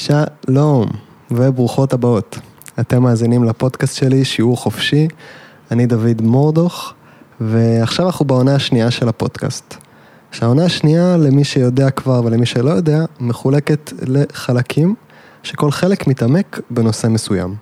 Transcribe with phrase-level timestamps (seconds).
[0.00, 0.86] שלום,
[1.30, 2.38] וברוכות הבאות.
[2.80, 5.08] אתם מאזינים לפודקאסט שלי, שיעור חופשי.
[5.70, 6.94] אני דוד מורדוך,
[7.40, 9.74] ועכשיו אנחנו בעונה השנייה של הפודקאסט.
[10.32, 14.94] שהעונה השנייה, למי שיודע כבר ולמי שלא יודע, מחולקת לחלקים,
[15.42, 17.54] שכל חלק מתעמק בנושא מסוים.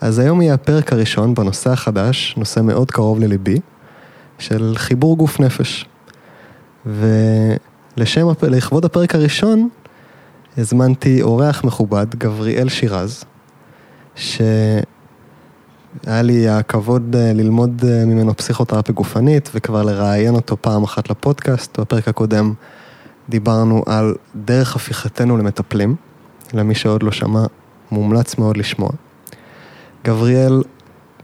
[0.00, 3.60] אז היום יהיה הפרק הראשון בנושא החדש, נושא מאוד קרוב לליבי,
[4.38, 5.86] של חיבור גוף נפש.
[6.86, 9.68] ולשם, לכבוד הפרק הראשון,
[10.60, 13.24] הזמנתי אורח מכובד, גבריאל שירז,
[14.14, 14.82] שהיה
[16.08, 21.78] לי הכבוד אה, ללמוד אה, ממנו פסיכותרפיה גופנית וכבר לראיין אותו פעם אחת לפודקאסט.
[21.78, 22.54] בפרק הקודם
[23.28, 25.96] דיברנו על דרך הפיכתנו למטפלים,
[26.54, 27.44] למי שעוד לא שמע,
[27.90, 28.90] מומלץ מאוד לשמוע.
[30.04, 30.62] גבריאל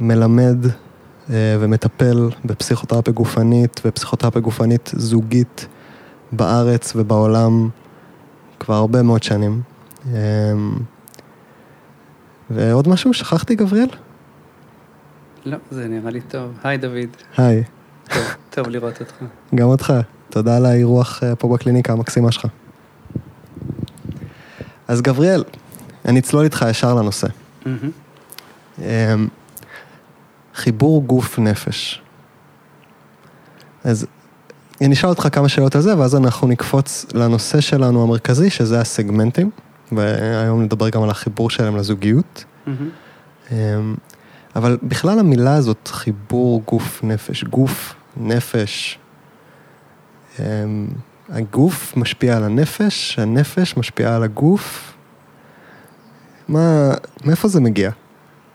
[0.00, 0.66] מלמד
[1.30, 5.66] אה, ומטפל בפסיכותרפיה גופנית ופסיכותרפיה גופנית זוגית
[6.32, 7.68] בארץ ובעולם
[8.60, 9.62] כבר הרבה מאוד שנים.
[10.06, 10.12] אמ,
[12.50, 13.14] ועוד משהו?
[13.14, 13.88] שכחתי, גבריאל?
[15.44, 16.58] לא, זה נראה לי טוב.
[16.64, 17.16] היי, דוד.
[17.36, 17.62] היי.
[18.08, 19.14] טוב, טוב לראות אותך.
[19.54, 19.92] גם אותך.
[20.30, 22.46] תודה על האירוח אה, פה בקליניקה המקסימה שלך.
[24.88, 25.44] אז גבריאל,
[26.04, 27.26] אני אצלול איתך ישר לנושא.
[28.78, 29.28] אמ,
[30.54, 32.02] חיבור גוף נפש.
[33.84, 34.06] אז
[34.80, 39.50] אני אשאל אותך כמה שאלות על זה, ואז אנחנו נקפוץ לנושא שלנו המרכזי, שזה הסגמנטים,
[39.92, 42.44] והיום נדבר גם על החיבור שלהם לזוגיות.
[43.52, 43.94] אמ,
[44.56, 48.98] אבל בכלל המילה הזאת, חיבור גוף נפש, גוף נפש,
[50.38, 50.88] אמ,
[51.28, 54.94] הגוף משפיע על הנפש, הנפש משפיעה על הגוף.
[56.48, 57.90] מה, מאיפה זה מגיע?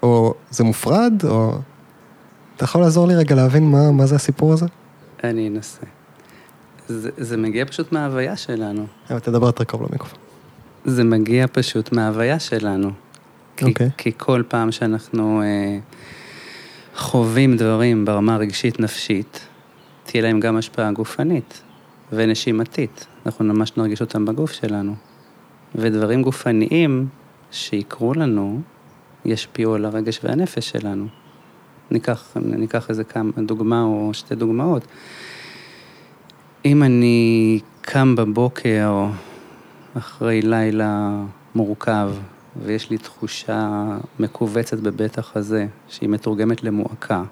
[0.03, 1.57] או זה מופרד, או...
[2.55, 4.65] אתה יכול לעזור לי רגע להבין מה, מה זה הסיפור הזה?
[5.23, 5.81] אני אנסה.
[6.91, 8.85] זה, זה מגיע פשוט מההוויה שלנו.
[9.07, 10.19] תדבר יותר קרוב למיקרופון.
[10.85, 12.91] זה מגיע פשוט מההוויה שלנו.
[13.57, 13.89] כי, אוקיי.
[13.97, 15.79] כי כל פעם שאנחנו אה,
[16.95, 19.39] חווים דברים ברמה הרגשית-נפשית,
[20.03, 21.61] תהיה להם גם השפעה גופנית
[22.11, 23.05] ונשימתית.
[23.25, 24.95] אנחנו ממש נרגיש אותם בגוף שלנו.
[25.75, 27.07] ודברים גופניים
[27.51, 28.61] שיקרו לנו,
[29.25, 31.07] ישפיעו על הרגש והנפש שלנו.
[31.91, 34.87] ניקח, ניקח איזה כמה, דוגמה או שתי דוגמאות.
[36.65, 39.05] אם אני קם בבוקר
[39.97, 41.23] אחרי לילה
[41.55, 42.11] מורכב,
[42.63, 43.87] ויש לי תחושה
[44.19, 47.23] מכווצת בבית החזה, שהיא מתורגמת למועקה,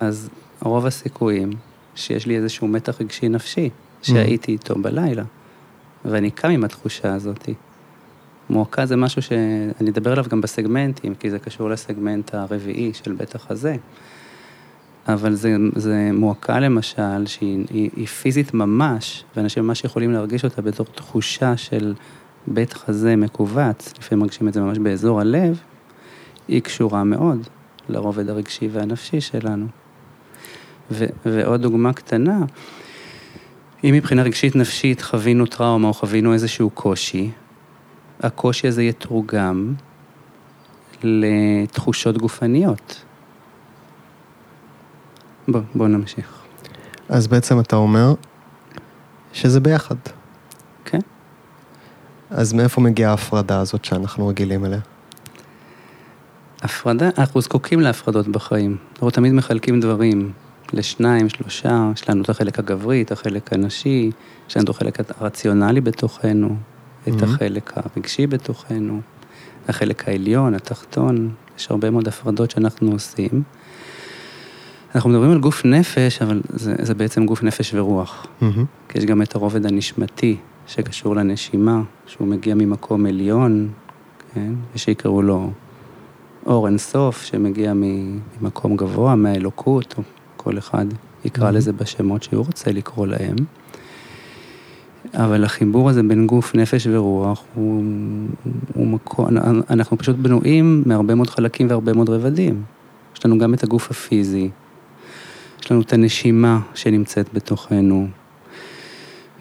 [0.00, 1.50] אז רוב הסיכויים
[1.94, 3.70] שיש לי איזשהו מתח רגשי נפשי,
[4.02, 5.24] שהייתי איתו בלילה,
[6.04, 7.54] ואני קם עם התחושה הזאתי.
[8.50, 13.34] מועקה זה משהו שאני אדבר עליו גם בסגמנטים, כי זה קשור לסגמנט הרביעי של בית
[13.34, 13.76] החזה.
[15.14, 20.62] אבל זה, זה מועקה למשל, שהיא היא, היא פיזית ממש, ואנשים ממש יכולים להרגיש אותה
[20.62, 21.94] בתור תחושה של
[22.46, 25.60] בית חזה מכווץ, לפעמים מרגישים את זה ממש באזור הלב,
[26.48, 27.46] היא קשורה מאוד
[27.88, 29.66] לרובד הרגשי והנפשי שלנו.
[30.90, 32.38] ו, ועוד דוגמה קטנה,
[33.84, 37.30] אם מבחינה רגשית נפשית חווינו טראומה או חווינו איזשהו קושי,
[38.20, 39.74] הקושי הזה יתורגם
[41.02, 43.04] לתחושות גופניות.
[45.52, 46.26] בוא, בוא נמשיך.
[47.08, 48.14] אז בעצם אתה אומר
[49.32, 49.94] שזה ביחד.
[50.84, 50.98] כן.
[52.30, 54.78] אז מאיפה מגיעה ההפרדה הזאת שאנחנו רגילים אליה?
[56.62, 58.76] הפרדה, אנחנו זקוקים להפרדות בחיים.
[58.94, 60.32] אנחנו תמיד מחלקים דברים
[60.72, 64.10] לשניים, שלושה, יש לנו את החלק הגברי, את החלק הנשי,
[64.48, 66.56] יש לנו את החלק הרציונלי בתוכנו,
[67.08, 67.24] את Mhm.
[67.24, 69.00] החלק הרגשי בתוכנו,
[69.68, 73.42] החלק העליון, התחתון, יש הרבה מאוד הפרדות שאנחנו עושים.
[74.94, 78.26] אנחנו מדברים על גוף נפש, אבל זה, זה בעצם גוף נפש ורוח.
[78.40, 78.64] מהמם.
[78.88, 80.36] כי יש גם את הרובד הנשמתי,
[80.66, 83.68] שקשור לנשימה, שהוא מגיע ממקום עליון,
[84.34, 84.52] כן?
[84.74, 85.50] ושיקראו לו
[86.46, 90.02] אור אינסוף, שמגיע ממקום גבוה, מהאלוקות, או
[90.36, 90.86] כל אחד
[91.24, 91.52] יקרא Mhm.
[91.52, 93.36] לזה בשמות שהוא רוצה לקרוא להם.
[95.14, 97.84] אבל החיבור הזה בין גוף, נפש ורוח הוא,
[98.74, 99.28] הוא מקום,
[99.70, 102.62] אנחנו פשוט בנויים מהרבה מאוד חלקים והרבה מאוד רבדים.
[103.16, 104.50] יש לנו גם את הגוף הפיזי,
[105.64, 108.08] יש לנו את הנשימה שנמצאת בתוכנו,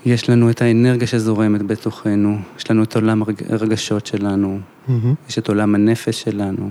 [0.05, 5.13] יש לנו את האנרגיה שזורמת בתוכנו, יש לנו את עולם הרג- הרגשות שלנו, מהמם.
[5.29, 6.69] יש את עולם הנפש שלנו,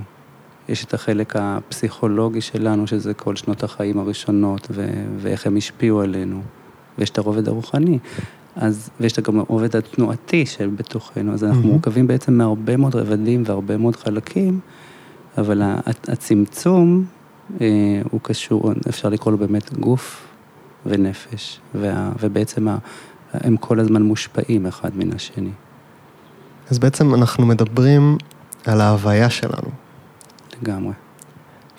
[0.68, 6.42] יש את החלק הפסיכולוגי שלנו, שזה כל שנות החיים הראשונות, ו- ואיך הם השפיעו עלינו,
[6.98, 7.98] ויש את הרובד הרוחני.
[8.56, 11.72] אז, ויש גם הרובד התנועתי שבתוכנו, אז אנחנו מהמם.
[11.72, 14.60] מורכבים בעצם מהרבה מאוד רבדים והרבה מאוד חלקים,
[15.38, 15.62] אבל
[16.08, 17.04] הצמצום
[18.10, 20.26] הוא קשור, אפשר לקרוא לו באמת גוף
[20.86, 22.78] ונפש, וה, ובעצם ה,
[23.32, 25.50] הם כל הזמן מושפעים אחד מן השני.
[26.70, 28.16] אז בעצם אנחנו מדברים
[28.66, 29.70] על ההוויה שלנו,
[30.62, 30.92] לגמרי.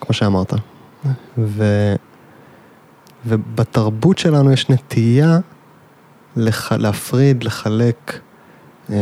[0.02, 0.54] כמו שאמרת.
[1.38, 1.64] ו...
[3.26, 5.40] ובתרבות שלנו יש נטייה
[6.36, 6.72] לח...
[6.72, 8.20] להפריד, לחלק,
[8.90, 8.96] אה,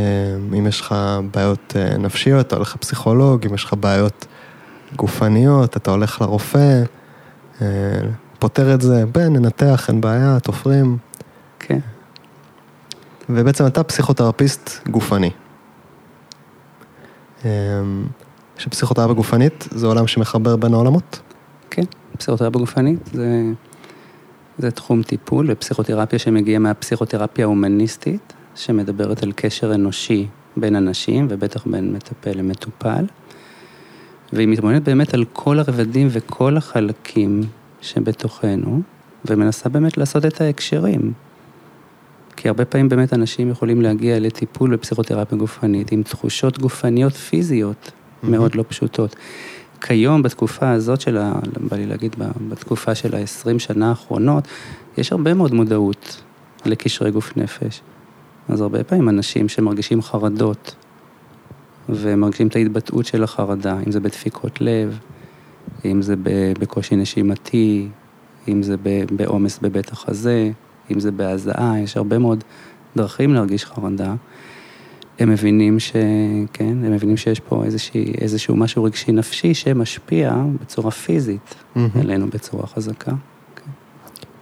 [0.57, 0.95] אם יש לך
[1.31, 4.25] בעיות אה, נפשיות, אתה הולך לפסיכולוג, אם יש לך בעיות
[4.95, 6.83] גופניות, אתה הולך לרופא,
[7.61, 7.65] אה,
[8.39, 10.97] פותר את זה, בן, ננתח, אין בעיה, תופרים.
[11.59, 11.79] כן.
[13.29, 15.31] ובעצם אתה פסיכותרפיסט גופני.
[18.57, 21.19] שפסיכותרפיה גופנית זה עולם שמחבר בין העולמות?
[21.69, 21.83] כן,
[22.17, 23.43] פסיכותרפיה גופנית זה,
[24.57, 31.93] זה תחום טיפול ופסיכותרפיה שמגיע מהפסיכותרפיה ההומניסטית, שמדברת על קשר אנושי בין אנשים ובטח בין
[31.93, 33.05] מטפל למטופל.
[34.33, 37.41] והיא מתבוננת באמת על כל הרבדים וכל החלקים
[37.81, 38.81] שבתוכנו,
[39.25, 41.13] ומנסה באמת לעשות את ההקשרים.
[42.35, 48.27] כי הרבה פעמים באמת אנשים יכולים להגיע לטיפול בפסיכותרפיה גופנית עם תחושות גופניות פיזיות mm-hmm.
[48.27, 49.15] מאוד לא פשוטות.
[49.81, 51.33] כיום, בתקופה הזאת של ה...
[51.69, 52.15] בא לי להגיד,
[52.49, 54.47] בתקופה של ה-20 שנה האחרונות,
[54.97, 56.21] יש הרבה מאוד מודעות
[56.65, 57.81] לקשרי גוף נפש.
[58.49, 60.75] אז הרבה פעמים אנשים שמרגישים חרדות,
[61.89, 64.99] ומרגישים את ההתבטאות של החרדה, אם זה בדפיקות לב,
[65.85, 66.15] אם זה
[66.59, 67.87] בקושי נשימתי,
[68.47, 68.75] אם זה
[69.11, 70.51] בעומס בבית החזה,
[70.91, 72.43] אם זה בהזעה, יש הרבה מאוד
[72.95, 74.15] דרכים להרגיש חרדה.
[75.19, 75.91] הם מבינים ש...
[76.53, 81.79] כן, הם מבינים שיש פה איזושהי, איזשהו משהו רגשי נפשי שמשפיע בצורה פיזית mm-hmm.
[82.01, 83.11] עלינו בצורה חזקה.
[83.55, 83.71] כן.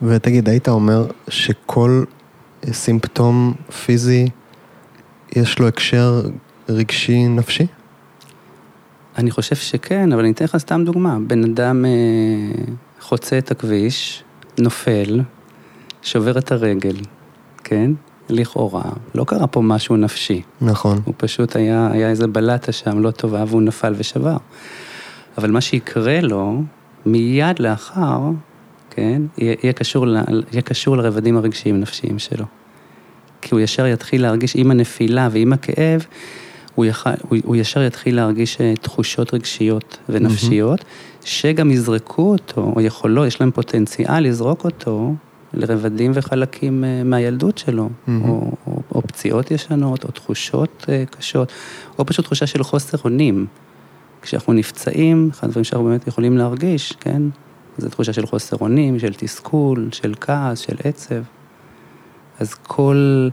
[0.08, 2.04] ותגיד, היית אומר שכל
[2.72, 3.54] סימפטום
[3.86, 4.28] פיזי,
[5.36, 6.22] יש לו הקשר
[6.70, 7.68] רגשי נפשי?
[9.18, 11.18] אני חושב שכן, אבל אני אתן לך סתם דוגמה.
[11.28, 11.92] בן אדם אה,
[13.00, 14.24] חוצה את הכביש,
[14.60, 15.22] נופל,
[16.02, 16.96] שובר את הרגל,
[17.64, 17.92] כן?
[18.30, 18.84] לכאורה,
[19.16, 20.42] לא קרה פה משהו נפשי.
[20.62, 21.02] נכון.
[21.06, 24.38] הוא פשוט היה, היה איזה בלטה שם לא טובה והוא נפל ושבר.
[25.38, 26.62] אבל מה שיקרה לו,
[27.06, 28.20] מיד לאחר,
[28.90, 30.06] כן, יהיה, יהיה, קשור,
[30.52, 32.46] יהיה קשור לרבדים הרגשיים נפשיים שלו.
[33.42, 36.06] כי הוא ישר יתחיל להרגיש עם הנפילה ועם הכאב,
[36.76, 37.08] הוא, יח...
[37.30, 41.26] הוא, הוא ישר יתחיל להרגיש אה, תחושות רגשיות ונפשיות, mm-hmm.
[41.26, 45.14] שגם יזרקו אותו, או יכולו, יש להם פוטנציאל לזרוק אותו
[45.54, 48.12] לרבדים וחלקים אה, מהילדות שלו, mm-hmm.
[48.28, 51.52] או, או, או פציעות ישנות, או תחושות אה, קשות,
[52.00, 53.46] או פשוט תחושה של חוסר אונים.
[54.22, 57.22] כשאנחנו נפצעים, אחד הדברים שאנחנו באמת יכולים להרגיש, כן?
[57.78, 61.22] זו תחושה של חוסר אונים, של תסכול, של כעס, של עצב.
[62.40, 63.30] אז כל,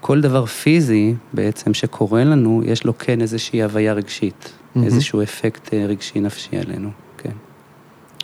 [0.00, 4.84] כל דבר פיזי בעצם שקורה לנו, יש לו כן איזושהי הוויה רגשית, mm-hmm.
[4.84, 7.32] איזשהו אפקט אה, רגשי נפשי עלינו, כן.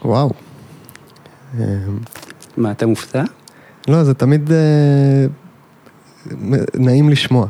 [0.05, 0.31] וואו.
[2.57, 3.23] מה, אתה מופתע?
[3.89, 5.27] לא, זה תמיד אה,
[6.75, 7.47] נעים לשמוע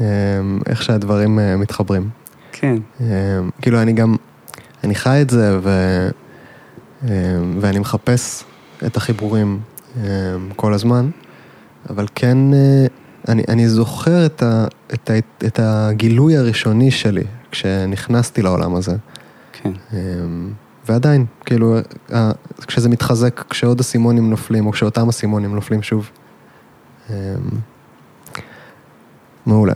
[0.00, 0.06] אה,
[0.66, 2.08] איך שהדברים אה, מתחברים.
[2.52, 2.76] כן.
[3.00, 3.06] אה,
[3.62, 4.16] כאילו, אני גם,
[4.84, 5.68] אני חי את זה, ו,
[7.04, 7.08] אה,
[7.60, 8.44] ואני מחפש
[8.86, 9.60] את החיבורים
[9.96, 10.10] אה,
[10.56, 11.10] כל הזמן,
[11.90, 12.86] אבל כן, אה,
[13.28, 18.96] אני, אני זוכר את, ה, את, ה, את הגילוי הראשוני שלי כשנכנסתי לעולם הזה.
[19.52, 19.72] כן.
[19.92, 19.98] אה,
[20.88, 21.76] ועדיין, כאילו,
[22.66, 26.10] כשזה מתחזק, כשעוד אסימונים נופלים, או כשאותם אסימונים נופלים שוב.
[27.10, 27.14] אמ,
[29.46, 29.72] מעולה.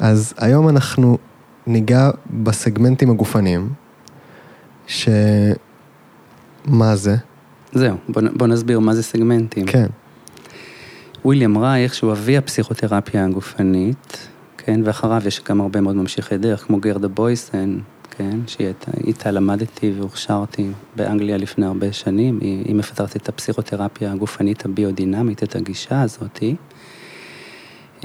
[0.00, 1.18] אז היום אנחנו
[1.66, 3.68] ניגע בסגמנטים הגופניים,
[4.86, 5.56] שמה
[6.94, 7.16] זה?
[7.72, 9.66] זהו, בוא, בוא נסביר מה זה סגמנטים.
[9.66, 9.86] כן.
[11.24, 14.28] וויליאם רייך, שהוא אבי הפסיכותרפיה הגופנית,
[14.58, 17.78] כן, ואחריו יש גם הרבה מאוד ממשיכי דרך, כמו גרדה בויסן,
[18.10, 20.66] כן, שאיתה למדתי והוכשרתי
[20.96, 26.54] באנגליה לפני הרבה שנים, היא, היא מפתחת את הפסיכותרפיה הגופנית הביודינמית, את הגישה הזאתי.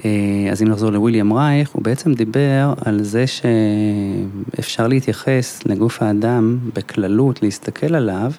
[0.06, 6.58] אה, אז אם נחזור לוויליאם רייך, הוא בעצם דיבר על זה שאפשר להתייחס לגוף האדם
[6.74, 8.32] בכללות, להסתכל עליו,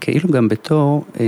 [0.00, 1.24] כאילו גם בתור אה,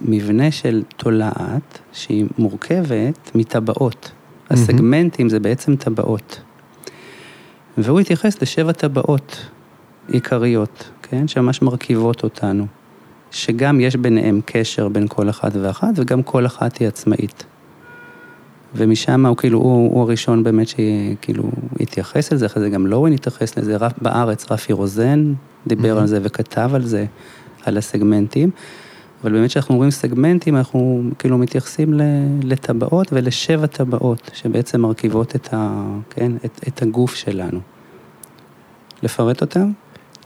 [0.00, 4.10] מבנה של תולעת שהיא מורכבת מטבעות.
[4.50, 6.40] הסגמנטים זה בעצם טבעות.
[7.78, 9.46] והוא התייחס לשבע טבעות
[10.08, 12.66] עיקריות, כן, שממש מרכיבות אותנו,
[13.30, 17.44] שגם יש ביניהם קשר בין כל אחת ואחת, וגם כל אחת היא עצמאית.
[18.74, 21.50] ומשם הוא כאילו, הוא, הוא הראשון באמת שכאילו
[21.80, 25.34] התייחס לזה, אחרי זה גם לורין התייחס לזה, רף, בארץ רפי רוזן
[25.66, 26.00] דיבר mm-hmm.
[26.00, 27.06] על זה וכתב על זה,
[27.68, 28.50] על הסגמנטים.
[29.22, 31.94] אבל באמת כשאנחנו אומרים סגמנטים, אנחנו כאילו מתייחסים
[32.42, 37.60] לטבעות ולשבע טבעות, שבעצם מרכיבות את, ה, כן, את, את הגוף שלנו.
[39.02, 39.70] לפרט אותם?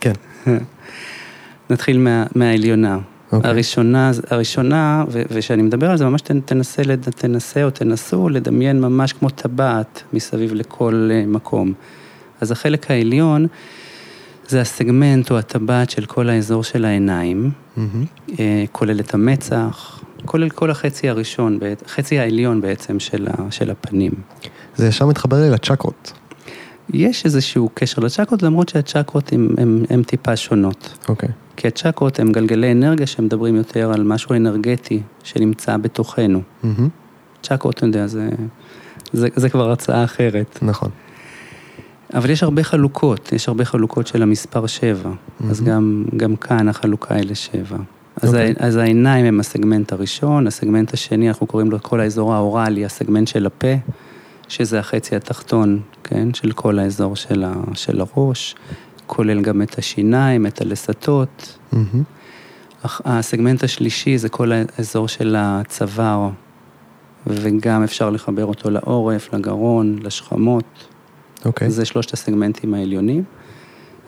[0.00, 0.12] כן.
[1.70, 2.98] נתחיל מה, מהעליונה.
[3.32, 3.50] אוקיי.
[3.50, 6.82] הראשונה, הראשונה, ו- וכשאני מדבר על זה, ממש תנ- תנסה,
[7.16, 11.72] תנסה או תנסו לדמיין ממש כמו טבעת מסביב לכל אה, מקום.
[12.40, 13.46] אז החלק העליון
[14.48, 18.04] זה הסגמנט או הטבעת של כל האזור של העיניים, מהמם.
[18.38, 21.58] אה, כולל את המצח, כולל כל החצי הראשון,
[21.88, 24.12] חצי העליון בעצם של, ה- של הפנים.
[24.76, 26.12] זה ישר מתחבר לי לצ'קרות.
[26.92, 29.32] יש איזשהו קשר לצ'קרות, למרות שהצ'קרות
[29.88, 30.98] הן, טיפה שונות.
[31.08, 31.28] אוקיי.
[31.56, 36.42] כי הצ'קרות הן גלגלי אנרגיה שמדברים יותר על משהו אנרגטי שנמצא בתוכנו.
[36.62, 36.88] מהמם.
[37.42, 38.28] צ'קרות, אתה יודע, זה,
[39.12, 40.58] זה, זה כבר הצעה אחרת.
[40.62, 40.90] נכון.
[42.14, 45.10] אבל יש הרבה חלוקות, יש הרבה חלוקות של המספר 7,
[45.50, 46.04] אז מהמם.
[46.08, 47.76] גם, גם כאן החלוקה היא לשבע.
[48.22, 48.54] אז, אוקיי.
[48.60, 53.28] ה, אז העיניים הם הסגמנט הראשון, הסגמנט השני, אנחנו קוראים לו כל האזור האוראלי, הסגמנט
[53.28, 53.74] של הפה,
[54.48, 58.54] שזה החצי התחתון, כן, של כל האזור של, ה, של הראש,
[59.06, 61.58] כולל גם את השיניים, את הלסתות.
[62.84, 66.28] הח- הסגמנט השלישי זה כל האזור של הצוואר,
[67.26, 70.64] וגם אפשר לחבר אותו לעורף, לגרון, לשכמות.
[71.44, 71.70] אוקיי.
[71.70, 73.24] זה שלושת הסגמנטים העליונים.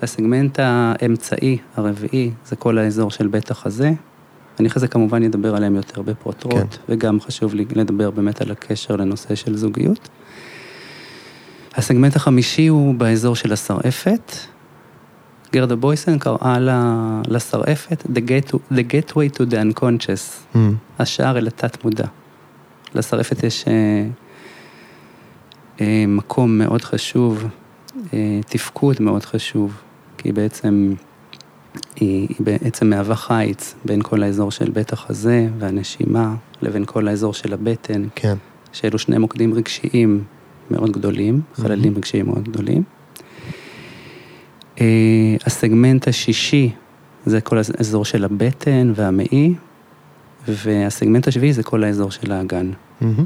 [0.03, 3.93] הסגמנט האמצעי, הרביעי, זה כל האזור של בית החזה.
[4.61, 6.81] אני אחרי זה כמובן אדבר עליהם יותר בפרוטרוט, כן.
[6.89, 10.09] וגם חשוב לי לדבר באמת על הקשר לנושא של זוגיות.
[11.75, 14.33] הסגמנט החמישי הוא באזור של השרעפת.
[15.53, 16.59] גרדה בויסן קראה
[17.29, 20.75] לשרעפת the, get, the gateway to the unconscious, מהמם.
[20.99, 22.07] השער אל התת מודע.
[22.95, 24.07] לשרעפת יש אה,
[26.09, 27.45] מקום מאוד חשוב,
[28.13, 29.83] אה, תפקוד מאוד חשוב,
[30.19, 30.95] כי היא בעצם,
[31.97, 37.35] היא, היא בעצם מהווה חיץ בין כל האזור של בית החזה והנשימה לבין כל האזור
[37.35, 38.35] של הבטן, כן.
[38.73, 40.25] שאלו שני מוקדים רגשיים
[40.71, 42.83] מאוד גדולים, חללים רגשיים מאוד גדולים.
[44.81, 46.71] אה, הסגמנט השישי
[47.27, 49.55] זה כל האזור של הבטן והמעי,
[50.49, 52.71] והסגמנט השביעי זה כל האזור של האגן.
[53.01, 53.25] מהמם.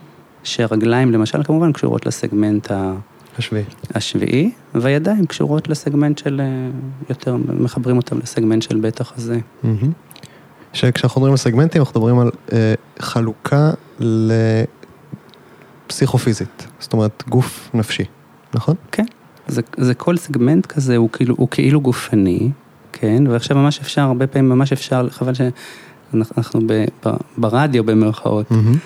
[0.49, 2.95] שהרגליים למשל כמובן קשורות לסגמנט ה-
[3.39, 3.65] השביעי.
[3.95, 6.47] השביעי, והידיים קשורות לסגמנט של, אה,
[7.11, 9.39] יותר מחברים אותם לסגמנט של בית החזה.
[10.73, 13.71] שכשאנחנו מדברים על סגמנטים, אנחנו מדברים על אה, חלוקה
[15.87, 16.67] לפסיכופיזית.
[16.81, 18.05] זאת אומרת, גוף נפשי,
[18.55, 18.75] נכון?
[18.93, 19.05] כן,
[19.49, 22.51] זה, זה כל סגמנט כזה הוא כאילו, הוא כאילו גופני,
[22.93, 26.73] כן, ועכשיו ממש אפשר, הרבה פעמים ממש אפשר, חבל שאנחנו ב,
[27.07, 28.77] ב, ברדיו במרכאות, מהמם.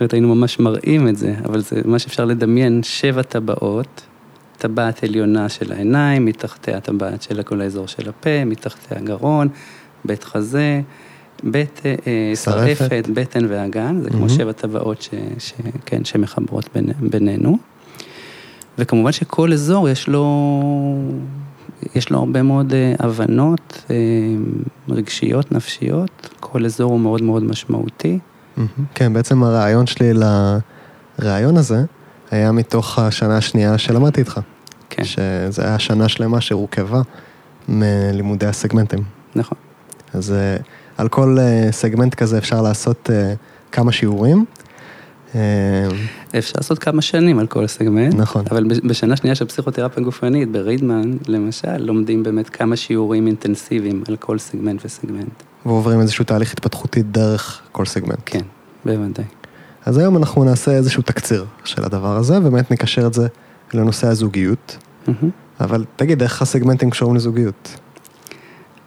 [0.00, 4.02] אחרת היינו ממש מראים את זה, אבל זה ממש אפשר לדמיין שבע טבעות,
[4.58, 9.48] טבעת עליונה של העיניים, מתחתיה טבעת של כל האזור של הפה, מתחתיה גרון,
[10.04, 10.80] בית חזה,
[11.42, 12.36] בית אה, אה.
[12.36, 14.28] שרעפת, בטן ואגן, זה כמו.
[14.28, 15.52] שבע טבעות ש, ש,
[15.86, 17.58] כן, שמחברות בין, בינינו.
[18.78, 20.54] וכמובן שכל אזור יש לו,
[21.94, 23.96] יש לו הרבה מאוד אה, הבנות אה,
[24.88, 28.18] רגשיות, נפשיות, כל אזור הוא מאוד מאוד משמעותי.
[28.94, 30.12] כן, בעצם הרעיון שלי
[31.18, 31.84] לרעיון הזה
[32.30, 34.40] היה מתוך השנה השנייה שלמדתי איתך.
[34.90, 37.02] כן, שזה היה שנה שלמה שהורכבה
[37.68, 38.98] מלימודי הסגמנטים.
[39.34, 39.58] נכון.
[40.14, 40.56] אז אה,
[40.96, 43.34] על כל אה, סגמנט כזה אפשר לעשות אה,
[43.72, 44.44] כמה שיעורים.
[46.38, 48.14] אפשר לעשות כמה שנים על כל סגמנט.
[48.14, 48.44] נכון.
[48.50, 54.16] אבל בש- בשנה שנייה של פסיכותרפיה גופנית, ברידמן, למשל, לומדים באמת כמה שיעורים אינטנסיביים על
[54.16, 55.42] כל סגמנט וסגמנט.
[55.66, 58.20] ועוברים איזשהו תהליך התפתחותי דרך כל סגמנט.
[58.26, 58.44] כן,
[58.84, 59.24] בוודאי.
[59.86, 63.26] אז היום אנחנו נעשה איזשהו תקציר של הדבר הזה, ובאמת נקשר את זה
[63.74, 64.76] לנושא הזוגיות.
[65.60, 67.78] אבל תגיד, איך הסגמנטים קשורים לזוגיות?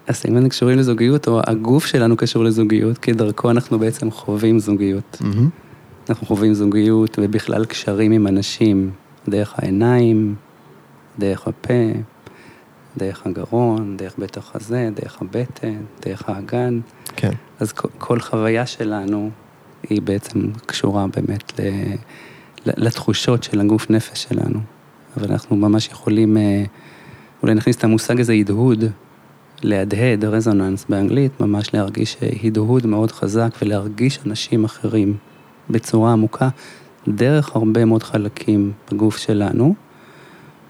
[0.08, 5.22] הסגמנטים קשורים לזוגיות, או הגוף שלנו קשור לזוגיות, כי דרכו אנחנו בעצם חווים זוגיות.
[6.08, 8.90] אנחנו חווים זוגיות ובכלל קשרים עם אנשים,
[9.28, 10.34] דרך העיניים,
[11.18, 11.92] דרך הפה,
[12.96, 16.80] דרך הגרון, דרך בית החזה, דרך הבטן, דרך האגן.
[17.16, 17.30] כן.
[17.60, 19.30] אז כל, כל חוויה שלנו
[19.88, 21.62] היא בעצם קשורה באמת ל,
[22.66, 24.60] לתחושות של הגוף נפש שלנו.
[25.16, 26.64] אבל אנחנו ממש יכולים, אה,
[27.42, 28.84] אולי נכניס את המושג הזה הדהוד,
[29.62, 35.16] להדהד, רזוננס באנגלית, ממש להרגיש אה, הדהוד מאוד חזק ולהרגיש אנשים אחרים
[35.70, 36.48] בצורה עמוקה,
[37.08, 39.74] דרך הרבה מאוד חלקים בגוף שלנו.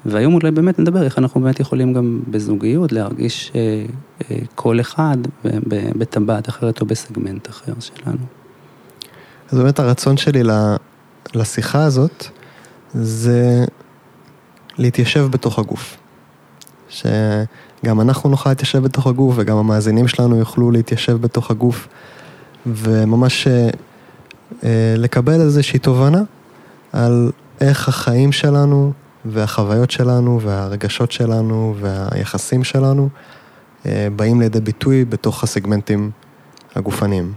[0.06, 3.84] והיום אולי באמת נדבר איך אנחנו באמת יכולים גם בזוגיות להרגיש אה,
[4.30, 5.16] אה, כל אחד
[5.98, 8.18] בטבעת אחרת או בסגמנט אחר שלנו.
[9.50, 10.42] אז באמת הרצון שלי
[11.34, 12.26] לשיחה הזאת
[12.94, 13.64] זה
[14.78, 15.96] להתיישב בתוך הגוף.
[16.88, 21.88] שגם אנחנו נוכל להתיישב בתוך הגוף וגם המאזינים שלנו יוכלו להתיישב בתוך הגוף
[22.66, 23.68] וממש אה,
[24.64, 26.22] אה, לקבל איזושהי תובנה
[26.92, 27.30] על
[27.60, 28.92] איך החיים שלנו
[29.24, 33.08] והחוויות שלנו והרגשות שלנו והיחסים שלנו
[33.86, 36.10] אה, באים לידי ביטוי בתוך הסגמנטים
[36.74, 37.32] הגופניים.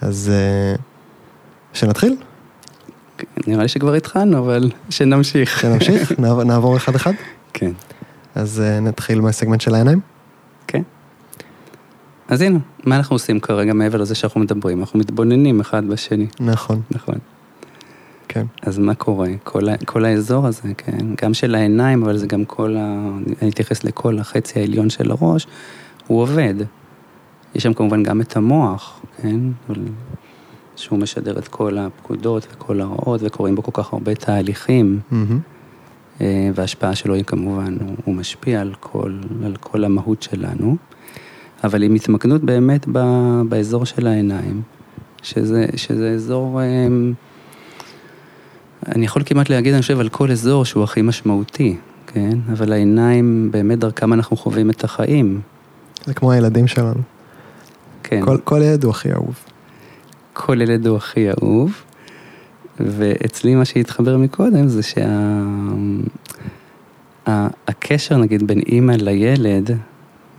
[0.00, 0.74] אז אה,
[1.72, 2.16] שנתחיל?
[3.46, 5.60] נראה לי שכבר התחלנו, אבל שנמשיך.
[5.60, 6.12] שנמשיך?
[6.20, 7.12] נעבור- נעבור אחד-אחד?
[7.52, 7.70] כן,
[8.34, 10.00] אז אה, נתחיל מהסגמנט של העיניים.
[10.66, 10.82] כן.
[12.28, 14.80] אז הנה, מה אנחנו עושים כרגע מעבר לזה שאנחנו מדברים?
[14.80, 17.14] אנחנו מתבוננים אחד בשני, נכון, נכון.
[18.32, 18.46] כן.
[18.62, 19.28] אז מה קורה?
[19.44, 23.08] כל, כל האזור הזה, כן, גם של העיניים, אבל זה גם כל ה...
[23.42, 25.46] אני אתייחס לכל החצי העליון של הראש,
[26.06, 26.54] הוא עובד.
[27.54, 29.40] יש שם כמובן גם את המוח, כן?
[30.76, 35.00] שהוא משדר את כל הפקודות וכל הרעות, וקורים בו כל כך הרבה תהליכים.
[36.20, 39.12] אה, וההשפעה שלו היא כמובן, הוא, הוא משפיע על כל,
[39.44, 40.76] על כל המהות שלנו,
[41.64, 42.98] אבל עם התמקדות באמת ב,
[43.48, 44.62] באזור של העיניים,
[45.22, 46.60] שזה, שזה אזור...
[46.60, 46.88] אה,
[48.88, 52.38] אני יכול כמעט להגיד, אני חושב, על כל אזור שהוא הכי משמעותי, כן?
[52.52, 55.40] אבל העיניים, באמת דרכם אנחנו חווים את החיים,
[56.06, 57.00] זה כמו הילדים שלנו.
[58.02, 58.20] כן.
[58.24, 59.34] כל- כל ילד הוא הכי אהוב.
[60.32, 61.72] כל ילד הוא הכי אהוב,
[62.80, 64.80] ואצלי מה שהתחבר מקודם זה
[67.26, 69.70] שהקשר נגיד בין אימא לילד,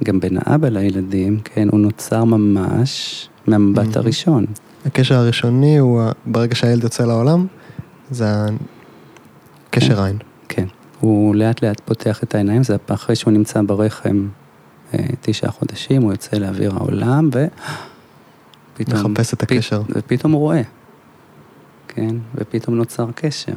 [0.04, 4.00] גם בין האבא לילדים, כן, הוא נוצר ממש מהמבט Mhm.
[4.00, 4.46] הראשון.
[4.86, 7.46] הקשר הראשוני הוא ברגע שהילד יוצא לעולם,
[8.12, 8.26] זה
[9.68, 10.18] הקשר עין.
[10.50, 10.66] כן,
[11.00, 14.28] הוא לאט לאט פותח את העיניים, זה אחרי שהוא נמצא ברחם
[14.94, 17.30] אה, תשעה חודשים, הוא יוצא לאוויר העולם,
[18.74, 19.12] ופתאום...
[19.12, 19.82] מחפש את פ- הקשר.
[19.90, 20.62] ופתאום הוא רואה,
[21.88, 22.16] כן?
[22.36, 23.54] ופתאום נוצר קשר.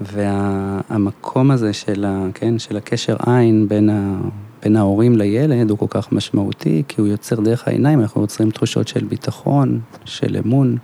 [0.00, 4.20] והמקום הזה של, ה, כן, של הקשר עין בין, ה,
[4.62, 8.88] בין ההורים לילד הוא כל כך משמעותי, כי הוא יוצר דרך העיניים, אנחנו יוצרים תחושות
[8.88, 10.76] של ביטחון, של אמון.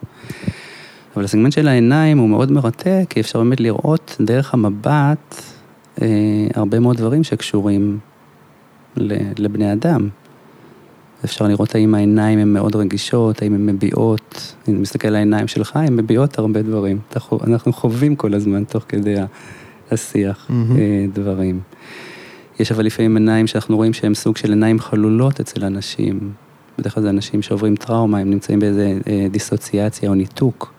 [1.18, 5.42] אבל הסגמנט של העיניים הוא מאוד מרתק, כי אפשר באמת לראות דרך המבט
[6.02, 6.06] אה,
[6.54, 7.98] הרבה מאוד דברים שקשורים
[8.96, 10.08] ל- לבני אדם.
[11.25, 15.48] אפשר לראות האם העיניים הן מאוד רגישות, האם הן מביעות, אם אני מסתכל על העיניים
[15.48, 16.98] שלך, הן מביעות הרבה דברים.
[17.46, 19.14] אנחנו חווים כל הזמן תוך כדי
[19.90, 20.50] השיח.
[20.50, 21.60] אה, דברים.
[22.60, 26.32] יש אבל לפעמים עיניים שאנחנו רואים שהן סוג של עיניים חלולות אצל אנשים.
[26.78, 30.73] בדרך כלל זה אנשים שעוברים טראומה, הם נמצאים באיזה אה, דיסוציאציה או ניתוק,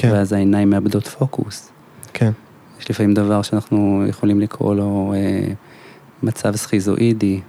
[0.00, 1.70] כן, ואז העיניים מאבדות פוקוס.
[2.12, 2.30] כן.
[2.80, 5.52] יש לפעמים דבר שאנחנו יכולים לקרוא לו אה,
[6.22, 7.40] מצב סכיזואידי,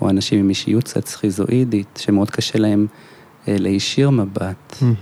[0.00, 2.86] או אנשים עם אישיות קצת סכיזואידית, שמאוד קשה להם
[3.48, 4.94] אה, להישיר מבט, מהמם.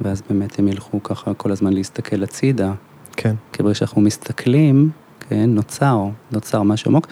[0.00, 2.72] ואז באמת הם ילכו ככה כל הזמן להסתכל הצידה,
[3.16, 3.34] כן.
[3.52, 4.90] כי ברגע שאנחנו מסתכלים,
[5.28, 7.06] כן, נוצר, נוצר משהו עמוק,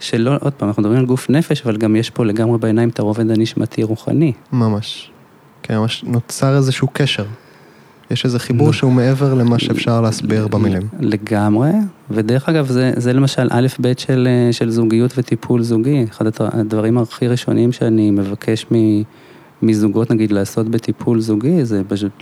[0.00, 2.98] שלא, עוד פעם, אנחנו מדברים על גוף נפש, אבל גם יש פה לגמרי בעיניים את
[2.98, 4.32] הרובד הנשמתי-רוחני.
[4.52, 5.10] ממש.
[5.62, 7.24] כן, ממש נוצר איזשהו קשר.
[8.10, 8.72] יש איזה חיבור.
[8.72, 10.82] שהוא מעבר למה שאפשר להסביר במילים.
[11.00, 11.70] לגמרי,
[12.10, 16.04] ודרך אגב, זה, זה למשל א' ב' של, אה, של זוגיות וטיפול זוגי.
[16.10, 19.02] אחד הד- הדברים הכי ראשונים שאני מבקש מ,
[19.62, 22.12] מזוגות, נגיד, לעשות בטיפול זוגי, זה פשוט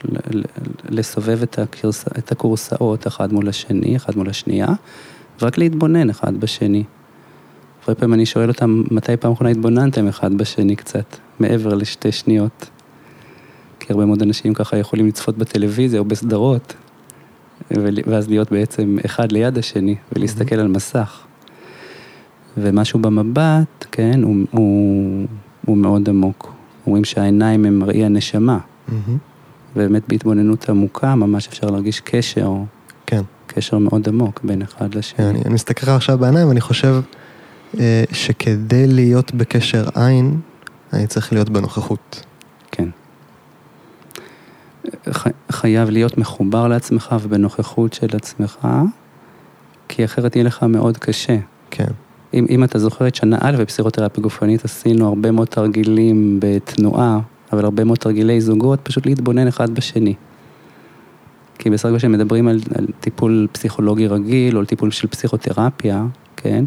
[0.89, 4.69] לסובב את, הקרס, את הקורסאות אחד מול השני, אחד מול השנייה,
[5.43, 6.85] ורק להתבונן אחד בשני.
[7.87, 12.71] הרבה פעמים אני שואל אותם, מתי פעם אחרונה התבוננתם אחד בשני קצת, מעבר לשתי שניות?
[13.85, 16.75] כי הרבה מאוד אנשים ככה יכולים לצפות בטלוויזיה או בסדרות,
[18.07, 21.21] ואז להיות בעצם אחד ליד השני ולהסתכל על מסך.
[22.57, 25.27] ומשהו במבט, כן, הוא, הוא,
[25.67, 26.53] הוא מאוד עמוק.
[26.87, 29.19] אומרים שהעיניים הם מראי הנשמה, מהמם.
[29.77, 32.53] ובאמת בהתבוננות עמוקה ממש אפשר להרגיש קשר,
[33.07, 33.23] כן.
[33.47, 35.31] קשר מאוד עמוק בין אחד לשני.
[35.31, 36.95] אני, אני מסתכל עכשיו בעיניים ואני חושב
[37.79, 40.41] אה, שכדי להיות בקשר עין,
[40.93, 42.25] אני צריך להיות בנוכחות.
[45.13, 48.69] ח, חייב להיות מחובר לעצמך ובנוכחות של עצמך,
[49.89, 51.39] כי אחרת יהיה לך מאוד קשה.
[51.71, 51.87] כן.
[52.35, 57.21] אם, אם אתה זוכר את שנה א' בפסיכותרפיה גופנית, עשינו הרבה מאוד תרגילים בתנועה,
[57.53, 60.15] אבל הרבה מאוד תרגילי זוגות, פשוט להתבונן אחד בשני.
[61.59, 66.65] כי בסך הכל כשמדברים על, על טיפול פסיכולוגי רגיל, או על טיפול של פסיכותרפיה, כן?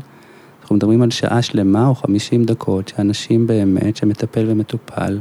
[0.62, 5.20] אנחנו מדברים על שעה שלמה או 50 דקות, שאנשים באמת, שמטפל ומטופל,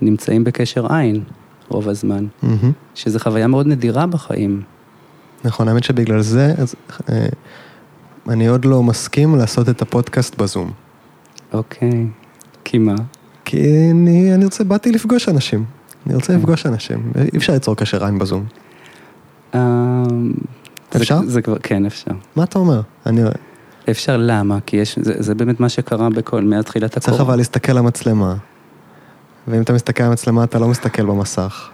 [0.00, 1.22] נמצאים בקשר עין
[1.68, 2.72] רוב הזמן, מהמם.
[2.94, 4.62] שזו חוויה מאוד נדירה בחיים.
[5.44, 6.74] נכון, האמת שבגלל זה, אז,
[7.10, 7.26] אה,
[8.28, 10.70] אני עוד לא מסכים לעשות את הפודקאסט בזום.
[11.52, 12.06] אוקיי,
[12.64, 12.94] כי מה?
[13.44, 15.64] כי אני, אני רוצה, באתי לפגוש אנשים.
[16.06, 16.38] אני רוצה כן.
[16.38, 17.12] לפגוש אנשים.
[17.32, 18.44] אי אפשר ליצור קשר עין בזום.
[19.54, 19.60] אה,
[20.92, 21.20] זה- אפשר?
[21.26, 22.10] זה כבר, כן, אפשר.
[22.36, 22.80] מה אתה אומר?
[23.06, 23.22] אני
[23.90, 24.58] אפשר למה?
[24.66, 27.24] כי יש, זה, זה באמת מה שקרה בכל, מאז תחילת צריך הקורונה.
[27.28, 28.34] אבל להסתכל למצלמה.
[29.50, 31.68] ואם אתה מסתכל על המצלמה, אתה לא מסתכל במסך.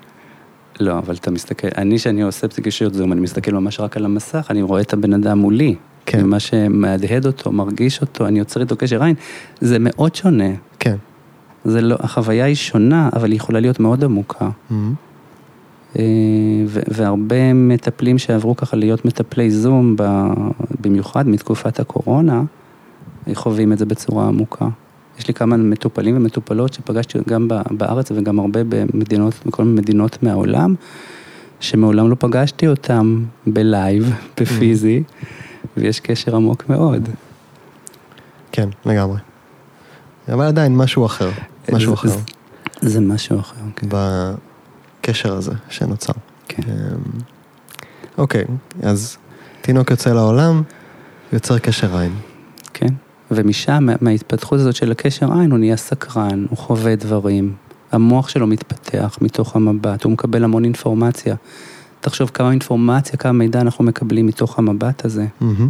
[0.80, 4.46] לא, אבל אתה מסתכל, אני, שאני עושה פסיכישיות זום, אני מסתכל ממש רק על המסך,
[4.50, 5.74] אני רואה את הבן אדם מולי.
[6.06, 6.20] כן.
[6.24, 9.14] ומה שמהדהד אותו, מרגיש אותו, אני יוצר איתו קשר עין,
[9.60, 10.50] זה מאוד שונה.
[10.78, 10.96] כן.
[11.64, 14.48] זה לא, החוויה היא שונה, אבל היא יכולה להיות מאוד עמוקה.
[14.70, 14.74] Mhm.
[15.98, 16.02] אה,
[16.66, 19.96] והרבה מטפלים שעברו ככה להיות מטפלי זום,
[20.80, 22.42] במיוחד מתקופת הקורונה,
[23.34, 24.68] חווים את זה בצורה עמוקה.
[25.18, 30.74] יש לי כמה מטופלים ומטופלות שפגשתי גם בארץ וגם הרבה במדינות, בכל מיני מדינות מהעולם,
[31.61, 35.03] שמעולם לא פגשתי אותם בלייב, בפיזי,
[35.77, 37.09] ויש קשר עמוק מאוד.
[38.53, 39.18] כן, לגמרי.
[40.33, 41.31] אבל עדיין משהו אחר,
[41.72, 42.18] משהו זה- אחר, זה-
[42.90, 43.87] זה משהו אחר, כן.
[45.00, 46.12] בקשר הזה שנוצר.
[46.48, 46.62] כן.
[46.68, 47.20] אמ,
[48.18, 48.44] אוקיי,
[48.83, 49.16] אז
[49.61, 50.62] תינוק יוצא לעולם,
[51.33, 52.12] יוצר קשר עין.
[53.37, 57.53] ומשם, מה- מההתפתחות הזאת של הקשר עין, הוא נהיה סקרן, הוא חווה דברים,
[57.92, 61.35] המוח שלו מתפתח מתוך המבט, הוא מקבל המון אינפורמציה.
[62.01, 65.27] תחשוב כמה אינפורמציה, כמה מידע אנחנו מקבלים מתוך המבט הזה.
[65.40, 65.68] מהמם.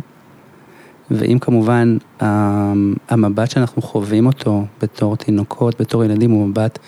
[1.11, 2.72] ואם כמובן ה-
[3.09, 6.79] המבט שאנחנו חווים אותו בתור תינוקות, בתור ילדים, הוא מבט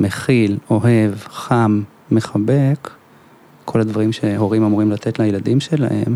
[0.00, 2.90] מכיל, אוהב, חם, מחבק,
[3.64, 6.14] כל הדברים שהורים אמורים לתת לילדים שלהם,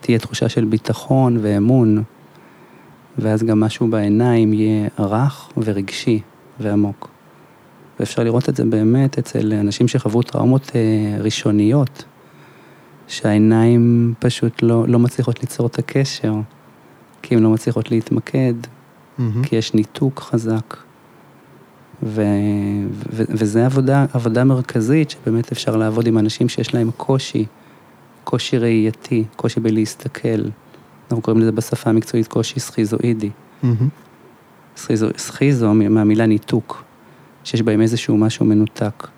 [0.00, 2.02] תהיה תחושה של ביטחון ואמון,
[3.18, 6.20] ואז גם משהו בעיניים יהיה רך ורגשי
[6.60, 7.08] ועמוק.
[8.00, 12.04] ואפשר לראות את זה באמת אצל אנשים שחוו טראומות אה, ראשוניות,
[13.08, 16.34] שהעיניים פשוט לא, לא מצליחות ליצור את הקשר,
[17.22, 18.54] כי הן לא מצליחות להתמקד,
[19.18, 19.44] מהמם.
[19.44, 20.76] כי יש ניתוק חזק.
[22.02, 22.22] ו,
[23.12, 27.46] ו, וזה עבודה, עבודה מרכזית שבאמת אפשר לעבוד עם אנשים שיש להם קושי,
[28.24, 30.42] קושי ראייתי, קושי בלהסתכל.
[31.10, 33.30] אנחנו קוראים לזה בשפה המקצועית קושי סכיזואידי.
[34.76, 36.84] סכיזו, סכיזו מהמילה ניתוק,
[37.44, 39.08] שיש בהם איזשהו משהו מנותק.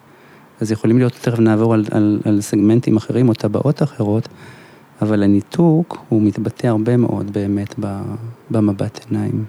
[0.60, 4.28] אז יכולים להיות, תכף נעבור על, על, על סגמנטים אחרים או טבעות אחרות,
[5.02, 7.74] אבל הניתוק הוא מתבטא הרבה מאוד באמת
[8.50, 9.44] במבט עיניים.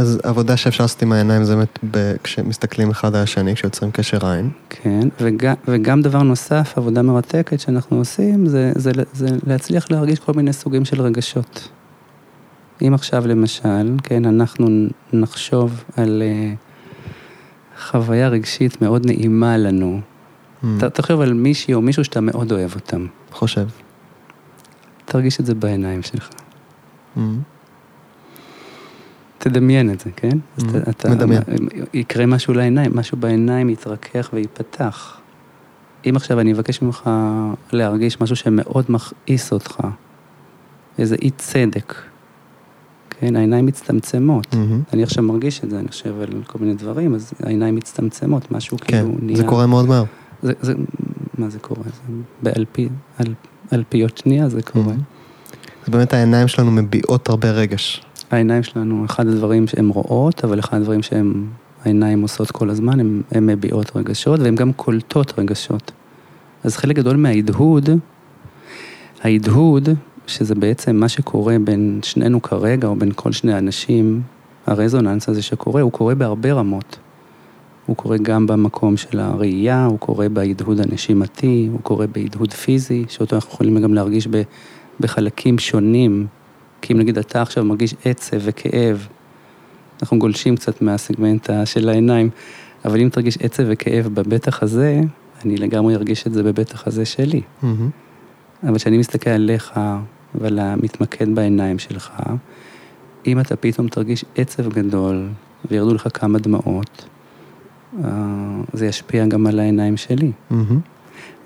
[0.00, 4.26] אז עבודה שאפשר לעשות עם העיניים זה באמת ב- כשמסתכלים אחד על השני, כשיוצרים קשר
[4.26, 4.50] עין.
[4.70, 10.32] כן, וגם, וגם דבר נוסף, עבודה מרתקת שאנחנו עושים, זה, זה, זה להצליח להרגיש כל
[10.32, 11.68] מיני סוגים של רגשות.
[12.82, 14.68] אם עכשיו למשל, כן, אנחנו
[15.12, 16.56] נחשוב על uh,
[17.90, 20.00] חוויה רגשית מאוד נעימה לנו.
[20.62, 20.78] מהמם.
[20.80, 23.06] ת- תחשוב על מישהי או מישהו שאתה מאוד אוהב אותם.
[23.32, 23.66] חושב.
[25.04, 26.28] תרגיש את זה בעיניים שלך.
[27.16, 27.38] מהמם.
[29.40, 30.38] תדמיין את זה, כן?
[30.58, 31.42] Mhm, אתה- מדמיין.
[31.94, 35.16] יקרה משהו לעיניים, משהו בעיניים יתרכך וייפתח.
[36.08, 37.10] אם עכשיו אני אבקש ממך
[37.72, 39.80] להרגיש משהו שמאוד מכעיס אותך,
[40.98, 41.94] איזה אי צדק,
[43.10, 43.36] כן?
[43.36, 44.54] העיניים מצטמצמות.
[44.54, 44.82] מהמם.
[44.92, 48.78] אני עכשיו מרגיש את זה, אני חושב על כל מיני דברים, אז העיניים מצטמצמות, משהו
[48.78, 49.36] כן, כאילו נהיה...
[49.36, 50.04] זה קורה מאוד מהר.
[50.42, 50.74] זה, זה,
[51.38, 51.82] מה זה קורה?
[51.84, 53.34] זה באלפי, על,
[53.72, 54.84] אלפיות שנייה זה קורה.
[54.86, 55.00] מהמם.
[55.84, 58.02] אז באמת העיניים שלנו מביעות הרבה רגש.
[58.30, 61.44] העיניים שלנו, אחד הדברים שהן רואות, אבל אחד הדברים שהן,
[61.84, 65.92] העיניים עושות כל הזמן, הן מביעות רגשות, והן גם קולטות רגשות.
[66.64, 67.90] אז חלק גדול מההדהוד,
[69.22, 69.88] ההדהוד,
[70.26, 74.22] שזה בעצם מה שקורה בין שנינו כרגע, או בין כל שני אנשים,
[74.66, 76.98] הרזוננס הזה שקורה, הוא קורה בהרבה רמות.
[77.86, 83.36] הוא קורה גם במקום של הראייה, הוא קורה בהדהוד הנשימתי, הוא קורה בהדהוד פיזי, שאותו
[83.36, 84.28] אנחנו יכולים גם להרגיש
[85.00, 86.26] בחלקים שונים.
[86.82, 89.06] כי אם נגיד אתה עכשיו מרגיש עצב וכאב,
[90.02, 92.30] אנחנו גולשים קצת מהסגמנט של העיניים,
[92.84, 95.00] אבל אם תרגיש עצב וכאב בבטח הזה,
[95.44, 97.40] אני לגמרי ארגיש את זה בבטח הזה שלי.
[97.62, 97.90] מהמם.
[98.62, 99.80] אבל כשאני מסתכל עליך
[100.34, 102.12] ועל המתמקד בעיניים שלך,
[103.26, 105.28] אם אתה פתאום תרגיש עצב גדול
[105.70, 107.08] וירדו לך כמה דמעות,
[108.04, 108.10] אה,
[108.72, 110.32] זה ישפיע גם על העיניים שלי.
[110.50, 110.80] מהמם.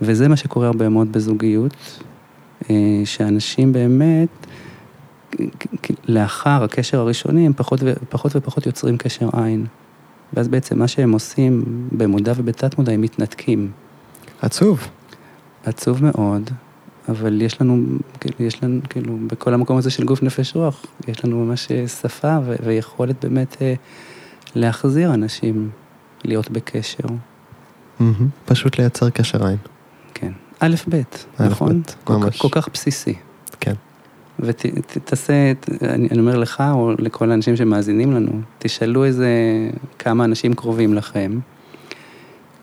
[0.02, 2.02] וזה מה שקורה הרבה מאוד בזוגיות,
[2.70, 4.28] אה, שאנשים באמת,
[6.08, 9.66] לאחר הקשר הראשוני, הם פחות, ו- פחות ופחות יוצרים קשר עין.
[10.32, 13.70] ואז בעצם מה שהם עושים במודע ובתת מודע, הם מתנתקים.
[14.42, 14.88] עצוב.
[15.64, 16.50] עצוב מאוד,
[17.08, 17.84] אבל יש לנו,
[18.20, 21.88] כאילו, יש לנו, כאילו, בכל המקום הזה של גוף נפש רוח, יש לנו ממש אה,
[21.88, 23.74] שפה ו- ויכולת באמת אה,
[24.54, 25.70] להחזיר אנשים
[26.24, 27.08] להיות בקשר.
[28.00, 28.28] מהמם.
[28.44, 29.56] פשוט לייצר קשר עין.
[30.14, 30.32] כן.
[30.60, 31.02] א', ב',
[31.40, 31.82] נכון?
[31.82, 33.14] ב', כל, כל כך בסיסי.
[33.60, 33.74] כן.
[34.38, 39.28] ותעשה, אני, אני אומר לך או לכל האנשים שמאזינים לנו, תשאלו איזה
[39.98, 41.38] כמה אנשים קרובים לכם,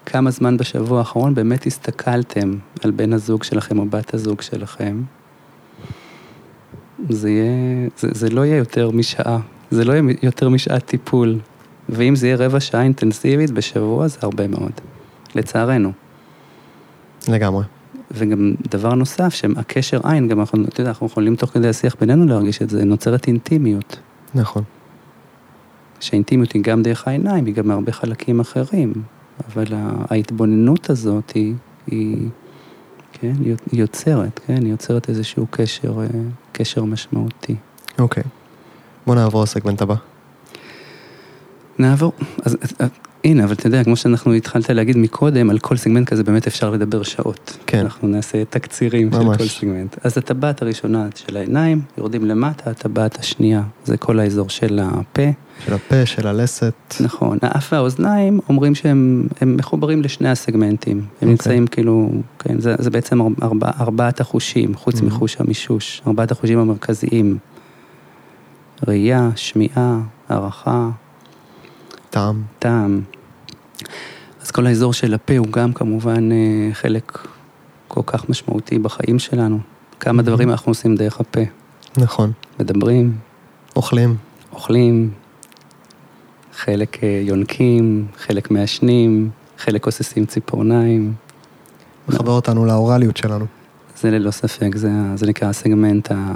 [0.05, 2.53] כמה זמן בשבוע האחרון באמת הסתכלתם
[2.83, 5.01] על בן הזוג שלכם או בת הזוג שלכם.
[7.09, 9.39] זה, יהיה, זה, זה לא יהיה יותר משעה,
[9.71, 11.39] זה לא יהיה יותר משעת טיפול.
[11.89, 14.71] ואם זה יהיה רבע שעה אינטנסיבית בשבוע, זה הרבה מאוד.
[15.35, 15.91] לצערנו.
[17.27, 17.80] לגמרי.
[18.13, 22.25] וגם דבר נוסף, שהקשר עין, גם אנחנו, אתה יודע, אנחנו יכולים תוך כדי השיח בינינו
[22.25, 23.99] להרגיש את זה, נוצרת אינטימיות.
[24.35, 24.63] נכון.
[25.99, 28.93] שהאינטימיות היא גם דרך העיניים, היא גם מהרבה חלקים אחרים,
[29.47, 29.65] אבל
[30.09, 31.53] ההתבוננות הזאת היא,
[31.87, 32.29] היא,
[33.11, 36.07] כן, היא יוצרת, כן, היא יוצרת איזשהו קשר, אה,
[36.51, 37.55] קשר משמעותי.
[37.99, 38.23] אוקיי.
[39.07, 39.95] בוא נעבור לסגמנט הבא.
[41.79, 42.13] נעבור,
[42.45, 42.57] אז
[43.23, 46.69] הנה, אבל אתה יודע, כמו שאנחנו התחלת להגיד מקודם, על כל סגמנט כזה באמת אפשר
[46.69, 47.57] לדבר שעות.
[47.67, 47.79] כן.
[47.79, 49.37] אנחנו נעשה תקצירים ממש.
[49.37, 49.95] של כל סגמנט.
[50.03, 55.21] אז הטבעת הראשונה של העיניים, יורדים למטה, הטבעת השנייה, זה כל האזור של הפה.
[55.65, 56.73] של הפה, של הלסת.
[56.99, 60.97] נכון, האף והאוזניים אומרים שהם הם מחוברים לשני הסגמנטים.
[60.97, 61.27] הם אוקיי.
[61.29, 65.03] נמצאים כאילו, כן, זה, זה בעצם ארבע, ארבעת החושים, חוץ Mhm.
[65.05, 67.37] מחוש המישוש, ארבעת החושים המרכזיים.
[68.87, 70.89] ראייה, שמיעה, הערכה,
[72.11, 72.43] טעם.
[72.59, 73.01] טעם.
[74.41, 76.37] אז כל האזור של הפה הוא גם כמובן אה,
[76.73, 77.27] חלק
[77.87, 79.59] כל כך משמעותי בחיים שלנו.
[79.99, 80.25] כמה Mhm.
[80.25, 81.39] דברים אנחנו עושים דרך הפה.
[81.97, 82.31] נכון.
[82.59, 83.15] מדברים,
[83.75, 84.15] אוכלים.
[84.53, 85.11] אוכלים,
[86.55, 91.13] חלק אה, יונקים, חלק מעשנים, חלק כוססים ציפורניים.
[92.09, 93.45] מחבר אותנו לאורליות שלנו.
[93.97, 96.33] זה ללא ספק, זה, זה נקרא הסגמנט, ה...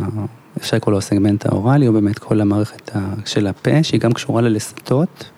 [0.58, 4.42] אפשר לקרוא לו הסגמנט האוראלי, או באמת כל המערכת ה- של הפה, שהיא גם קשורה
[4.42, 5.30] ללסתות,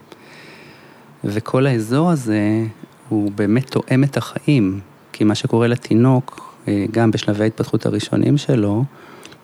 [1.24, 2.64] וכל האזור הזה
[3.10, 4.80] הוא באמת תואם את החיים,
[5.14, 8.84] כי מה שקורה לתינוק, אה, גם בשלבי ההתפתחות הראשונים שלו,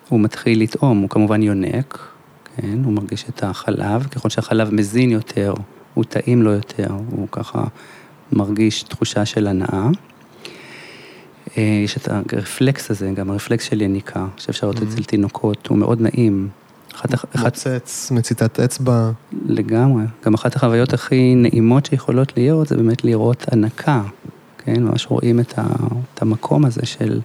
[0.08, 2.08] הוא מתחיל לטעום, הוא כמובן יונק,
[2.56, 5.54] כן, הוא מרגיש את החלב, ככל שהחלב מזין יותר,
[5.94, 7.64] הוא טעים לו יותר, הוא ככה
[8.32, 9.88] מרגיש תחושה של הנאה.
[11.58, 14.86] אה, יש את הרפלקס הזה, גם הרפלקס של יניקה, שאפשר לראות Mhm.
[14.86, 16.48] אצל תינוקות, הוא מאוד נעים.
[17.38, 19.10] מוצץ, מציתת אצבע.
[19.46, 20.04] לגמרי.
[20.24, 24.02] גם אחת החוויות הכי נעימות שיכולות להיות, זה באמת לראות הנקה,
[24.58, 24.82] כן?
[24.82, 25.62] ממש רואים את, ה,
[26.14, 27.20] את המקום הזה של,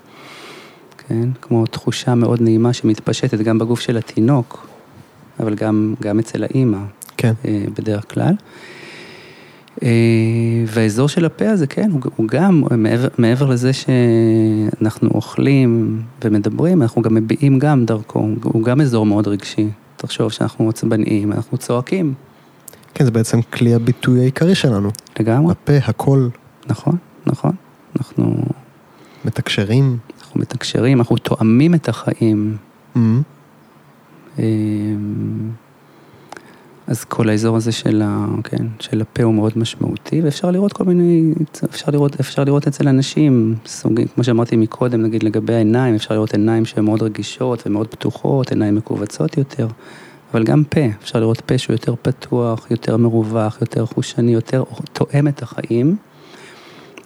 [0.97, 1.29] כן?
[1.41, 4.67] כמו תחושה מאוד נעימה שמתפשטת גם בגוף של התינוק,
[5.39, 6.79] אבל גם, גם אצל האימא.
[7.17, 7.33] כן.
[7.45, 8.33] אה, בדרך כלל.
[9.83, 9.89] אה,
[10.67, 17.01] והאזור של הפה הזה, כן, הוא, הוא גם, מעבר, מעבר לזה שאנחנו אוכלים ומדברים, אנחנו
[17.01, 19.67] גם מביעים גם דרכו, הוא- גם אזור מאוד רגשי.
[19.97, 22.13] תחשוב שאנחנו עצבניים, אנחנו צועקים,
[22.93, 24.89] כן, זה בעצם כלי הביטוי העיקרי שלנו.
[25.19, 26.29] לגמרי, הפה, הקול,
[26.67, 27.51] נכון, נכון.
[27.97, 28.35] אנחנו,
[29.25, 29.97] מתקשרים.
[30.21, 32.57] אנחנו מתקשרים, אנחנו תואמים את החיים.
[32.95, 33.21] אמ,
[34.39, 34.43] אה,
[36.89, 40.83] אז כל האזור הזה של, ה, כן, של הפה הוא מאוד משמעותי, ואפשר לראות כל
[40.83, 41.33] מיני,
[41.65, 46.33] אפשר לראות, אפשר לראות אצל אנשים, סוגים, כמו שאמרתי מקודם, נגיד לגבי העיניים, אפשר לראות
[46.33, 49.67] עיניים שהן מאוד רגישות ומאוד פתוחות, עיניים מכווצות יותר,
[50.33, 55.27] אבל גם פה, אפשר לראות פה שהוא יותר פתוח, יותר מרווח, יותר חושני, יותר תואם
[55.27, 55.95] את החיים,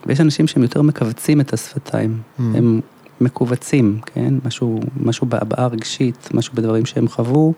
[0.06, 2.42] ויש אנשים שהם יותר מכווצים את השפתיים, Mm.
[2.42, 2.82] הם
[3.22, 4.34] מכווצים, כן?
[4.46, 7.54] משהו, משהו בהבעה רגשית, משהו בדברים שהם חוו,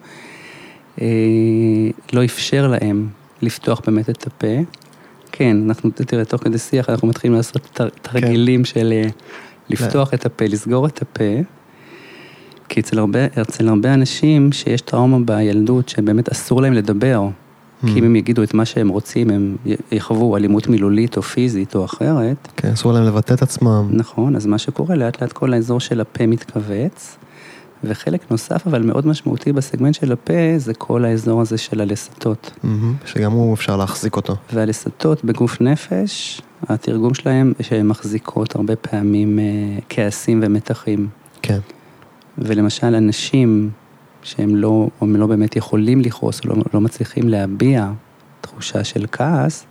[2.13, 3.08] לא אפשר להם
[3.41, 4.47] לפתוח באמת את הפה.
[5.31, 9.10] כן, אנחנו, תראה, תוך כדי שיח אנחנו מתחילים לעשות את התרגילים של אה,
[9.69, 11.41] לפתוח את הפה, לסגור את הפה.
[12.69, 17.27] כי אצל הרבה, אצל הרבה אנשים שיש טראומה בילדות שבאמת אסור להם לדבר,
[17.84, 17.88] Mm.
[17.88, 19.55] כי אם הם יגידו את מה שהם רוצים, הם
[19.91, 23.88] יחוו אלימות מילולית או פיזית או אחרת, כן, אסור להם לבטא את עצמם.
[23.91, 27.17] נכון, אז מה שקורה, לאט לאט כל האזור של הפה מתכווץ,
[27.84, 32.52] וחלק נוסף אבל מאוד משמעותי בסגמנט של הפה, זה כל האזור הזה של הלסתות.
[33.06, 34.36] שגם הוא אפשר להחזיק אותו.
[34.54, 39.44] והלסתות בגוף נפש, התרגום שלהם שהן מחזיקות הרבה פעמים אה,
[39.90, 41.08] כעסים ומתחים.
[41.42, 41.60] כן.
[42.38, 43.70] ולמשל אנשים
[44.24, 47.92] שהם לא, או הם לא באמת יכולים לכעוס, או לא, לא מצליחים להביע
[48.42, 49.66] תחושה של כעס,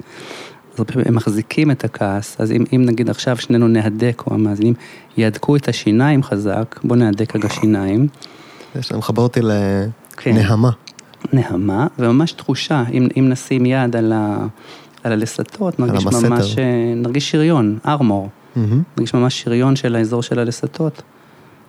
[0.79, 4.75] הרבה פעמים הם מחזיקים את הכעס, אז אם, אם נגיד עכשיו שנינו נהדק, או המאזינים
[5.17, 8.09] יהדקו את השיניים חזק, בואו נהדק רגע שיניים,
[8.79, 9.41] יש להם מחבר אותי
[10.17, 10.37] כן.
[10.37, 10.71] לנהמה.
[11.33, 14.47] נהמה, וממש תחושה, אם, אם נשים יד על, ה,
[15.05, 16.29] על הלסתות, נרגיש המסתר.
[16.29, 21.03] ממש, אה, נרגיש שריון, ארמור, אמ, נרגיש ממש שריון של האזור של הלסתות,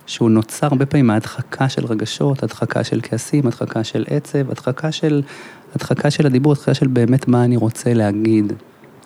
[0.06, 5.22] שהוא נוצר הרבה פעמים מהדחקה של רגשות, הדחקה של כעסים, הדחקה של עצב, הדחקה של,
[5.74, 8.52] הדחקה של הדיבור, הדחקה של באמת מה אני רוצה להגיד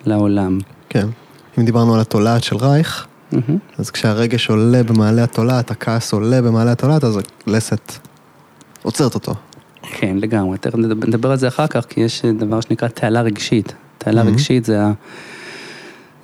[0.05, 0.57] לעולם.
[0.89, 1.07] כן.
[1.59, 3.57] אם דיברנו על התולעת של רייך, מהמם.
[3.77, 7.91] אז כשהרגש עולה במעלה התולעת, הכעס עולה במעלה התולעת, אז הלסת
[8.83, 9.33] עוצרת אותו.
[9.81, 10.57] כן, לגמרי.
[10.57, 13.73] תכף נדבר, על זה אחר כך, כי יש דבר שנקרא תעלה רגשית.
[13.97, 14.25] תעלה Mhm.
[14.25, 14.91] רגשית זה, ה-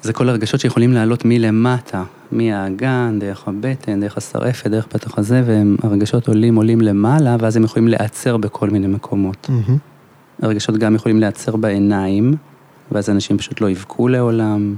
[0.02, 5.44] זה כל הרגשות שיכולים לעלות מלמטה, מהאגן, דרך הבטן, דרך השרעפת, דרך פתח הזה,
[5.84, 9.48] והרגשות עולים עולים למעלה, ואז הם יכולים להיעצר בכל מיני מקומות.
[9.50, 9.78] אמ,
[10.42, 12.36] הרגשות גם יכולים להיעצר בעיניים,
[12.92, 14.76] ואז אנשים פשוט לא יבכו לעולם,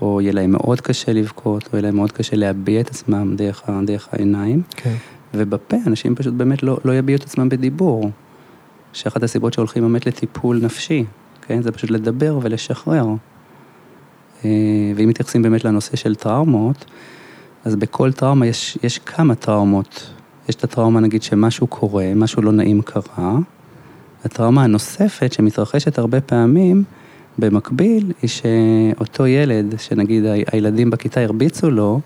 [0.00, 3.62] או יהיה להם מאוד קשה לבכות, או יהיה להם מאוד קשה להביע את עצמם דרך,
[3.86, 4.62] דרך העיניים.
[4.70, 4.94] כן.
[5.34, 8.10] ובפה אנשים פשוט באמת לא, לא יביעו את עצמם בדיבור.
[8.92, 11.04] שאחת הסיבות שהולכים באמת לטיפול נפשי,
[11.42, 11.62] כן?
[11.62, 13.06] זה פשוט לדבר ולשחרר.
[14.44, 14.50] אה,
[14.96, 16.84] ואם מתייחסים באמת לנושא של טראומות,
[17.64, 20.10] אז בכל טראומה יש, יש כמה טראומות.
[20.48, 23.38] יש את הטראומה, נגיד, שמשהו קורה, משהו לא נעים קרה.
[24.24, 26.84] הטראומה הנוספת, שמתרחשת הרבה פעמים,
[27.38, 32.00] במקביל, היא שאותו ילד, שנגיד הילדים בכיתה הרביצו לו,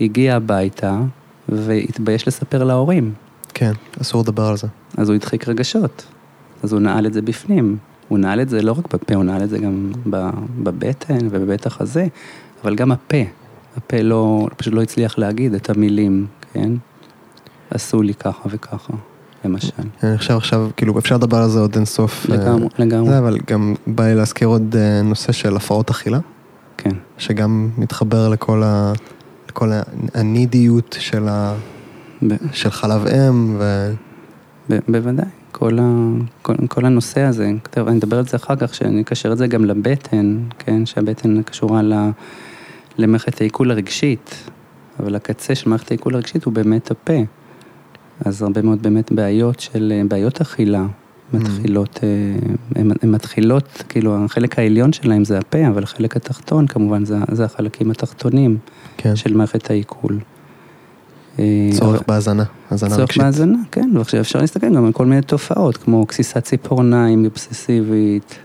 [0.00, 1.00] הגיע הביתה
[1.48, 3.12] והתבייש לספר להורים.
[3.54, 4.66] כן, אסור לדבר על זה.
[4.96, 6.06] אז הוא הדחיק רגשות,
[6.62, 7.76] אז הוא נעל את זה בפנים.
[8.08, 9.92] הוא נעל את זה לא רק בפה, הוא נעל את זה גם
[10.62, 12.06] בבטן ובבית החזה,
[12.62, 13.16] אבל גם הפה.
[13.76, 16.70] הפה לא, פשוט לא הצליח להגיד את המילים, כן?
[17.70, 18.92] עשו לי ככה וככה,
[19.44, 19.72] למשל.
[20.02, 22.26] אני חושב עכשיו, כאילו, אפשר לדבר על זה עוד אינסוף.
[22.28, 23.08] לגמרי, אה, לגמרי.
[23.08, 26.18] זה, אבל גם בא לי להזכיר עוד אה, נושא של הפרעות אכילה,
[26.76, 28.92] כן, שגם מתחבר לכל ה...
[29.48, 29.70] לכל
[30.14, 31.54] הנידיות של, ה...
[32.22, 33.92] ב- של חלב אם, ו...
[34.70, 35.26] ב- בוודאי.
[35.52, 36.10] כל, ה,
[36.42, 39.46] כל, כל הנושא הזה, טוב, אני אדבר על זה אחר כך, שאני אקשר את זה
[39.46, 41.92] גם לבטן, כן, שהבטן קשורה ל,
[42.98, 44.50] למערכת העיכול הרגשית,
[45.00, 47.12] אבל הקצה של מערכת העיכול הרגשית הוא באמת הפה.
[48.20, 50.86] אז הרבה מאוד באמת בעיות של, בעיות אכילה
[51.32, 57.16] מתחילות, אה, הן מתחילות, כאילו החלק העליון שלהם זה הפה, אבל החלק התחתון כמובן זה,
[57.32, 58.58] זה החלקים התחתונים
[58.96, 60.18] כן, של מערכת העיכול.
[61.38, 63.22] אה, צורך בהזנה, הזנה צורך רגשית.
[63.22, 68.38] בהאזנה, כן, ועכשיו אפשר להסתכל גם על כל מיני תופעות, כמו גסיסת ציפורניים אובססיבית,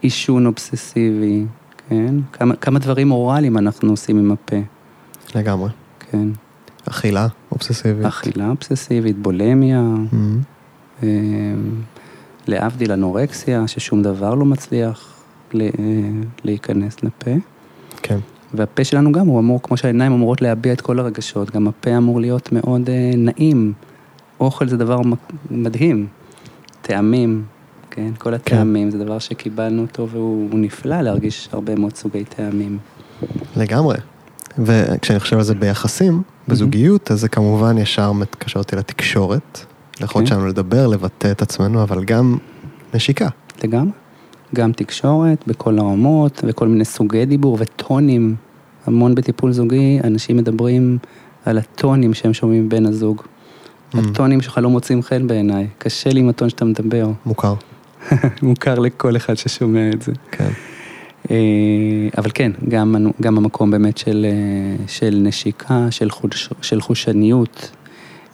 [0.00, 1.44] עישון אובססיבי,
[1.88, 2.14] כן?
[2.32, 4.56] כמה, כמה דברים אוראליים אנחנו עושים עם הפה,
[5.34, 5.70] לגמרי.
[6.10, 6.28] כן?
[6.88, 8.04] אכילה אובססיבית.
[8.06, 10.14] אכילה אובססיבית, בולמיה, Mhm.
[11.02, 11.08] אה,
[12.46, 15.14] להבדיל אנורקסיה, ששום דבר לא מצליח
[16.44, 17.30] להיכנס לפה.
[18.02, 18.18] כן.
[18.54, 22.20] והפה שלנו גם, הוא אמור, כמו שהעיניים אמורות להביע את כל הרגשות, גם הפה אמור
[22.20, 23.72] להיות מאוד אה, נעים.
[24.40, 25.00] אוכל זה דבר
[25.50, 26.06] מדהים.
[26.82, 27.44] טעמים,
[27.90, 28.10] כן?
[28.18, 32.78] כל הטעמים, זה דבר שקיבלנו אותו והוא הוא נפלא להרגיש הרבה מאוד סוגי טעמים.
[33.56, 33.96] לגמרי.
[34.64, 39.60] וכשאני חושב על זה ביחסים, בזוגיות, אז זה כמובן ישר מתקשר אותי לתקשורת,
[40.00, 40.34] ליכולת כן.
[40.34, 42.38] שלנו לדבר, לבטא את עצמנו, אבל גם
[42.94, 43.28] נשיקה.
[43.64, 43.90] לגמרי.
[44.54, 48.34] גם תקשורת בכל הרמות וכל מיני סוגי דיבור וטונים.
[48.86, 50.98] המון בטיפול זוגי, אנשים מדברים
[51.44, 53.22] על הטונים שהם שומעים מבן הזוג.
[53.22, 53.98] Mm.
[53.98, 57.08] הטונים שלך לא מוצאים חן בעיניי, קשה לי עם הטון שאתה מדבר.
[57.26, 57.54] מוכר.
[58.42, 60.12] מוכר לכל אחד ששומע את זה.
[60.30, 60.50] כן.
[61.30, 61.36] אה,
[62.18, 67.70] אבל כן, גם, גם המקום באמת של, אה, של נשיקה, של, חוש, של חושניות.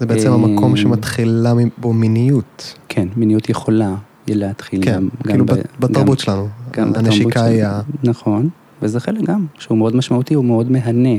[0.00, 2.74] זה בעצם אה, המקום שמתחילה בו מיניות.
[2.88, 3.94] כן, מיניות יכולה
[4.28, 6.48] להתחיל כן, גם, כאילו גם, בתרבות גם, שלנו.
[6.72, 7.80] גם בתרבות הנשיקה היא של- ה...
[8.04, 8.48] נכון,
[8.82, 11.18] וזה חלק גם, שהוא מאוד משמעותי, הוא מאוד מהנה,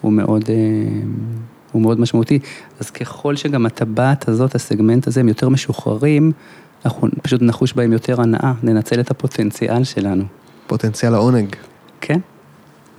[0.00, 0.44] הוא מאוד,
[1.72, 2.38] הוא מאוד משמעותי.
[2.80, 6.32] אז ככל שגם הטבעת הזאת, הסגמנט הזה, הם יותר משוחררים,
[6.84, 10.24] אנחנו פשוט נחוש בהם יותר הנאה, ננצל את הפוטנציאל שלנו.
[10.72, 11.56] פוטנציאל העונג.
[12.00, 12.20] כן.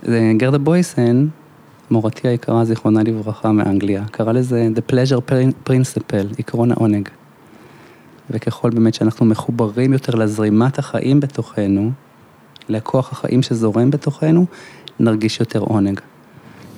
[0.02, 1.26] זה גרדה בויסן,
[1.90, 5.32] מורתי היקרה, זיכרונה לברכה, מאנגליה, קרא לזה The Pleasure
[5.68, 7.08] Principle, עקרון העונג.
[8.30, 11.90] וככל באמת שאנחנו מחוברים יותר לזרימת החיים בתוכנו,
[12.68, 14.46] לכוח החיים שזורם בתוכנו,
[15.00, 16.00] נרגיש יותר עונג.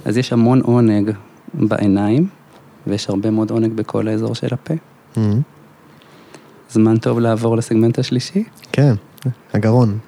[0.04, 1.10] אז יש המון עונג
[1.54, 2.28] בעיניים,
[2.86, 4.74] ויש הרבה מאוד עונג בכל האזור של הפה.
[5.14, 5.18] Mhm.
[6.70, 8.94] זמן טוב לעבור לסגמנט השלישי, כן,
[9.52, 9.98] הגרון,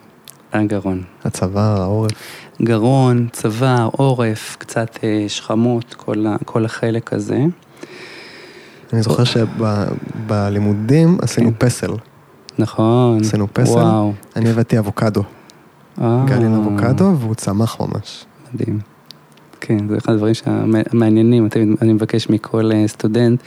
[0.52, 1.02] הגרון.
[1.24, 2.11] הצוואר, העורף.
[2.62, 7.38] גרון, צוואר, עורף, קצת אה, שכמות, כל, ה- כל החלק הזה.
[8.92, 11.66] אני זוכר שבלימודים עשינו כן.
[11.66, 11.90] פסל.
[12.58, 13.18] נכון.
[13.20, 13.70] עשינו פסל.
[13.72, 14.12] וואו.
[14.37, 15.22] אני הבאתי אבוקדו.
[16.00, 18.24] אה, גלין אבוקדו, והוא צמח ממש.
[18.54, 18.78] מדהים.
[19.61, 20.34] כן, זה אחד הדברים
[20.92, 21.48] המעניינים,
[21.82, 23.42] אני מבקש מכל אה, סטודנט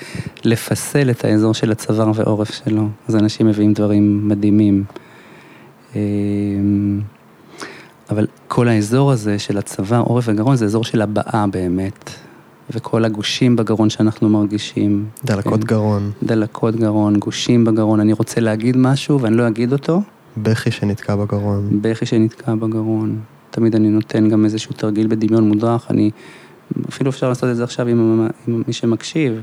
[0.45, 4.83] לפסל את האזור של הצוואר ועורף שלו, אז אנשים מביאים דברים מדהימים.
[5.95, 6.01] אה,
[8.09, 12.09] אבל כל האזור הזה של הצוואר, עורף וגרון זה אזור של הבעה באמת,
[12.69, 15.05] וכל הגושים בגרון שאנחנו מרגישים.
[15.25, 15.67] דלקות כן.
[15.67, 20.01] גרון, דלקות גרון, גושים בגרון, אני רוצה להגיד משהו ואני לא אגיד אותו,
[20.37, 21.81] בכי שנתקע בגרון.
[21.81, 23.19] בכי שנתקע בגרון.
[23.51, 26.11] תמיד אני נותן גם איזשהו תרגיל בדמיון מודרך, אני,
[26.89, 29.41] אפילו אפשר לעשות את זה עכשיו עם, עם מי שמקשיב,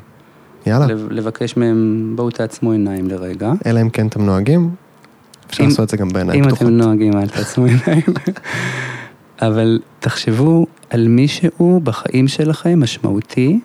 [0.66, 3.52] יאללה, לב- לבקש מהם, בואו תעצמו עיניים לרגע.
[3.66, 4.70] אלא אם כן אתם נוהגים,
[5.50, 6.66] אפשר אם- לעשות את זה גם בעיניים אם פתוחות.
[6.66, 8.02] אתם נוהגים, אל תעצמו עיניים.
[9.42, 13.60] אבל תחשבו על מישהו בחיים שלכם משמעותי,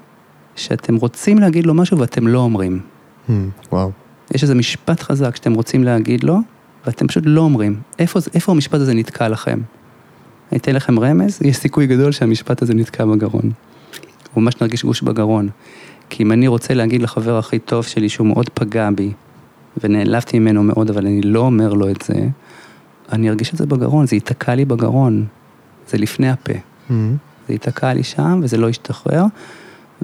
[0.56, 2.80] שאתם רוצים להגיד לו משהו ואתם לא אומרים.
[3.28, 3.32] Hmm,
[3.72, 3.92] וואו,
[4.36, 6.38] יש איזה משפט חזק שאתם רוצים להגיד לו,
[6.86, 7.80] ואתם פשוט לא אומרים.
[8.00, 9.60] איפה, איפה המשפט הזה נתקע לכם?
[10.52, 13.52] אני אתן לכם רמז, יש סיכוי גדול שהמשפט הזה נתקע בגרון.
[14.34, 15.50] הוא ממש נרגיש גוש בגרון.
[16.10, 19.12] כי אם אני רוצה להגיד לחבר הכי טוב שלי שהוא מאוד פגע בי,
[19.84, 22.14] ונעלבתי ממנו מאוד, אבל אני לא אומר לו את זה,
[23.12, 25.26] אני ארגיש את זה בגרון, זה ייתקע לי בגרון,
[25.90, 26.54] זה לפני הפה.
[26.54, 26.94] Mm-hmm.
[27.48, 29.24] זה ייתקע לי שם וזה לא ישתחרר,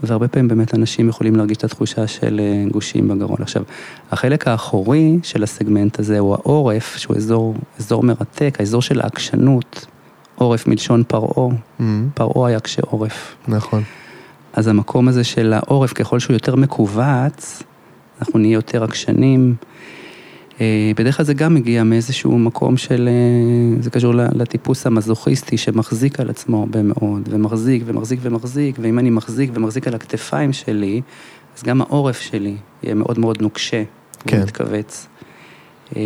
[0.03, 3.37] והרבה פעמים באמת אנשים יכולים להרגיש את התחושה של אה, גושים בגרון.
[3.41, 3.63] עכשיו,
[4.11, 9.85] החלק האחורי של הסגמנט הזה הוא העורף, שהוא אזור, אזור מרתק, האזור של העקשנות,
[10.35, 11.83] עורף מלשון פרעה, Mm-hmm.
[12.13, 13.35] פרעה היה קשה עורף.
[13.47, 13.83] נכון.
[14.53, 17.63] אז המקום הזה של העורף, ככל שהוא יותר מכווץ,
[18.21, 19.55] אנחנו נהיה יותר עקשנים.
[20.61, 26.19] אה, בדרך כלל זה גם מגיע מאיזשהו מקום של, אה, זה קשור לטיפוס המזוכיסטי שמחזיק
[26.19, 31.01] על עצמו הרבה מאוד, ומחזיק ומחזיק ומחזיק, ואם אני מחזיק ומחזיק על הכתפיים שלי,
[31.57, 33.83] אז גם העורף שלי יהיה מאוד מאוד נוקשה,
[34.27, 34.37] כן.
[34.41, 35.07] ומתכווץ.
[35.95, 36.01] אה,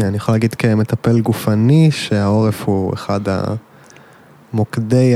[0.00, 3.20] אני יכול להגיד כמטפל גופני שהעורף הוא אחד
[4.52, 5.14] המוקדי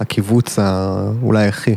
[0.00, 1.74] הקיבוץ ה- אולי הכי.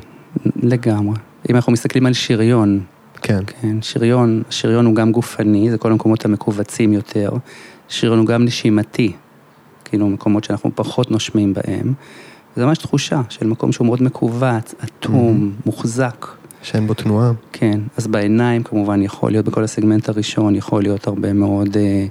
[0.55, 1.15] לגמרי.
[1.49, 2.79] אם אנחנו מסתכלים על שריון,
[3.21, 3.39] כן.
[3.61, 7.29] כן, שריון, שריון הוא גם גופני, זה כל המקומות המכווצים יותר.
[7.89, 9.11] שריון הוא גם נשימתי,
[9.85, 11.93] כאילו מקומות שאנחנו פחות נושמים בהם.
[12.55, 16.27] זה ממש תחושה של מקום שהוא מאוד מכווץ, אטום, מוחזק.
[16.63, 17.31] שאין בו תנועה.
[17.51, 22.05] כן, אז בעיניים כמובן יכול להיות, בכל הסגמנט הראשון יכול להיות הרבה מאוד אה,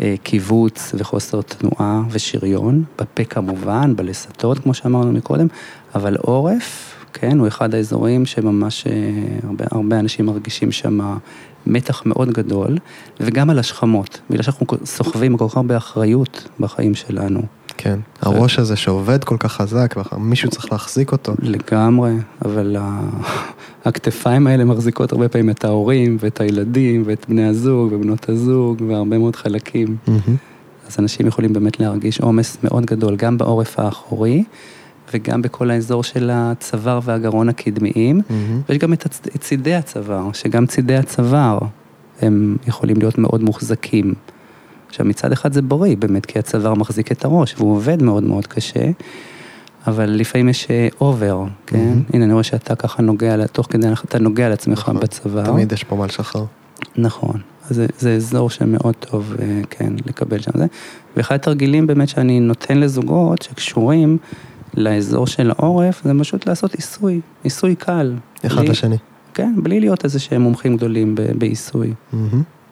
[0.00, 5.46] אה, קיבוץ וחוסר תנועה ושריון, בפה כמובן, בלסתות כמו שאמרנו מקודם,
[5.94, 8.92] אבל עורף, כן, הוא אחד האזורים שממש אה,
[9.48, 11.00] הרבה, הרבה אנשים מרגישים שם
[11.66, 12.78] מתח מאוד גדול,
[13.20, 17.42] וגם על השכמות, בגלל שאנחנו סוחבים כל כך הרבה אחריות בחיים שלנו.
[17.76, 17.98] כן.
[18.20, 21.34] הראש הזה שעובד כל כך חזק, ומישהו צריך להחזיק אותו.
[21.42, 22.12] לגמרי,
[22.44, 22.76] אבל
[23.84, 29.18] הכתפיים האלה מחזיקות הרבה פעמים את ההורים ואת הילדים ואת בני הזוג ובנות הזוג והרבה
[29.18, 29.96] מאוד חלקים.
[30.88, 34.44] אז אנשים יכולים באמת להרגיש עומס מאוד גדול, גם בעורף האחורי
[35.14, 38.20] וגם בכל האזור של הצוואר והגרון הקדמיים.
[38.30, 38.60] מהמם.
[38.68, 41.58] ויש גם את הצ- את צידי הצוואר, שגם צידי הצוואר
[42.20, 44.14] הם יכולים להיות מאוד מוחזקים.
[44.88, 48.46] עכשיו מצד אחד זה בריא באמת, כי הצוואר מחזיק את הראש והוא עובד מאוד מאוד
[48.46, 48.90] קשה,
[49.86, 50.68] אבל לפעמים יש
[51.00, 51.78] אובר, כן?
[51.78, 52.02] מהמם.
[52.12, 55.00] הנה אני רואה שאתה ככה נוגע, תוך כדי אתה נוגע לעצמך נכון.
[55.00, 55.44] בצוואר.
[55.46, 56.44] תמיד יש פה מה לשחרר.
[56.96, 60.66] נכון, זה, זה אזור שמאוד טוב, אה, כן, לקבל שם זה.
[61.16, 64.18] ואחד התרגילים באמת שאני נותן לזוגות שקשורים
[64.74, 68.14] לאזור של העורף, זה פשוט לעשות עיסוי, עיסוי קל.
[68.46, 68.96] אחד בלי- לשני.
[69.34, 71.92] כן, בלי להיות איזה שהם מומחים גדולים ב- בעיסוי.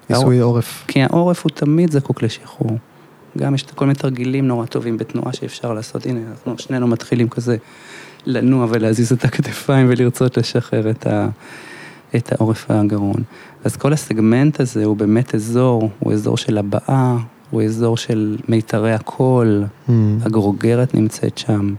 [0.08, 0.84] עיסוי עורף.
[0.88, 2.78] כי העורף הוא תמיד זקוק לשחרור.
[3.38, 6.06] גם יש כל מיני תרגילים נורא טובים בתנועה שאפשר לעשות.
[6.06, 7.56] הנה, אנחנו שנינו מתחילים כזה
[8.26, 11.28] לנוע ולהזיז את הכתפיים ולרצות לשחרר את, ה,
[12.16, 13.22] את העורף והגרון.
[13.64, 17.16] אז כל הסגמנט הזה הוא באמת אזור, הוא אזור של הבעה,
[17.50, 20.18] הוא אזור של מיתרי הקול, מהמם.
[20.22, 21.74] הגרוגרת נמצאת שם.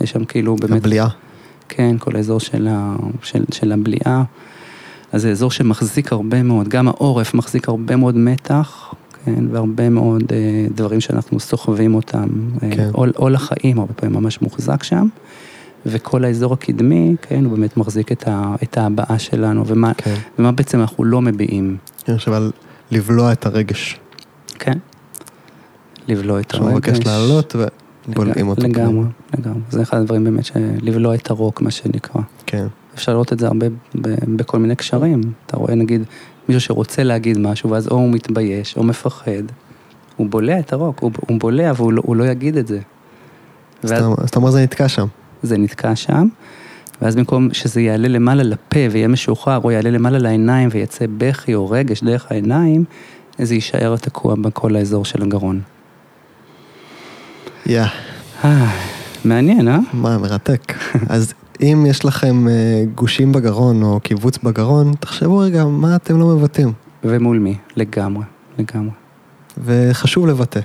[0.00, 0.80] יש שם כאילו באמת...
[0.80, 1.08] הבליעה.
[1.68, 4.24] כן, כל האזור של, ה, של, של הבליעה.
[5.12, 8.94] אז זה אזור שמחזיק הרבה מאוד, גם העורף מחזיק הרבה מאוד מתח,
[9.24, 12.28] כן, והרבה מאוד אה, דברים שאנחנו סוחבים אותם.
[12.62, 12.88] אה, כן.
[12.92, 15.08] עול, עול החיים הרבה פעמים ממש מוחזק שם,
[15.86, 20.14] וכל האזור הקדמי, כן, הוא באמת מחזיק את, ה, את ההבעה שלנו, ומה, כן.
[20.38, 21.76] ומה בעצם אנחנו לא מביעים,
[22.08, 22.50] אני חושב על
[22.90, 24.00] לבלוע את הרגש.
[24.58, 24.78] כן?
[26.08, 27.56] לבלוע את שהוא מבקש לעלות
[28.08, 28.62] ובולעים אותו.
[28.62, 29.04] לגמרי,
[29.38, 29.60] לגמרי.
[29.70, 32.22] זה אחד הדברים באמת, של לבלוע את הרוק, מה שנקרא.
[32.46, 32.66] כן.
[32.94, 33.66] אפשר לראות את זה הרבה
[34.36, 35.20] בכל מיני קשרים.
[35.46, 36.02] אתה רואה נגיד
[36.48, 39.42] מישהו שרוצה להגיד משהו, ואז או הוא מתבייש או מפחד,
[40.16, 42.80] הוא בולע את הרוק, הוא, הוא בולע והוא לא, הוא לא יגיד את זה.
[43.82, 45.06] אז ואז אז אתה אומר זה נתקע שם.
[45.42, 46.28] זה נתקע שם,
[47.02, 51.70] ואז במקום שזה יעלה למעלה לפה ויהיה משוחרר, או יעלה למעלה לעיניים ויצא בכי או
[51.70, 52.84] רגש דרך העיניים,
[53.38, 55.60] זה יישאר תקוע בכל האזור של הגרון.
[57.68, 57.82] יא,
[58.44, 58.70] אה,
[59.24, 59.78] מעניין, אה?
[59.92, 60.72] מה, מרתק.
[61.08, 66.26] אז אם יש לכם אה, גושים בגרון או קיבוץ בגרון, תחשבו רגע מה אתם לא
[66.26, 66.72] מבטאים.
[67.04, 67.56] ומול מי?
[67.76, 68.24] לגמרי,
[68.58, 68.90] לגמרי.
[69.64, 70.60] וחשוב לבטא,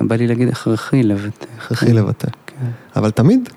[0.00, 1.46] בא לי להגיד הכרחי לבטא.
[1.58, 2.28] הכרחי לבטא.
[2.46, 2.70] כן.
[2.96, 3.48] אבל תמיד?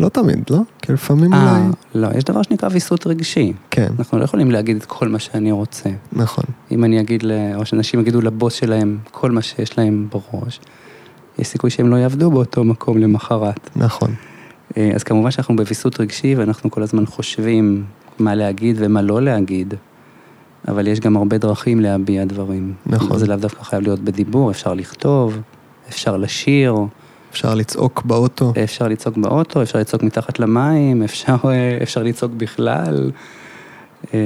[0.00, 0.58] לא תמיד, לא?
[0.82, 1.62] כי לפעמים אה, אולי...
[1.94, 3.52] לא, יש דבר שנקרא ויסות רגשי.
[3.70, 5.90] כן, אנחנו לא יכולים להגיד את כל מה שאני רוצה.
[6.12, 6.44] נכון.
[6.70, 10.60] אם אני אגיד, ל- או שאנשים יגידו לבוס שלהם כל מה שיש להם בראש,
[11.38, 13.70] יש סיכוי שהם לא יעבדו באותו מקום למחרת.
[13.76, 14.14] נכון.
[14.76, 17.84] אה, אז כמובן שאנחנו בוויסות רגשי ואנחנו כל הזמן חושבים
[18.18, 19.74] מה להגיד ומה לא להגיד,
[20.68, 22.72] אבל יש גם הרבה דרכים להביע דברים.
[22.86, 23.18] נכון.
[23.18, 25.38] זה לאו דווקא חייב להיות בדיבור, אפשר לכתוב,
[25.88, 26.74] אפשר לשיר,
[27.30, 28.52] אפשר לצעוק באוטו.
[28.64, 33.10] אפשר לצעוק באוטו, אפשר לצעוק מתחת למים, אפשר, אה, אפשר לצעוק בכלל,
[34.14, 34.18] אה,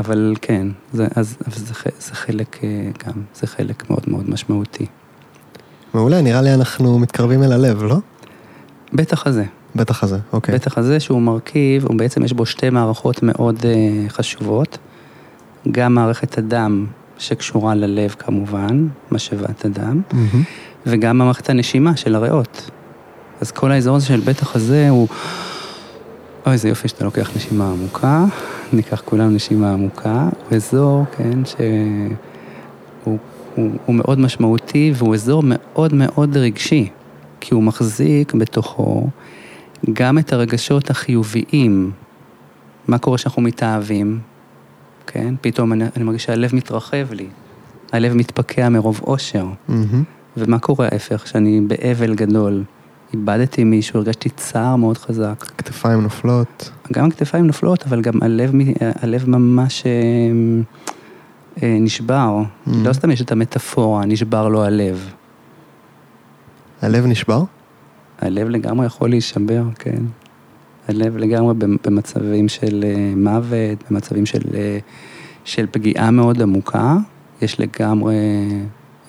[0.00, 2.68] אבל כן, זה, אז, אבל זה, זה חלק אה,
[3.06, 4.86] גם, זה חלק מאוד מאוד משמעותי.
[5.94, 7.96] מעולה, נראה לי אנחנו מתקרבים אל הלב, לא?
[8.92, 9.44] בטח הזה,
[9.76, 10.54] בטח הזה, אוקיי.
[10.54, 13.64] בטח הזה שהוא מרכיב, הוא בעצם יש בו שתי מערכות מאוד uh,
[14.08, 14.78] חשובות.
[15.70, 16.86] גם מערכת הדם
[17.18, 20.42] שקשורה ללב כמובן, משאבת הדם, מהמם.
[20.86, 22.70] וגם מערכת הנשימה של הריאות.
[23.40, 25.08] אז כל האזור הזה של בית החזה הוא...
[26.46, 28.24] אוי, איזה יופי שאתה לוקח נשימה עמוקה,
[28.72, 30.28] ניקח כולנו נשימה עמוקה.
[30.50, 33.18] אזור, כן, שהוא
[33.54, 36.88] הוא, הוא מאוד משמעותי והוא אזור מאוד מאוד רגשי,
[37.40, 39.06] כי הוא מחזיק בתוכו
[39.92, 41.90] גם את הרגשות החיוביים.
[42.88, 44.18] מה קורה כשאנחנו מתאהבים,
[45.06, 45.34] כן?
[45.40, 47.26] פתאום אני, אני מרגיש שהלב מתרחב לי,
[47.92, 49.46] הלב מתפקע מרוב אושר.
[49.68, 50.02] מהמם.
[50.38, 52.64] ומה קורה ההפך, שאני באבל גדול,
[53.14, 55.44] איבדתי מישהו, הרגשתי צער מאוד חזק.
[55.58, 56.70] כתפיים נופלות.
[56.92, 59.90] גם הכתפיים נופלות, אבל גם הלב, הלב ממש אה,
[61.62, 62.42] אה, נשבר.
[62.66, 62.70] Mhm.
[62.84, 65.10] לא סתם יש את המטאפורה, נשבר לו הלב.
[66.82, 67.42] הלב נשבר?
[68.20, 70.02] הלב לגמרי יכול להישבר, כן.
[70.88, 74.78] הלב לגמרי במ- במצבים של אה, מוות, במצבים של, אה,
[75.44, 76.96] של פגיעה מאוד עמוקה.
[77.42, 78.14] יש לגמרי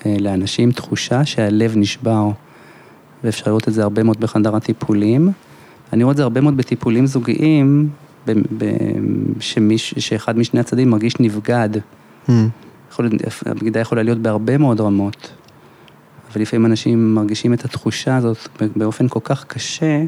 [0.06, 2.28] לאנשים תחושה שהלב נשבר,
[3.24, 5.30] ואפשר לראות את זה הרבה מאוד בחדר הטיפולים.
[5.94, 7.90] אני רואה את זה הרבה מאוד בטיפולים זוגיים,
[8.28, 8.66] ב- ב-
[9.40, 11.70] שמיש, שאחד משני הצדדים מרגיש נבגד.
[12.28, 12.50] מהמם.
[12.92, 13.10] יכול,
[13.46, 15.32] הבגידה יכולה להיות בהרבה מאוד רמות,
[16.32, 18.38] אבל לפעמים אנשים מרגישים את התחושה הזאת
[18.76, 20.04] באופן כל כך קשה,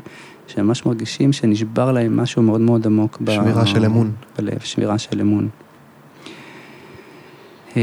[0.47, 3.17] שהם ממש מרגישים שנשבר להם משהו מאוד מאוד עמוק.
[3.21, 4.11] ב- שבירה של אמון.
[4.37, 5.49] בלב, שבירה של אמון.
[7.77, 7.81] אה,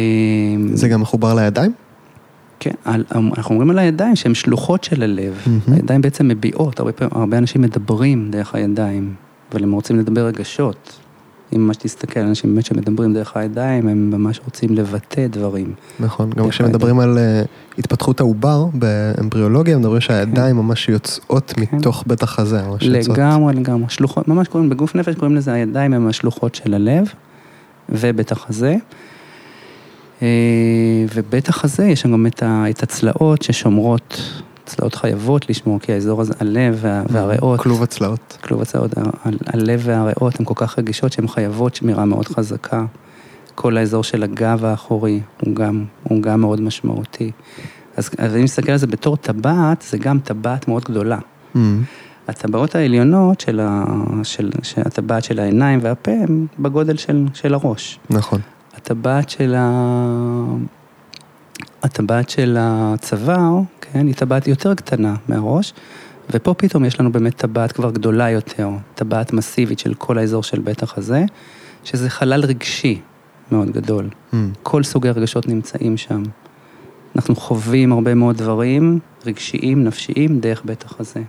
[0.73, 1.73] זה גם מחובר לידיים?
[2.61, 5.35] כן, על- אנחנו אומרים על הידיים שהן שלוחות של הלב.
[5.47, 5.61] מהמם.
[5.77, 9.15] הידיים בעצם מביעות, הרבה, פעמים, הרבה אנשים מדברים דרך הידיים,
[9.53, 10.99] אבל הם רוצים לדבר רגשות.
[11.57, 15.73] אם ממש תסתכל, אנשים באמת שמדברים דרך הידיים, הם ממש רוצים לבטא דברים.
[16.01, 17.43] נכון, גם כשמדברים על אה,
[17.79, 22.61] התפתחות העובר באמבריולוגיה, מדברים שהידיים ממש יוצאות מתוך בית החזה.
[22.81, 22.87] כן.
[22.93, 23.85] לגמרי, לגמרי.
[23.89, 27.05] שלוחות, ממש קוראים, בגוף נפש קוראים לזה הידיים הם השלוחות של הלב
[27.89, 28.77] ובית החזה.
[30.23, 30.29] אה,
[31.15, 34.23] ובית החזה יש שם גם את, ה, את הצלעות ששומרות,
[34.67, 38.39] צלעות חייבות לשמור, כי האזור הזה, הלב וה, והריאות, כלוב הצלעות.
[38.45, 38.91] כלוב הצלעות,
[39.47, 42.85] הלב והריאות הן כל כך רגישות שהן חייבות שמירה מאוד חזקה.
[43.55, 47.31] כל האזור של הגב האחורי הוא גם, הוא גם מאוד משמעותי.
[47.97, 51.19] אז, אז אם נסתכל על זה בתור טבעת, זה גם טבעת מאוד גדולה.
[51.55, 51.83] מהמם.
[52.29, 53.85] הטבעות העליונות של, ה,
[54.23, 57.99] של, של הטבעת של העיניים והפה הם בגודל של, של הראש.
[58.11, 58.41] נכון.
[58.89, 60.45] הטבעת של, ה...
[61.83, 65.75] הטבעת של הצוואר, כן, היא טבעת יותר קטנה מהראש,
[66.31, 70.61] ופה פתאום יש לנו באמת טבעת כבר גדולה יותר, טבעת מסיבית של כל האזור של
[70.61, 71.25] בית החזה,
[71.85, 73.01] שזה חלל רגשי
[73.53, 74.09] מאוד גדול.
[74.33, 74.53] מהמם.
[74.63, 76.23] כל סוגי הרגשות נמצאים שם.
[77.17, 81.23] אנחנו חווים הרבה מאוד דברים רגשיים, נפשיים, דרך בית החזה.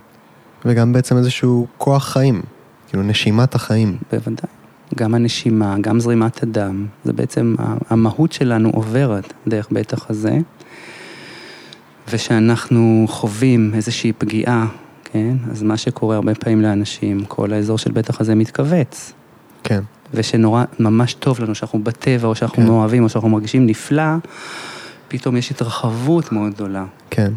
[0.64, 2.42] וגם בעצם איזשהו כוח חיים,
[2.88, 3.98] כאילו נשימת החיים.
[4.12, 4.59] בוודאי.
[4.96, 7.54] גם הנשימה, גם זרימת הדם, זה בעצם,
[7.90, 10.38] המהות שלנו עוברת דרך בית החזה,
[12.12, 14.66] ושאנחנו חווים איזושהי פגיעה,
[15.04, 15.36] כן?
[15.50, 19.12] אז מה שקורה הרבה פעמים לאנשים, כל האזור של בית החזה מתכווץ,
[19.64, 19.80] כן.
[20.14, 22.68] ושנורא, ממש טוב לנו, שאנחנו בטבע, או שאנחנו כן.
[22.68, 24.12] מאוהבים, או שאנחנו מרגישים נפלא,
[25.08, 26.84] פתאום יש התרחבות מאוד גדולה.
[27.10, 27.32] כן.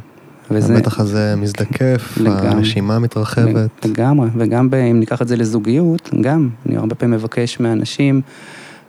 [0.51, 0.73] וזה...
[0.73, 2.47] הבטח הזה מזדקף, לגמרי.
[2.47, 3.85] הנשימה מתרחבת.
[3.85, 8.21] לגמרי, וגם ב- אם ניקח את זה לזוגיות, גם, אני הרבה פעמים מבקש מאנשים,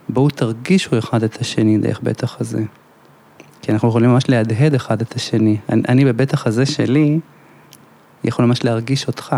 [0.08, 2.62] בואו תרגישו אחד את השני דרך בית החזה.
[3.62, 5.56] כי אנחנו יכולים ממש להדהד אחד את השני.
[5.68, 7.20] אני, אני בבית החזה שלי,
[8.24, 9.36] יכול ממש להרגיש אותך,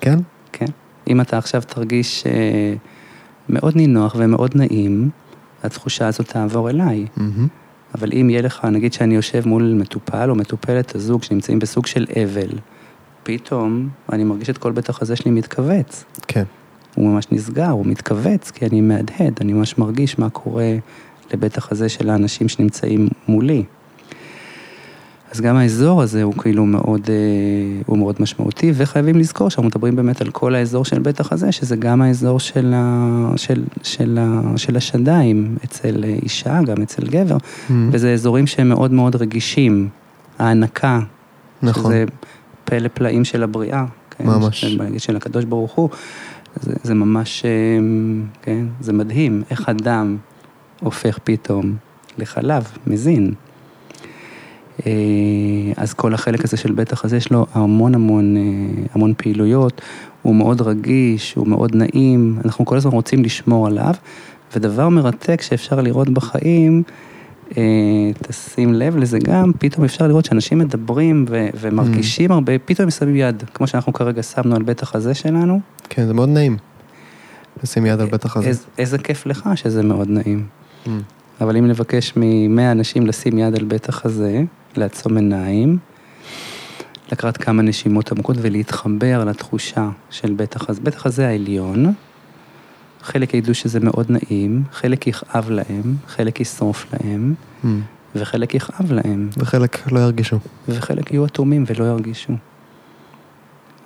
[0.00, 0.18] כן?
[0.52, 0.66] כן?
[1.08, 2.74] אם אתה עכשיו תרגיש אה,
[3.48, 5.10] מאוד נינוח ומאוד נעים,
[5.62, 7.06] התחושה הזאת תעבור אליי.
[7.16, 7.46] מהמם.
[7.94, 12.06] אבל אם יהיה לך, נגיד שאני יושב מול מטופל או מטופלת הזוג שנמצאים בסוג של
[12.22, 12.58] אבל,
[13.22, 16.04] פתאום אני מרגיש את כל בית החזה שלי מתכווץ.
[16.28, 16.44] כן.
[16.94, 20.72] הוא ממש נסגר, הוא מתכווץ, כי אני מהדהד, אני ממש מרגיש מה קורה
[21.32, 23.64] לבית החזה של האנשים שנמצאים מולי.
[25.32, 29.96] אז גם האזור הזה הוא כאילו מאוד, אה, הוא מאוד משמעותי, וחייבים לזכור שאנחנו מדברים
[29.96, 34.40] באמת על כל האזור של בית החזה, שזה גם האזור של, ה, של, של, ה,
[34.56, 37.36] של השדיים, אצל אישה, גם אצל גבר,
[37.68, 37.90] מהמם.
[37.92, 39.88] וזה אזורים שהם מאוד מאוד רגישים.
[40.38, 41.00] ההנקה,
[41.62, 41.92] נכון.
[41.92, 42.04] שזה
[42.64, 43.84] פלא פלאים של הבריאה.
[44.10, 44.26] כן?
[44.26, 44.60] ממש.
[44.60, 45.88] של, של הקדוש ברוך הוא.
[46.60, 47.50] זה, זה ממש, אה,
[48.42, 50.16] כן, זה מדהים, איך אדם
[50.80, 51.76] הופך פתאום
[52.18, 53.34] לחלב, מזין.
[54.86, 54.92] אה,
[55.76, 58.42] אז כל החלק הזה של בית החזה יש לו המון המון, אה,
[58.94, 59.80] המון פעילויות,
[60.22, 63.94] הוא מאוד רגיש, הוא מאוד נעים, אנחנו כל הזמן רוצים לשמור עליו,
[64.56, 66.82] ודבר מרתק שאפשר לראות בחיים,
[67.56, 67.62] אה,
[68.22, 73.16] תשים לב לזה גם, פתאום אפשר לראות שאנשים מדברים ו- ומרגישים הרבה, פתאום הם שמים
[73.16, 75.60] יד, כמו שאנחנו כרגע שמנו על בית החזה שלנו.
[75.88, 76.56] כן, זה מאוד נעים.
[77.62, 78.48] לשים יד על בית החזה.
[78.48, 80.46] איז, איזה כיף לך שזה מאוד נעים.
[80.86, 80.88] Mm.
[81.40, 84.42] אבל אם נבקש ממאה אנשים לשים יד על בית החזה,
[84.76, 85.78] לעצום עיניים,
[87.12, 90.80] לקחת כמה נשימות עמוקות ולהתחבר לתחושה של בית החזה.
[90.80, 91.92] בית החזה העליון,
[93.02, 97.66] חלק ידעו שזה מאוד נעים, חלק יכאב להם, חלק ישרוף להם, Mm.
[98.14, 100.38] וחלק יכאב להם, וחלק לא ירגישו.
[100.68, 102.32] וחלק יהיו אטומים ולא ירגישו.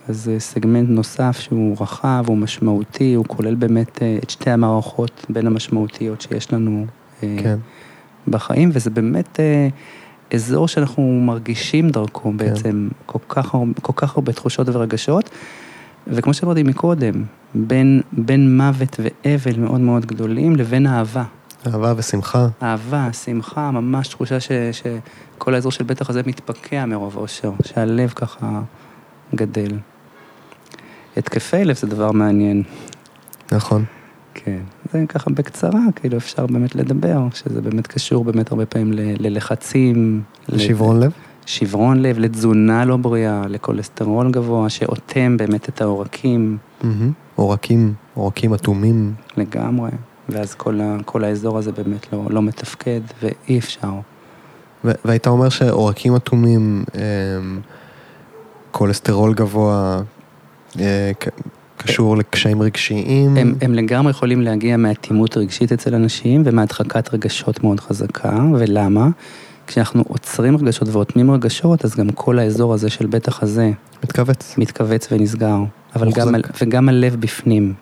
[0.09, 5.26] אז זה סגמנט נוסף שהוא רחב, הוא משמעותי, הוא כולל באמת אה, את שתי המערכות
[5.28, 6.86] בין המשמעותיות שיש לנו
[7.20, 7.58] כן.
[8.28, 9.68] בחיים, וזה באמת אה,
[10.34, 15.30] אזור שאנחנו מרגישים דרכו בעצם כל כך, כל כך הרבה תחושות ורגשות,
[16.06, 21.24] וכמו שאמרתי מקודם, בין, בין מוות ואבל מאוד מאוד גדולים לבין אהבה.
[21.66, 22.48] אהבה ושמחה.
[22.62, 28.60] אהבה, שמחה, ממש תחושה ש, שכל האזור של בטח הזה מתפקע מרוב אושר, שהלב ככה
[29.34, 29.78] גדל.
[31.16, 32.62] התקפי לב זה דבר מעניין.
[33.52, 33.84] נכון.
[34.45, 34.59] כן,
[34.93, 40.22] זה ככה בקצרה, כאילו אפשר באמת לדבר, שזה באמת קשור באמת הרבה פעמים ללחצים.
[40.57, 41.12] שברון לב?
[41.47, 46.57] שברון לב, לתזונה לא בריאה, לכולסטרול גבוה, שאוטם באמת את העורקים.
[47.34, 49.14] עורקים, עורקים אטומים.
[49.37, 49.91] לגמרי,
[50.28, 53.93] ואז כל, ה- כל האזור הזה באמת לא, לא מתפקד, ואי אפשר.
[54.84, 57.61] והיית אומר שעורקים אטומים, אמ,
[58.70, 60.01] כולסטרול גבוה,
[60.80, 61.12] אה,
[61.87, 63.37] קשור לקשיים רגשיים.
[63.37, 69.09] הם, הם לגמרי יכולים להגיע מאטימות רגשית אצל אנשים ומהדחקת רגשות מאוד חזקה, ולמה?
[69.66, 73.70] כשאנחנו עוצרים רגשות ואוטמים רגשות, אז גם כל האזור הזה של בית החזה
[74.05, 74.55] מתכווץ.
[74.59, 75.59] מתכווץ ונסגר,
[75.97, 76.22] אבל מוחזק.
[76.24, 77.74] גם, וגם הלב בפנים.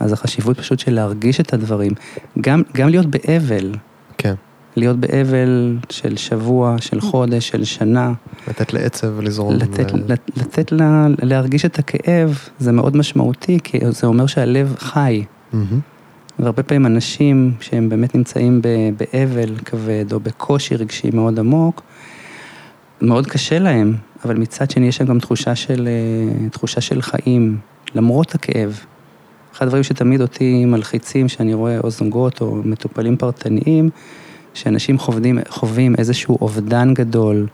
[0.00, 1.92] אז החשיבות פשוט של להרגיש את הדברים,
[2.40, 3.72] גם, גם להיות באבל,
[4.18, 4.34] כן.
[4.76, 8.12] להיות באבל של שבוע, של חודש, של שנה,
[8.48, 9.54] לתת לעצב לזרום.
[9.54, 14.74] לתת, ו- לתת, לתת לה, להרגיש את הכאב, זה מאוד משמעותי, כי זה אומר שהלב
[14.78, 15.24] חי.
[15.52, 15.80] מהמם.
[16.38, 18.62] והרבה פעמים אנשים שהם באמת נמצאים
[18.96, 21.82] באבל כבד או בקושי רגשי מאוד עמוק,
[23.00, 27.58] מאוד קשה להם, אבל מצד שני יש שם גם תחושה של, אה, תחושה של חיים,
[27.94, 28.80] למרות הכאב.
[29.54, 33.90] אחד הדברים שתמיד אותי מלחיצים, שאני רואה או זוגות או מטופלים פרטניים,
[34.56, 37.46] שאנשים חווים, חווים איזשהו אובדן גדול,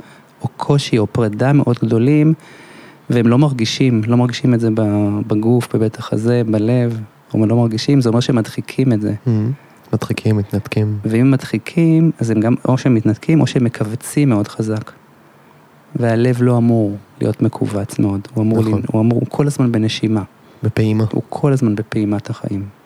[0.43, 2.35] או קושי או פרידה מאוד גדולים,
[3.11, 4.69] והם לא מרגישים, לא מרגישים את זה
[5.27, 7.01] בגוף, בבית החזה, בלב,
[7.35, 9.15] או לא מרגישים, זה אומר שהם מדחיקים את זה.
[9.27, 9.53] מהמם.
[9.93, 10.99] מדחיקים, מתנתקים.
[11.05, 14.93] ואם הם מדחיקים, אז הם גם, או שהם מתנתקים, או שהם מכווצים מאוד חזק.
[15.97, 18.71] והלב לא אמור להיות מכווץ מאוד, הוא אמור, נכון.
[18.73, 18.83] נכון.
[18.93, 20.23] הוא אמור, הוא כל הזמן בנשימה,
[20.63, 21.05] בפעימה.
[21.13, 22.82] הוא כל הזמן בפעימת החיים.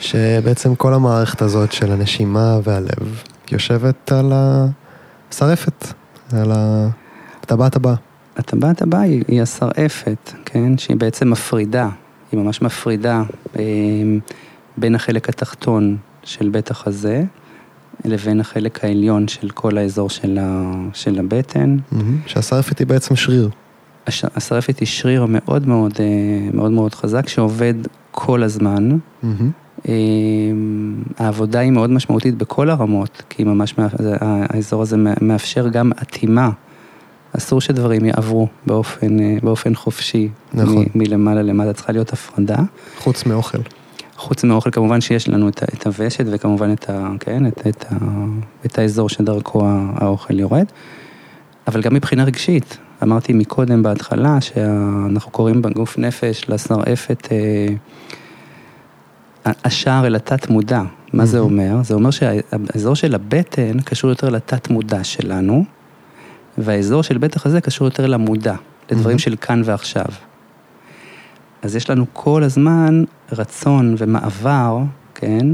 [0.00, 3.22] שבעצם כל המערכת הזאת של הנשימה והלב
[3.52, 5.86] יושבת על השרעפת,
[6.32, 7.94] על הטבעת הבאה.
[8.36, 10.78] הטבעת הבאה היא, היא השרעפת, כן?
[10.78, 11.88] שהיא בעצם מפרידה,
[12.32, 13.22] היא ממש מפרידה
[13.58, 13.62] אה,
[14.76, 17.22] בין החלק התחתון של בית החזה
[18.04, 21.76] לבין החלק העליון של כל האזור של, ה, של הבטן.
[21.92, 22.18] מהמם.
[22.26, 23.50] שהשרעפת היא בעצם שריר.
[24.06, 26.04] הש- השרעפת היא שריר מאוד מאוד, אה,
[26.52, 27.74] מאוד מאוד חזק שעובד
[28.10, 28.98] כל הזמן.
[29.22, 29.50] מהמם.
[29.88, 29.94] אה,
[31.18, 33.74] העבודה היא מאוד משמעותית בכל הרמות, כי ממש
[34.20, 36.50] האזור הזה מא- מאפשר גם אטימה.
[37.36, 40.28] אסור שדברים יעברו באופן, אה, באופן חופשי.
[40.54, 40.76] נכון.
[40.94, 42.58] מ- מלמעלה למטה צריכה להיות הפרדה.
[42.98, 43.58] חוץ מאוכל.
[44.16, 47.94] חוץ מאוכל כמובן שיש לנו את, את הוושת וכמובן את, ה, כן, את, את, ה,
[48.66, 49.62] את האזור שדרכו
[49.94, 50.64] האוכל יורד.
[51.66, 57.66] אבל גם מבחינה רגשית, אמרתי מקודם בהתחלה שאנחנו קוראים בגוף נפש לשרעפת אה,
[59.44, 60.82] השער אל התת מודע.
[61.12, 61.38] מה זה.
[61.38, 61.82] אומר?
[61.82, 65.64] זה אומר שהאזור של הבטן קשור יותר לתת מודע שלנו,
[66.58, 68.54] והאזור של בטח הזה קשור יותר למודע,
[68.90, 69.18] לדברים.
[69.18, 70.06] של כאן ועכשיו.
[71.62, 74.78] אז יש לנו כל הזמן רצון ומעבר,
[75.14, 75.46] כן,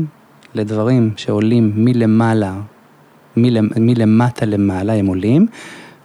[0.55, 2.55] לדברים שעולים מלמעלה,
[3.37, 5.47] מלמ, מלמטה למעלה הם עולים,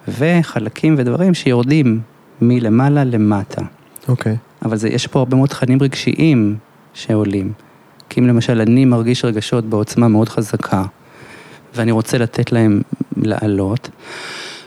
[0.08, 2.02] וחלקים ודברים שיורדים
[2.42, 3.62] מלמעלה למטה.
[4.08, 4.38] אוקיי.
[4.66, 6.56] אבל זה, יש פה הרבה מאוד תכנים רגשיים
[6.94, 7.52] שעולים.
[8.12, 10.84] כי אם למשל אני מרגיש רגשות בעוצמה מאוד חזקה,
[11.76, 12.82] ואני רוצה לתת להם
[13.18, 13.90] לעלות,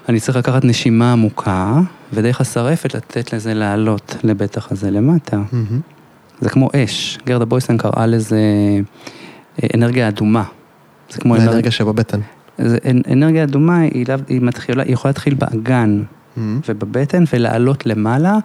[0.09, 1.81] אני צריך לקחת נשימה עמוקה,
[2.13, 5.37] ודרך השרעפת לתת לזה לעלות לבטח הזה למטה.
[5.53, 5.81] מהמם.
[6.41, 8.39] זה כמו אש, גרדה בויסן קראה לזה
[9.63, 10.45] אה, אנרגיה אדומה.
[11.11, 12.21] זה כמו האנרגיה שבבטן.
[12.59, 16.03] זה, אנ- אנרגיה אדומה היא, לאו- היא, מתחילה, היא יכולה להתחיל באגן
[16.37, 16.61] מהמם.
[16.69, 18.39] ובבטן ולעלות למעלה,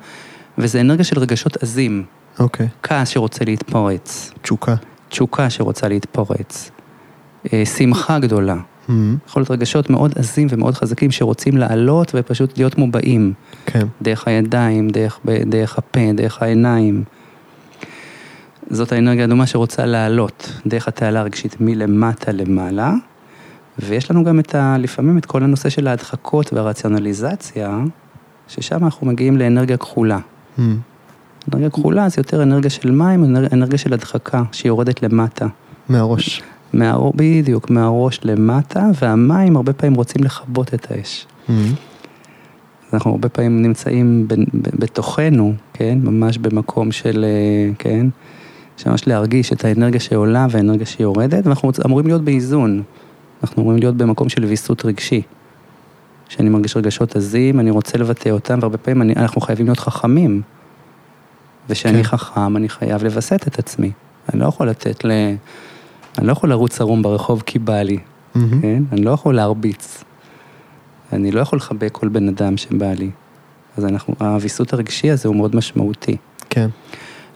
[0.58, 2.04] וזה אנרגיה של רגשות עזים.
[2.40, 2.68] אוקיי.
[2.84, 4.76] כעס שרוצה להתפרץ, תשוקה.
[5.10, 6.72] תשוקה שרוצה להתפרץ,
[7.54, 8.56] אה, שמחה גדולה.
[8.56, 8.92] Mm-hmm.
[9.28, 13.34] יכול להיות רגשות מאוד עזים ומאוד חזקים שרוצים לעלות ופשוט להיות מובעים.
[13.66, 13.88] כן.
[14.02, 17.04] דרך הידיים, דרך, דרך הפה, דרך העיניים.
[18.70, 22.94] זאת האנרגיה הדומה שרוצה לעלות דרך התעלה הרגשית מלמטה למעלה.
[23.80, 27.80] ויש לנו גם את ה, לפעמים את כל הנושא של ההדחקות והרציונליזציה,
[28.48, 30.18] ששם אנחנו מגיעים לאנרגיה כחולה.
[30.18, 30.62] Mm-hmm.
[31.48, 35.48] אנרגיה כחולה זה יותר אנרגיה של מים, אנר- אנרגיה של הדחקה, שהיא יורדת למטה.
[35.90, 36.42] מהראש.
[36.74, 37.10] מהר...
[37.16, 41.26] בדיוק, מהראש למטה, והמים הרבה פעמים רוצים לכבות את האש.
[41.48, 41.52] Mm-hmm.
[42.94, 44.44] אנחנו הרבה פעמים נמצאים ב- ב-
[44.80, 48.06] בתוכנו, כן, ממש במקום של, אה, כן,
[48.78, 52.82] שממש להרגיש את האנרגיה שעולה והאנרגיה שיורדת, ואנחנו אמורים להיות באיזון.
[53.44, 55.22] אנחנו אמורים להיות במקום של ויסות רגשי.
[56.30, 60.42] שאני מרגיש רגשות עזים, אני רוצה לבטא אותם, והרבה פעמים אני, אנחנו חייבים להיות חכמים.
[61.70, 62.04] ושאני כן.
[62.04, 63.92] חכם, אני חייב לווסת את עצמי.
[64.34, 65.12] אני לא יכול לתת ל...
[66.18, 67.98] אני לא יכול לרוץ ערום ברחוב כי בא לי,
[68.36, 68.40] Mm-hmm.
[68.62, 68.84] כן?
[68.92, 70.04] אני לא יכול להרביץ.
[71.14, 73.10] אני לא יכול לחבק כל בן אדם שבא לי.
[73.78, 76.18] אז אנחנו, הוויסות הרגשי הזה הוא מאוד משמעותי.
[76.50, 76.70] כן.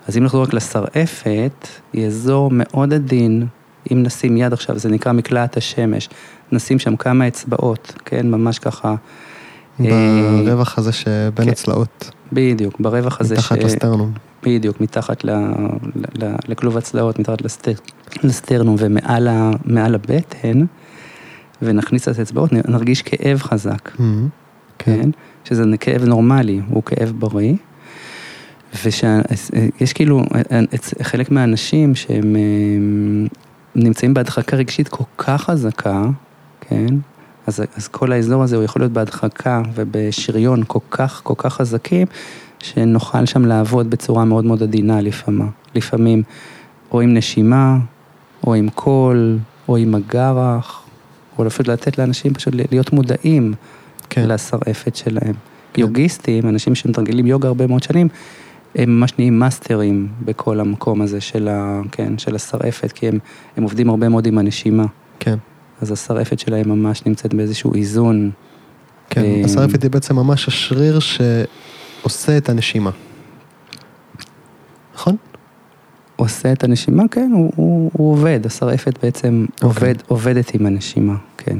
[0.07, 3.47] אז אם נחזור רק לשרעפת, היא אזור מאוד עדין,
[3.91, 6.09] אם נשים יד עכשיו, זה נקרא מקלעת השמש,
[6.51, 8.95] נשים שם כמה אצבעות, כן, ממש ככה.
[9.81, 9.85] אה,
[10.45, 11.49] ברווח הזה שבין כן.
[11.49, 14.11] הצלעות, בדיוק, ברווח הזה מתחת לסטרנום.
[14.43, 15.45] בדיוק, מתחת ל, ל,
[16.25, 17.71] ל, לכלוב הצלעות, מתחת לסטר,
[18.23, 19.51] לסטרנום ומעל ה,
[19.95, 20.65] הבטן,
[21.61, 23.99] ונכניס את האצבעות, נרגיש כאב חזק, Mm-hmm.
[24.79, 25.01] כן.
[25.01, 25.09] כן?
[25.45, 27.53] שזה כאב נורמלי, הוא כאב בריא.
[28.83, 30.23] ויש כאילו,
[30.75, 32.41] אצ- חלק מהאנשים שהם אה,
[33.75, 36.03] נמצאים בהדחקה רגשית כל כך חזקה,
[36.61, 36.85] כן?
[37.47, 42.07] אז, אז כל האזור הזה הוא יכול להיות בהדחקה ובשריון כל כך, כל כך חזקים,
[42.59, 45.49] שנוכל שם לעבוד בצורה מאוד מאוד עדינה לפעמים.
[45.75, 46.23] לפעמים
[46.91, 47.77] או עם נשימה,
[48.47, 49.37] או עם קול,
[49.67, 50.83] או עם הגרח,
[51.37, 53.53] או אפילו לתת לאנשים פשוט להיות מודעים
[54.09, 54.27] כן.
[54.27, 55.33] לשרעפת שלהם.
[55.73, 55.81] כן.
[55.81, 58.07] יוגיסטים, אנשים שמתרגלים יוגה הרבה מאוד שנים,
[58.75, 63.19] הם ממש נהיים מאסטרים בכל המקום הזה של, ה, כן, של השרעפת, כי הם,
[63.57, 64.85] הם עובדים הרבה מאוד עם הנשימה.
[65.19, 65.37] כן.
[65.83, 68.31] אז השרעפת שלהם ממש נמצאת באיזשהו איזון.
[69.09, 69.21] כן.
[69.23, 72.91] אה, השרעפת היא בעצם ממש השריר שעושה את הנשימה.
[74.95, 75.15] נכון?
[76.15, 79.67] עושה את הנשימה, כן, הוא, הוא, הוא עובד, השרעפת בעצם אוקיי.
[79.67, 81.57] עובד, עובדת עם הנשימה, כן.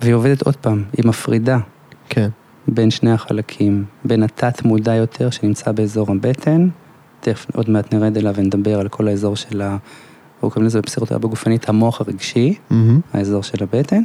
[0.00, 1.58] והיא עובדת עוד פעם, היא מפרידה
[2.08, 2.28] כן.
[2.68, 6.68] בין שני החלקים, בין התת מודע יותר שנמצא באזור הבטן,
[7.20, 9.76] תכף עוד מעט נרד אליו ונדבר על כל האזור של ה...
[10.40, 13.00] הוא קוראים לזה בפסיכותרפיה גופנית המוח הרגשי, מהמם.
[13.12, 14.02] האזור של הבטן,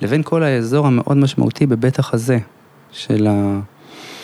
[0.00, 2.38] לבין כל האזור המאוד משמעותי בבית החזה,
[2.92, 3.60] של, ה...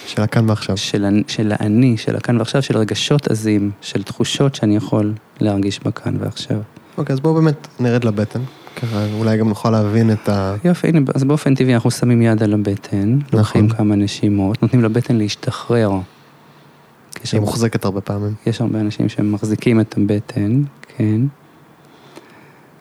[0.07, 0.77] של הכאן ועכשיו.
[0.77, 1.07] של.
[1.29, 6.57] של האני, של הכאן ועכשיו, של רגשות עזים, של תחושות שאני יכול להרגיש בכאן ועכשיו.
[6.99, 8.41] אוקיי, אז בואו באמת נרד לבטן.
[8.77, 10.55] ככה אולי גם נוכל להבין את ה...
[10.65, 15.17] יופי, הנה, אז באופן טבעי אנחנו שמים יד על הבטן, לוקחים כמה נשימות, נותנים לבטן
[15.17, 15.91] להשתחרר.
[15.91, 16.01] היא
[17.33, 18.35] הרבה- מוחזקת הרבה פעמים.
[18.47, 20.63] יש הרבה אנשים שמחזיקים את הבטן,
[21.01, 21.21] כן.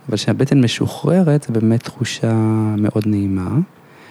[0.10, 2.34] אבל כשהבטן משוחררת, זה באמת תחושה
[2.78, 3.50] מאוד נעימה.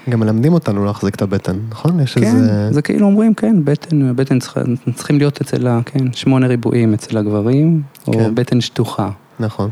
[0.09, 2.01] גם מלמדים אותנו להחזיק את הבטן, נכון?
[2.01, 2.73] יש כן, איזה...
[2.73, 4.61] זה כאילו אומרים, כן, בטן, הבטן צריכה,
[4.95, 5.81] צריכים להיות אצל ה...
[5.85, 8.35] כן, שמונה ריבועים אצל הגברים, או כן.
[8.35, 9.11] בטן שטוחה.
[9.41, 9.71] נכון.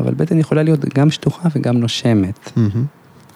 [0.00, 2.50] אבל בטן יכולה להיות גם שטוחה וגם נושמת.
[2.56, 2.84] מהמם.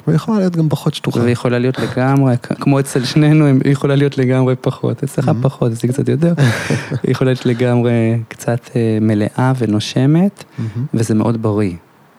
[0.08, 1.20] ויכולה להיות גם פחות שטוחה.
[1.20, 5.02] והיא יכולה להיות לגמרי, כמו אצל שנינו, היא יכולה להיות לגמרי פחות.
[5.04, 5.32] אצלך Mhm.
[5.42, 6.32] פחות, אצלי קצת יותר.
[7.02, 10.44] היא יכולה להיות לגמרי קצת אה, מלאה ונושמת.
[10.58, 10.86] מהמם.
[10.94, 11.72] וזה מאוד בריא.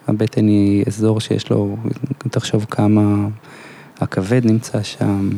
[0.08, 1.78] הבטן היא אזור שיש לו,
[2.18, 3.28] תחשוב כמה
[4.00, 5.30] הכבד נמצא שם,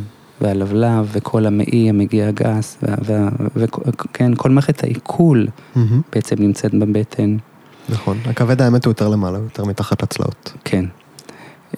[0.42, 2.78] והלבלב, וכל המעי, המגיע הגס,
[3.56, 6.02] וכן, כל מערכת העיכול מהמם.
[6.16, 7.38] בעצם נמצאת בבטן,
[7.90, 8.18] נכון.
[8.26, 10.54] הכבד האמת הוא יותר למעלה, יותר מתחת לצלעות.
[10.64, 10.86] כן.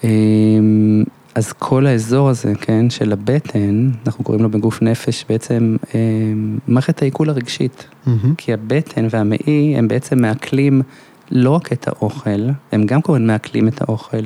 [0.04, 6.58] אמ, אז כל האזור הזה, כן, של הבטן, אנחנו קוראים לו בגוף נפש בעצם אמ,
[6.68, 7.86] מערכת העיכול הרגשית.
[8.06, 8.34] מהמם.
[8.34, 10.82] כי הבטן והמעי הם בעצם מעכלים
[11.30, 14.22] לא רק את האוכל, הם גם כמובן מעכלים את האוכל,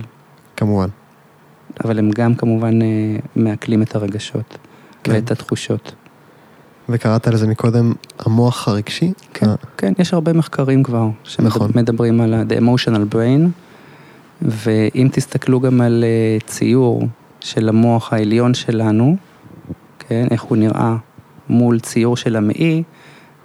[0.57, 0.89] כמובן.
[1.85, 2.87] אבל הם גם כמובן אה,
[3.37, 4.59] מעכלים את הרגשות
[5.05, 5.12] כן.
[5.12, 5.95] ואת התחושות.
[6.89, 9.12] וקראת לזה מקודם המוח הרגשי?
[9.35, 11.09] כן, אה, כן, יש הרבה מחקרים כבר
[11.39, 11.73] נכון.
[11.73, 13.49] שמדברים על ה- The Emotional Brain,
[14.43, 17.09] ואם תסתכלו גם על אה, ציור
[17.41, 19.16] של המוח העליון שלנו,
[19.99, 20.97] כן, איך הוא נראה
[21.49, 22.82] מול ציור של המעי,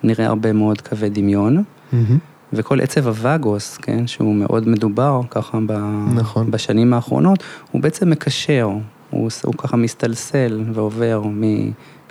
[0.04, 1.64] נראה הרבה מאוד קווי דמיון.
[1.94, 2.18] מהמם.
[2.54, 5.72] וכל עצב הווגוס, כן, שהוא מאוד מדובר ככה ב...
[6.16, 6.52] נכון.
[6.52, 8.70] בשנים האחרונות, הוא בעצם מקשר,
[9.10, 11.42] הוא, הוא ככה מסתלסל ועובר מ...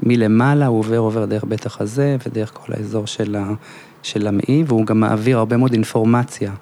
[0.02, 3.52] מלמעלה, הוא עובר, עובר דרך בית החזה ודרך כל האזור של, ה...
[4.02, 6.52] של המעי, והוא גם מעביר הרבה מאוד אינפורמציה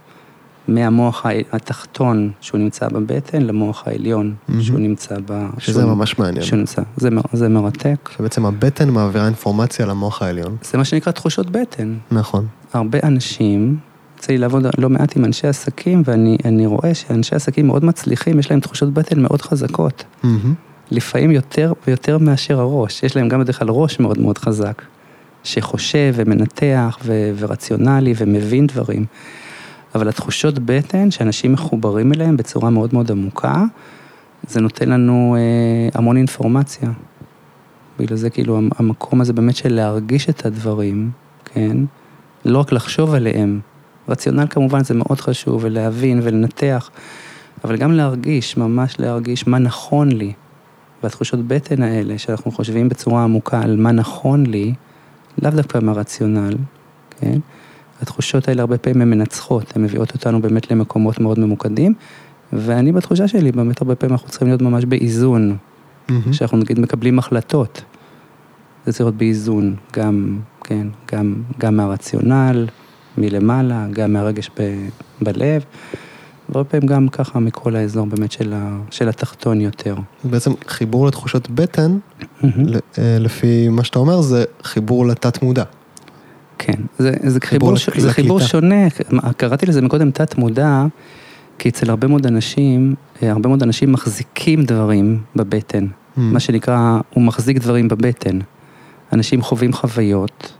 [0.70, 4.62] מהמוח התחתון שהוא נמצא בבטן למוח העליון מהמם.
[4.62, 5.46] שהוא נמצא ב...
[5.58, 6.44] שזה שהוא- ממש מעניין.
[6.44, 8.10] שהוא נמצא, זה, זה מרתק.
[8.16, 10.56] שבעצם הבטן מעבירה אינפורמציה למוח העליון.
[10.62, 11.94] זה מה שנקרא תחושות בטן.
[12.10, 12.46] נכון.
[12.72, 13.76] הרבה אנשים,
[14.16, 18.38] יוצא לי לעבוד לא מעט עם אנשי עסקים, ואני אני רואה שאנשי עסקים מאוד מצליחים,
[18.38, 20.04] יש להם תחושות בטן מאוד חזקות.
[20.22, 20.54] מהמם.
[20.90, 23.02] לפעמים יותר ויותר מאשר הראש.
[23.02, 24.82] יש להם גם בדרך כלל ראש מאוד מאוד חזק,
[25.44, 29.04] שחושב ומנתח ו- ורציונלי ומבין דברים.
[29.95, 33.64] אבל התחושות בטן שאנשים מחוברים אליהם בצורה מאוד מאוד עמוקה,
[34.49, 36.91] זה נותן לנו אה, המון אינפורמציה.
[37.99, 41.11] בגלל זה כאילו המ- המקום הזה באמת של להרגיש את הדברים,
[41.45, 41.76] כן?
[42.45, 43.61] לא רק לחשוב עליהם.
[44.09, 46.91] רציונל כמובן זה מאוד חשוב, ולהבין ולנתח,
[47.64, 50.32] אבל גם להרגיש, ממש להרגיש מה נכון לי.
[51.03, 54.74] והתחושות בטן האלה, שאנחנו חושבים בצורה עמוקה על מה נכון לי,
[55.43, 56.55] לאו דווקא מהרציונל,
[57.20, 57.38] כן?
[58.03, 61.94] התחושות האלה הרבה פעמים הן מנצחות, הן מביאות אותנו באמת למקומות מאוד ממוקדים,
[62.53, 65.57] ואני בתחושה שלי, באמת הרבה פעמים אנחנו צריכים להיות ממש באיזון.
[66.30, 67.82] כשאנחנו נגיד מקבלים החלטות.
[68.86, 72.66] זה צריך להיות באיזון, גם, כן, גם, גם מהרציונל,
[73.18, 74.74] מלמעלה, גם מהרגש ב,
[75.20, 75.64] בלב,
[76.48, 79.96] והרבה פעמים גם ככה מכל האזור באמת של, ה, של התחתון יותר.
[80.24, 81.98] בעצם חיבור לתחושות בטן,
[82.44, 82.48] אה,
[82.98, 85.64] לפי מה שאתה אומר, זה חיבור לתת מודע.
[86.62, 87.88] כן, זה, זה, חיבור, ש...
[87.96, 88.86] זה חיבור שונה,
[89.36, 90.86] קראתי לזה מקודם תת מודע,
[91.58, 95.86] כי אצל הרבה מאוד אנשים, אה, הרבה מאוד אנשים מחזיקים דברים בבטן,
[96.16, 96.20] מממ.
[96.20, 98.38] מה שנקרא, הוא מחזיק דברים בבטן.
[99.12, 100.52] אנשים חווים חוויות,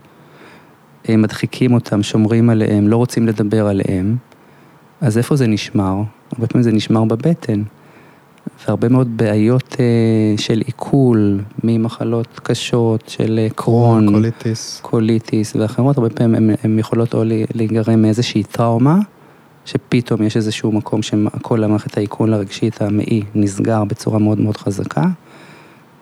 [1.05, 4.17] הם מדחיקים אותם, שומרים עליהם, לא רוצים לדבר עליהם,
[5.01, 5.95] אז איפה זה נשמר?
[6.33, 7.63] הרבה פעמים זה נשמר בבטן.
[8.67, 14.81] והרבה מאוד בעיות אה, של עיכול, ממחלות קשות, של אה, קרוהן, קוליטיס.
[14.83, 17.23] קוליטיס ואחרות, הרבה פעמים הן יכולות או
[17.55, 18.99] להיגרם מאיזושהי טראומה,
[19.65, 25.05] שפתאום יש איזשהו מקום שכל המערכת העיכול הרגשית המעי נסגר בצורה מאוד מאוד חזקה,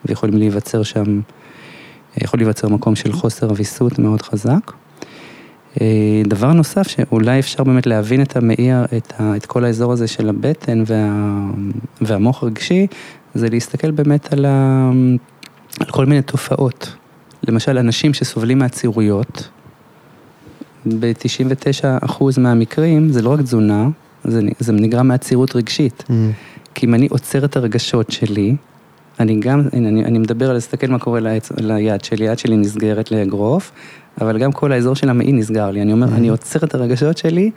[0.05, 1.21] ויכולים להיווצר שם,
[2.17, 4.73] יכול להיווצר מקום של חוסר ויסות מאוד חזק.
[5.81, 10.07] אה, דבר נוסף שאולי אפשר באמת להבין את המעי, את, ה, את כל האזור הזה
[10.07, 11.41] של הבטן וה,
[12.01, 12.87] והמוח הרגשי,
[13.35, 14.91] זה להסתכל באמת על, ה,
[15.81, 16.95] על כל מיני תופעות.
[17.49, 19.49] למשל, אנשים שסובלים מעצירויות,
[20.87, 23.89] ב-99% מהמקרים זה לא רק תזונה,
[24.25, 26.05] זה, זה נגרם מעצירות רגשית.
[26.09, 26.13] Mm.
[26.75, 28.57] כי אם אני עוצר את הרגשות שלי,
[29.21, 32.57] אני גם, הנה, אני, אני מדבר על להסתכל מה קורה ליד, ליד שלי, היד שלי
[32.57, 33.73] נסגרת לאגרוף,
[34.21, 35.83] אבל גם כל האזור של המעי נסגר לי.
[35.83, 36.07] אני אומר.
[36.07, 37.51] אני עוצר את הרגשות שלי,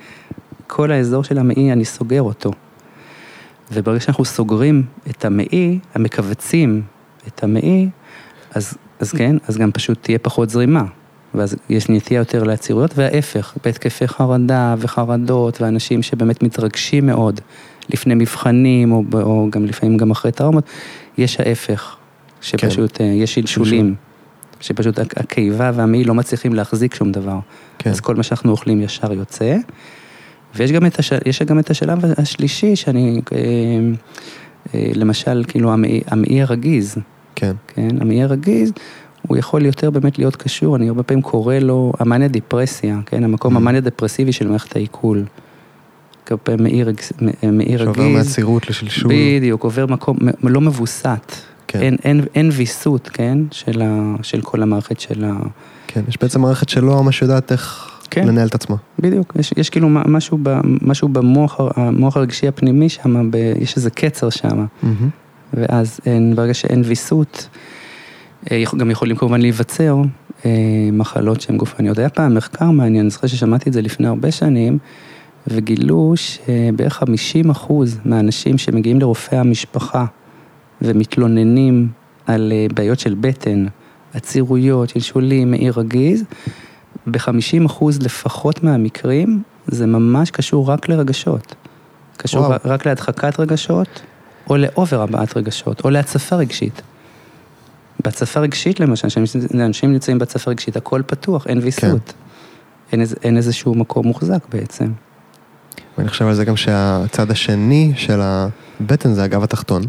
[0.68, 2.52] כל האזור של המעי, אני סוגר אותו.
[3.74, 6.82] וברגע שאנחנו סוגרים את המעי, המכווצים
[7.28, 7.90] את המעי,
[8.56, 10.84] אז, אז כן, אז גם פשוט תהיה פחות זרימה.
[11.36, 17.42] ואז יש נטייה יותר לעצירויות, וההפך, בהתקפי חרדה וחרדות, ואנשים שבאמת מתרגשים מאוד
[17.90, 20.64] לפני מבחנים, או, או גם לפעמים גם אחרי טראומות,
[21.18, 21.96] יש ההפך,
[22.42, 23.04] שפשוט כן.
[23.04, 23.96] יש שלשולים,
[24.60, 27.40] שפשוט הקיבה והמעי לא מצליחים להחזיק שום דבר.
[27.78, 27.90] כן.
[27.90, 29.58] אז כל מה שאנחנו אוכלים ישר יוצא.
[30.56, 31.12] ויש גם את, הש...
[31.26, 33.40] יש גם את השלב השלישי, שאני, אה,
[34.74, 36.96] אה, למשל, כאילו המעי, המעי הרגיז,
[37.36, 37.54] כן.
[37.68, 38.72] כן, המעי הרגיז,
[39.28, 43.54] הוא יכול יותר באמת להיות קשור, אני הרבה פעמים קורא לו המאניה דיפרסיה, כן, המקום
[43.54, 43.58] Mm.
[43.58, 45.24] המאניה דפרסיבי של מערכת העיכול.
[46.44, 47.00] פעמים מעי רג-
[47.52, 47.80] מעי רגיז.
[47.96, 49.12] שעובר מעצירות לשלשול.
[49.14, 51.36] בדיוק, עובר מקום לא מבוסת.
[51.68, 51.80] כן.
[51.82, 55.34] אין, אין, אין ויסות, כן, של, ה, של כל המערכת של ה...
[55.88, 58.28] כן, יש בעצם מערכת שלא ממש יודעת איך כן.
[58.28, 58.76] לנהל את עצמה.
[59.00, 63.90] בדיוק, יש, יש כאילו משהו, ב, משהו במוח המוח הרגשי הפנימי שם, ב, יש איזה
[63.90, 65.10] קצר שם, מהמם.
[65.54, 67.48] ואז אין, ברגע שאין ויסות,
[68.52, 69.98] אה, גם יכולים כמובן להיווצר
[70.46, 70.52] אה,
[70.94, 71.98] מחלות שהן גופניות.
[72.00, 74.78] היה פעם מחקר מעניין, אני זוכר ששמעתי את זה לפני הרבה שנים,
[75.48, 80.06] וגילו שבערך 50 אחוז מהאנשים שמגיעים לרופאי המשפחה
[80.82, 81.88] ומתלוננים
[82.26, 83.66] על אה, בעיות של בטן,
[84.14, 86.24] עצירויות, שלשולים, מעי רגיז,
[87.08, 91.56] ב-50 אחוז לפחות מהמקרים זה ממש קשור רק לרגשות.
[92.18, 92.58] קשור וואו.
[92.66, 94.02] רק, להדחקת רגשות,
[94.50, 96.82] או לאובר הבעת רגשות, או להצפה רגשית.
[98.04, 102.14] בהצפה רגשית למשל, כשאנשים נמצאים בהצפה רגשית, הכל פתוח, אין ויסות.
[102.92, 104.86] אין, איזה- אין איזשהו מקום מוחזק בעצם.
[105.98, 109.82] ואני חושב על זה גם שהצד השני של הבטן זה הגב התחתון.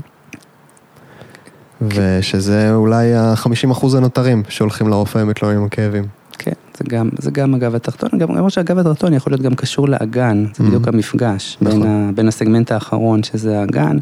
[1.81, 6.05] ושזה אולי ה-50% הנותרים שהולכים לרופא ומתלוננים עם כאבים.
[6.39, 9.89] כן, זה גם, זה גם הגב התחתון, גם למרות שהגב התחתון יכול להיות גם קשור
[9.89, 10.89] לאגן, זה בדיוק Mhm.
[10.89, 11.81] המפגש, נכון.
[11.83, 13.97] בין, ה, בין הסגמנט האחרון שזה האגן,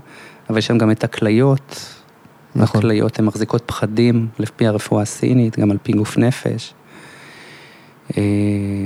[0.50, 1.80] אבל יש שם גם את הכליות,
[2.56, 2.78] נכון.
[2.80, 6.74] הכליות הן מחזיקות פחדים לפי הרפואה הסינית, גם על פי גוף נפש.
[8.16, 8.22] אה,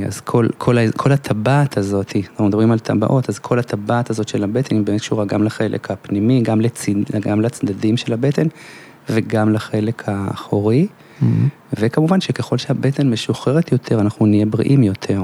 [0.06, 4.44] אז כל, כל, כל הטבעת הזאת, אנחנו מדברים על טבעות, אז כל הטבעת הזאת של
[4.44, 8.46] הבטן היא באמת קשורה גם לחלק הפנימי, גם, לציד, גם לצדדים של הבטן
[9.10, 10.86] וגם לחלק האחורי.
[11.78, 15.22] וכמובן שככל שהבטן משוחררת יותר, אנחנו נהיה בריאים יותר.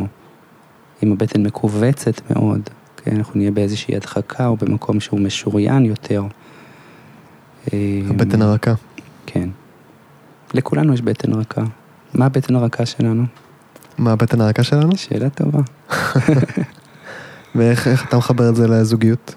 [1.02, 2.60] אם הבטן מכווצת מאוד,
[2.96, 6.22] כן, אנחנו נהיה באיזושהי הדחקה או במקום שהוא משוריין יותר.
[7.72, 8.74] אה, הבטן הרכה.
[9.26, 9.48] כן.
[10.54, 11.62] לכולנו יש בטן רכה.
[12.14, 13.24] מה הבטן הרכה שלנו?
[14.00, 14.96] מה הבטן הרכה שלנו?
[14.96, 15.60] שאלה טובה.
[17.54, 19.34] ואיך איך אתה מחבר את זה לזוגיות?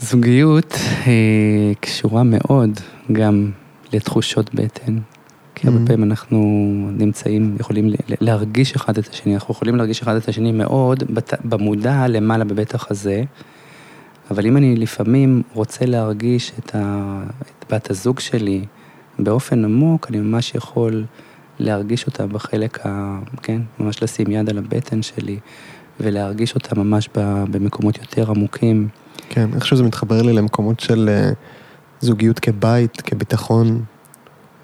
[0.00, 0.74] זוגיות
[1.06, 1.12] אה,
[1.80, 2.70] קשורה מאוד
[3.12, 3.50] גם
[3.92, 4.98] לתחושות בטן.
[5.54, 5.86] כי הרבה Mhm.
[5.86, 6.38] פעמים אנחנו
[6.98, 7.90] נמצאים, יכולים
[8.20, 11.02] להרגיש אחד את השני, אנחנו יכולים להרגיש אחד את השני מאוד
[11.44, 13.22] במודע למעלה בבית החזה,
[14.30, 18.64] אבל אם אני לפעמים רוצה להרגיש את, ה, את בת הזוג שלי
[19.18, 21.04] באופן עמוק, אני ממש יכול
[21.58, 23.18] להרגיש אותה בחלק ה...
[23.42, 23.60] כן?
[23.78, 25.38] ממש לשים יד על הבטן שלי
[26.00, 27.08] ולהרגיש אותה ממש
[27.50, 28.88] במקומות יותר עמוקים.
[29.28, 31.30] כן, איכשהו זה מתחבר לי למקומות של אה,
[32.00, 33.84] זוגיות כבית, כביטחון,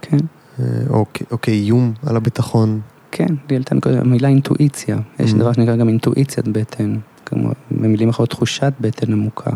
[0.03, 0.17] כן.
[0.61, 2.81] אה, או, או כאיום על הביטחון.
[3.11, 3.27] כן,
[3.75, 4.99] מקודם המילה אינטואיציה.
[5.19, 5.37] יש Mhm.
[5.37, 9.51] דבר שנקרא גם אינטואיציית בטן, כמו במילים אחרות תחושת בטן עמוקה.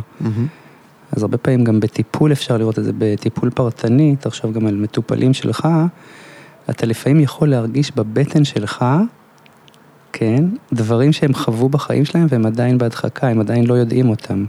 [1.13, 5.35] אז הרבה פעמים גם בטיפול אפשר לראות את זה, בטיפול פרטני, תחשוב גם על מטופלים
[5.35, 5.69] שלך,
[6.71, 8.85] אתה לפעמים יכול להרגיש בבטן שלך,
[10.13, 14.45] כן, דברים שהם חוו בחיים שלהם והם עדיין בהדחקה, הם עדיין לא יודעים אותם.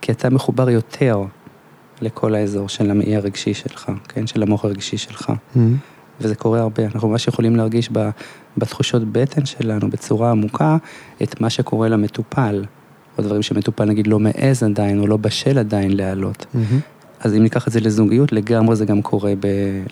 [0.00, 1.22] כי אתה מחובר יותר
[2.00, 5.32] לכל האזור של המעי הרגשי שלך, כן, של המוח הרגשי שלך.
[6.20, 8.10] וזה קורה הרבה, אנחנו ממש יכולים להרגיש ב,
[8.56, 10.76] בתחושות בטן שלנו בצורה עמוקה
[11.22, 12.64] את מה שקורה למטופל,
[13.18, 16.46] או דברים שמטופל נגיד לא מעז עדיין, או לא בשל עדיין להעלות.
[17.22, 19.46] אז אם ניקח את זה לזוגיות, לגמרי זה גם קורה, ב,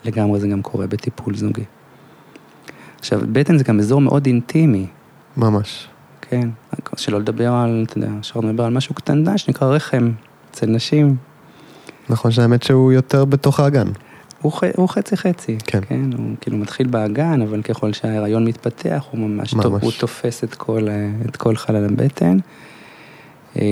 [0.04, 1.64] לגמרי זה גם קורה בטיפול זוגי.
[2.98, 4.86] עכשיו, בטן זה גם אזור מאוד אינטימי,
[5.36, 5.88] ממש.
[6.20, 6.48] כן?
[6.96, 10.10] שלא לדבר על, אתה יודע, שלא לדבר על משהו קטנטן שנקרא רחם
[10.50, 11.16] אצל נשים.
[12.10, 13.86] נכון שהאמת שהוא יותר בתוך האגן.
[14.42, 15.80] הוא, ח- הוא חצי חצי, כן.
[15.88, 19.66] כן, הוא כאילו מתחיל באגן, אבל ככל שההיריון מתפתח, הוא ממש, ממש.
[19.66, 19.82] ממש.
[19.82, 22.36] הוא תופס את כל, ה- את כל חלל הבטן.
[23.56, 23.62] אה,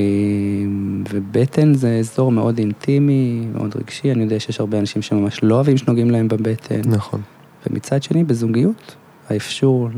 [1.13, 5.77] ובטן זה אזור מאוד אינטימי, מאוד רגשי, אני יודע שיש הרבה אנשים שממש לא אוהבים
[5.77, 6.81] שנוגעים להם בבטן.
[6.87, 7.21] נכון.
[7.67, 8.97] ומצד שני, בזוגיות,
[9.29, 9.89] האפשור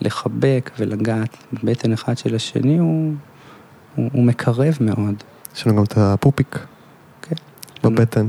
[0.00, 3.12] לחבק ולגעת בבטן אחד של השני הוא,
[3.96, 5.14] הוא, הוא מקרב מאוד.
[5.56, 6.58] יש לנו גם את הפופיק
[7.22, 7.36] כן.
[7.84, 8.26] בבטן,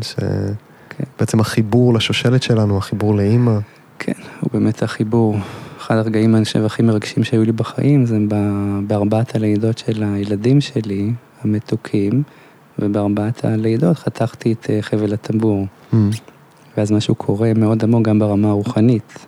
[0.90, 1.06] כן.
[1.18, 3.60] שבעצם החיבור לשושלת שלנו, החיבור לאימא.
[4.00, 5.38] כן, הוא באמת החיבור.
[5.82, 8.18] אחד הרגעים אני חושב הכי מרגשים שהיו לי בחיים זה
[8.88, 11.12] בארבעת הלידות של הילדים שלי,
[11.42, 12.24] המתוקים,
[12.80, 15.66] ובארבעת הלידות חתכתי את אה, חבל הטבור.
[16.78, 19.26] ואז משהו קורה מאוד עמוק גם ברמה הרוחנית.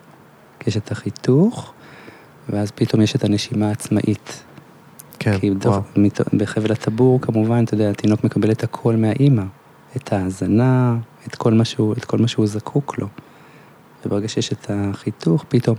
[0.68, 1.74] יש את החיתוך,
[2.50, 4.44] ואז פתאום יש את הנשימה העצמאית.
[5.20, 5.82] כן, כי וואו.
[5.98, 9.44] מת- בחבל הטבור כמובן, אתה יודע, התינוק מקבל את הכל מהאימא.
[9.98, 10.96] את ההזנה,
[11.28, 13.08] את כל מה שהוא, את כל מה שהוא זקוק לו.
[14.06, 15.76] וברגע שיש את החיתוך, פתאום,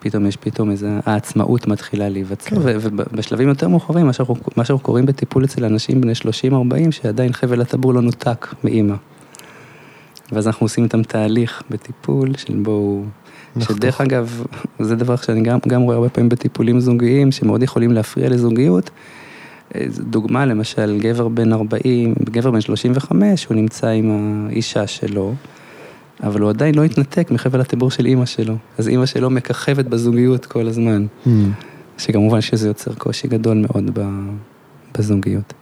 [0.00, 2.76] פתאום יש פתאום איזה, העצמאות מתחילה להיווצר, כן.
[2.80, 7.60] ובשלבים יותר מאוחרים, מה שאנחנו, מה שאנחנו קוראים בטיפול אצל אנשים בני 30-40, שעדיין חבל
[7.60, 8.94] הטבור לא נותק מאימא.
[10.32, 13.04] ואז אנחנו עושים איתם תהליך בטיפול של בואו.
[13.60, 14.42] שדרך אגב,
[14.78, 18.90] זה דבר שאני גם, גם רואה הרבה פעמים בטיפולים זוגיים, שמאוד יכולים להפריע לזוגיות.
[19.74, 24.10] אה, דוגמה, למשל, גבר בן 40, גבר בן 35, הוא נמצא עם
[24.48, 25.34] האישה שלו,
[26.22, 28.56] אבל הוא עדיין לא התנתק מחבל הטבור של אימא שלו.
[28.78, 31.06] אז אימא שלו מככבת בזוגיות כל הזמן,
[31.98, 33.98] שכמובן שזה יוצר קושי גדול מאוד
[34.98, 35.54] בזוגיות.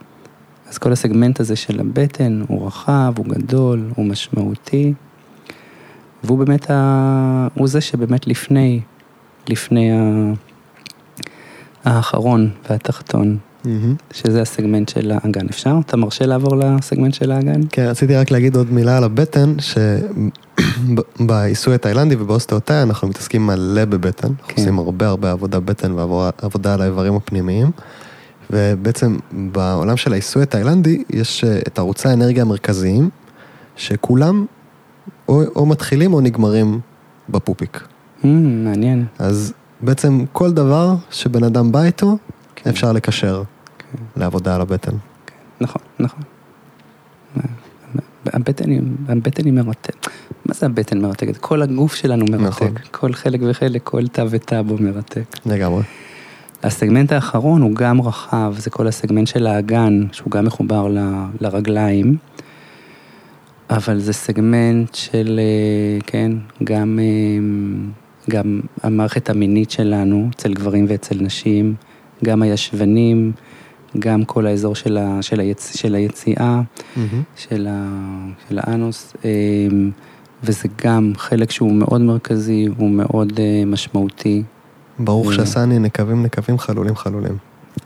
[0.69, 4.93] אז כל הסגמנט הזה של הבטן הוא רחב, הוא גדול, הוא משמעותי,
[6.23, 7.47] והוא באמת, ה...
[7.53, 8.79] הוא זה שבאמת לפני,
[9.49, 10.33] לפני ה...
[11.85, 13.37] האחרון והתחתון,
[14.13, 15.47] שזה הסגמנט של האגן.
[15.49, 15.75] אפשר?
[15.85, 17.61] אתה מרשה לעבור לסגמנט של האגן?
[17.69, 19.55] כן, רציתי רק להגיד עוד מילה על הבטן,
[21.19, 24.61] שבעיסוי התאילנדי ובאוסטאוטאי אנחנו מתעסקים מלא בבטן, אנחנו כן.
[24.61, 27.71] עושים הרבה הרבה עבודה בטן ועבודה על האיברים הפנימיים,
[28.51, 33.09] ובעצם בעולם של העיסוי התאילנדי יש אה, את ערוצי האנרגיה המרכזיים,
[33.75, 34.45] שכולם
[35.27, 36.79] או, או מתחילים או נגמרים
[37.29, 37.83] בפופיק.
[38.23, 38.27] Mm,
[38.63, 39.05] מעניין.
[39.19, 42.17] אז בעצם כל דבר שבן אדם בא איתו,
[42.55, 42.69] כן.
[42.69, 43.43] אפשר לקשר.
[44.17, 44.91] לעבודה על הבטן.
[45.61, 46.19] נכון, נכון.
[48.25, 50.07] הבטן היא, הבטן היא מרתקת.
[50.45, 51.37] מה זה הבטן מרתקת?
[51.37, 52.43] כל הגוף שלנו מרתק.
[52.43, 52.73] נכון.
[52.91, 55.23] כל חלק וחלק, כל תא ותא בו מרתק.
[55.45, 55.83] לגמרי.
[56.63, 62.17] הסגמנט האחרון הוא גם רחב, זה כל הסגמנט של האגן, שהוא גם מחובר ל- לרגליים,
[63.69, 66.31] אבל זה סגמנט של, אה, כן,
[66.63, 67.45] גם, אה,
[68.29, 71.75] גם המערכת המינית שלנו, אצל גברים ואצל נשים,
[72.23, 73.31] גם הישבנים,
[73.99, 76.61] גם כל האזור של, ה, של, היצ, של היציאה.
[77.35, 77.89] של, ה,
[78.49, 79.91] של האנוס, אמ,
[80.43, 84.43] וזה גם חלק שהוא מאוד מרכזי, הוא מאוד אה, משמעותי.
[84.99, 85.33] ברוך אה.
[85.33, 87.37] שעשני נקבים נקבים חלולים חלולים.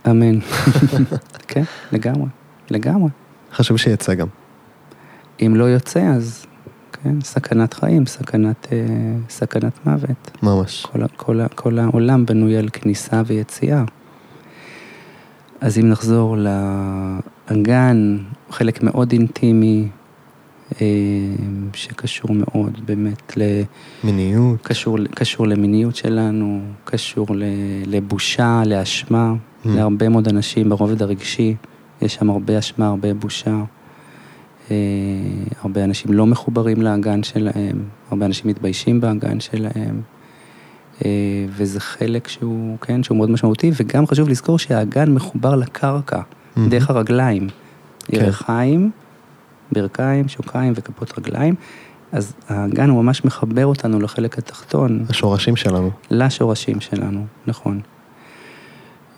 [0.10, 0.40] אמן.
[1.48, 2.28] כן, לגמרי,
[2.70, 3.10] לגמרי.
[3.54, 4.28] חשוב שיצא גם.
[5.46, 6.46] אם לא יוצא, אז
[7.04, 8.78] כן, סכנת חיים, סכנת, אה,
[9.30, 10.32] סכנת מוות.
[10.44, 10.86] ממש.
[10.92, 13.84] כל, כל, כל העולם בנוי על כניסה ויציאה.
[15.62, 16.38] אז אם נחזור
[17.50, 18.18] לאגן,
[18.52, 19.88] חלק מאוד אינטימי,
[20.82, 20.86] אה,
[21.74, 23.42] שקשור מאוד באמת, ל,
[24.04, 24.62] מיניות.
[24.62, 27.28] קשור, קשור למיניות שלנו, קשור
[27.86, 29.34] לבושה, לאשמה,
[29.66, 29.68] Mm.
[29.70, 31.56] להרבה מאוד אנשים ברובד הרגשי,
[32.02, 33.64] יש שם הרבה אשמה, הרבה בושה.
[34.72, 34.76] אה,
[35.62, 40.02] הרבה אנשים לא מחוברים לאגן שלהם, הרבה אנשים מתביישים באגן שלהם.
[41.06, 41.10] אה,
[41.50, 46.22] וזה חלק שהוא, כן, שהוא מאוד משמעותי, וגם חשוב לזכור שהאגן מחובר לקרקע,
[46.56, 46.70] מהמם.
[46.70, 47.48] דרך הרגליים.
[48.06, 48.18] כן.
[48.18, 48.92] ירכיים,
[49.72, 51.56] ברכיים, שוקיים וכפות רגליים,
[52.12, 55.92] אז האגן הוא ממש מחבר אותנו לחלק התחתון, השורשים שלנו.
[56.12, 57.80] לשורשים שלנו, נכון.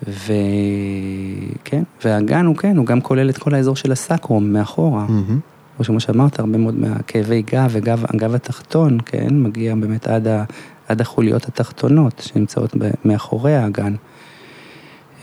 [0.03, 5.05] וכן, והאגן הוא כן, הוא גם כולל את כל האזור של הסקרום מאחורה.
[5.09, 5.39] מהמם.
[5.79, 10.43] או כמו שאמרת, הרבה מאוד מהכאבי גב וגב הגב התחתון, כן, מגיע באמת עד, ה,
[10.91, 12.75] עד החוליות התחתונות שנמצאות
[13.05, 13.95] מאחורי האגן.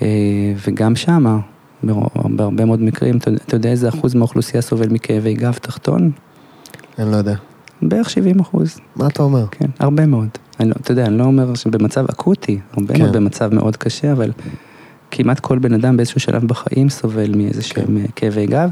[0.03, 0.09] אה,
[0.67, 1.39] וגם שמה,
[1.83, 6.11] בהרבה מאוד מקרים, אתה, יודע איזה אחוז מהאוכלוסייה סובל מכאבי גב תחתון?
[6.99, 7.35] אני לא יודע.
[7.83, 9.47] בערך 70 אחוז, מה אתה אומר?
[9.51, 10.29] כן, הרבה מאוד.
[10.61, 13.03] אני, לא- אתה יודע, אני לא אומר שבמצב אקוטי, הרבה כן.
[13.03, 14.33] מאוד במצב מאוד קשה, אבל
[15.11, 17.69] כמעט כל בן אדם באיזשהו שלב בחיים סובל מאיזה כן.
[17.69, 18.71] שהם אה, כאבי גב,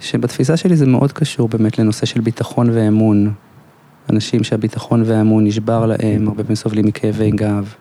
[0.00, 3.32] שבתפיסה שלי זה מאוד קשור באמת לנושא של ביטחון ואמון.
[4.10, 7.74] אנשים שהביטחון והאמון נשבר להם, הרבה פעמים סובלים מכאבי גב.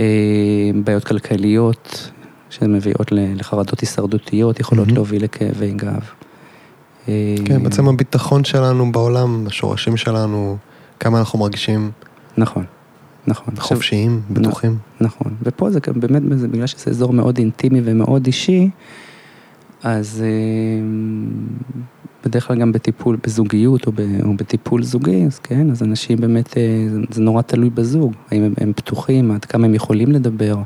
[0.00, 2.10] אה, בעיות כלכליות
[2.50, 4.92] שמביאות לחרדות הישרדותיות, יכולות.
[4.92, 6.02] להוביל לכאבי גב.
[7.08, 10.56] אה, כן, בעצם הביטחון שלנו בעולם, השורשים שלנו,
[11.00, 11.90] כמה אנחנו מרגישים
[12.36, 12.64] נכון,
[13.26, 13.54] נכון.
[13.56, 14.78] עכשיו, חופשיים, בטוחים.
[15.00, 18.70] נכון, ופה זה גם באמת, בגלל שזה אזור מאוד אינטימי ומאוד אישי,
[19.82, 20.28] אז אה,
[22.24, 26.56] בדרך כלל גם בטיפול בזוגיות או, ב, או בטיפול זוגי, אז כן, אז אנשים באמת,
[26.56, 26.62] אה,
[27.10, 30.56] זה, נורא תלוי בזוג, האם הם, הם פתוחים, עד כמה הם יכולים לדבר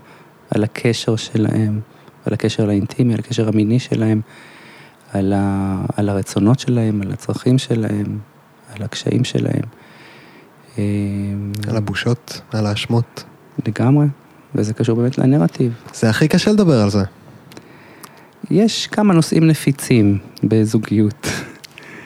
[0.50, 1.80] על הקשר שלהם,
[2.26, 4.20] על הקשר האינטימי, על הקשר המיני שלהם,
[5.12, 8.18] על, ה, על הרצונות שלהם, על הצרכים שלהם,
[8.74, 9.64] על הקשיים שלהם.
[10.78, 10.82] אה,
[11.68, 13.24] על הבושות, על האשמות.
[13.66, 14.06] לגמרי,
[14.54, 15.72] וזה קשור באמת לנרטיב.
[15.94, 17.04] זה הכי קשה לדבר על זה.
[18.50, 21.28] יש כמה נושאים נפיצים בזוגיות,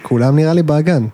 [0.03, 1.07] כולם נראה לי באגן.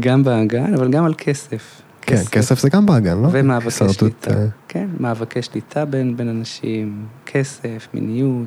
[0.00, 1.82] גם באגן, אבל גם על כסף.
[2.02, 3.28] כן, כסף זה גם באגן, לא?
[3.32, 4.30] ומאבקי שליטה.
[4.30, 8.46] אה, כן, מאבקי שליטה בין, בין אנשים, כסף, מיניות,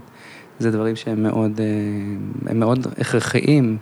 [0.60, 3.78] זה דברים שהם מאוד, אה, הם מאוד הכרחיים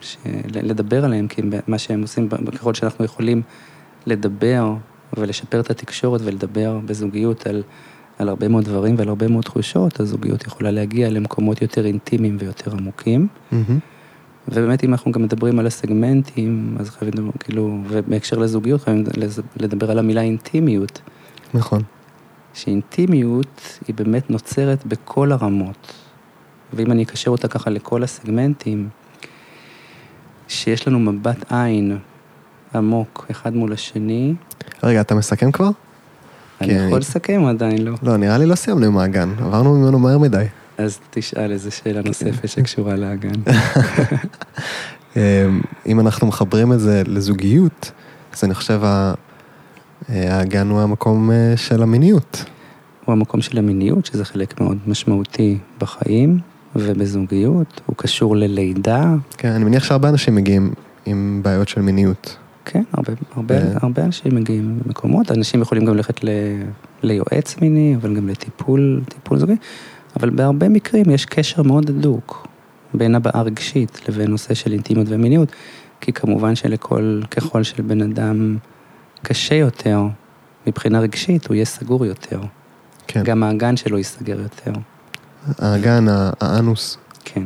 [0.53, 3.41] לדבר עליהם, כי מה שהם עושים, ככל שאנחנו יכולים
[4.05, 4.73] לדבר
[5.17, 7.63] ולשפר את התקשורת ולדבר בזוגיות על,
[8.19, 12.71] על הרבה מאוד דברים ועל הרבה מאוד תחושות, הזוגיות יכולה להגיע למקומות יותר אינטימיים ויותר
[12.71, 13.27] עמוקים.
[13.51, 13.79] מהמם.
[14.47, 19.03] ובאמת אם אנחנו גם מדברים על הסגמנטים, אז חייבים לדבר, כאילו, ובהקשר לזוגיות חייבים
[19.55, 21.01] לדבר על המילה אינטימיות,
[21.53, 21.81] נכון.
[22.53, 25.93] שאינטימיות היא באמת נוצרת בכל הרמות.
[26.73, 28.89] ואם אני אקשר אותה ככה לכל הסגמנטים,
[30.47, 31.97] שיש לנו מבט עין
[32.75, 34.33] עמוק אחד מול השני,
[34.83, 35.69] רגע, אתה מסכם כבר?
[36.61, 36.85] אני כן.
[36.87, 37.93] יכול לסכם או עדיין לא?
[38.03, 40.45] לא, נראה לי לא סיימנו עם האגן, עברנו ממנו מהר מדי.
[40.77, 43.41] אז תשאל איזה שאלה נוספת שקשורה לאגן.
[45.17, 45.47] אה,
[45.87, 47.91] אם אנחנו מחברים את זה לזוגיות,
[48.33, 48.81] אז אני חושב
[50.09, 52.45] האגן הוא המקום אה, של המיניות.
[53.05, 56.39] הוא המקום של המיניות, שזה חלק מאוד משמעותי בחיים
[56.75, 60.73] ובזוגיות, הוא קשור ללידה, כן, אני מניח שהרבה אנשים מגיעים
[61.05, 62.37] עם בעיות של מיניות.
[62.65, 66.29] כן, הרבה, הרבה, ו- הרבה אנשים מגיעים למקומות, אנשים יכולים גם ללכת ל,
[67.03, 69.55] ליועץ מיני, אבל גם לטיפול, טיפול זוגי,
[70.19, 72.47] אבל בהרבה מקרים יש קשר מאוד הדוק
[72.93, 75.51] בין הבעה רגשית לבין נושא של אינטימיות ומיניות,
[76.01, 78.57] כי כמובן שלכל, ככל שלבן אדם
[79.21, 80.01] קשה יותר
[80.67, 82.41] מבחינה רגשית, הוא יהיה סגור יותר.
[83.07, 83.23] כן.
[83.23, 84.71] גם האגן שלו ייסגר יותר.
[85.57, 86.05] האגן,
[86.41, 86.97] האנוס.
[87.25, 87.43] כן.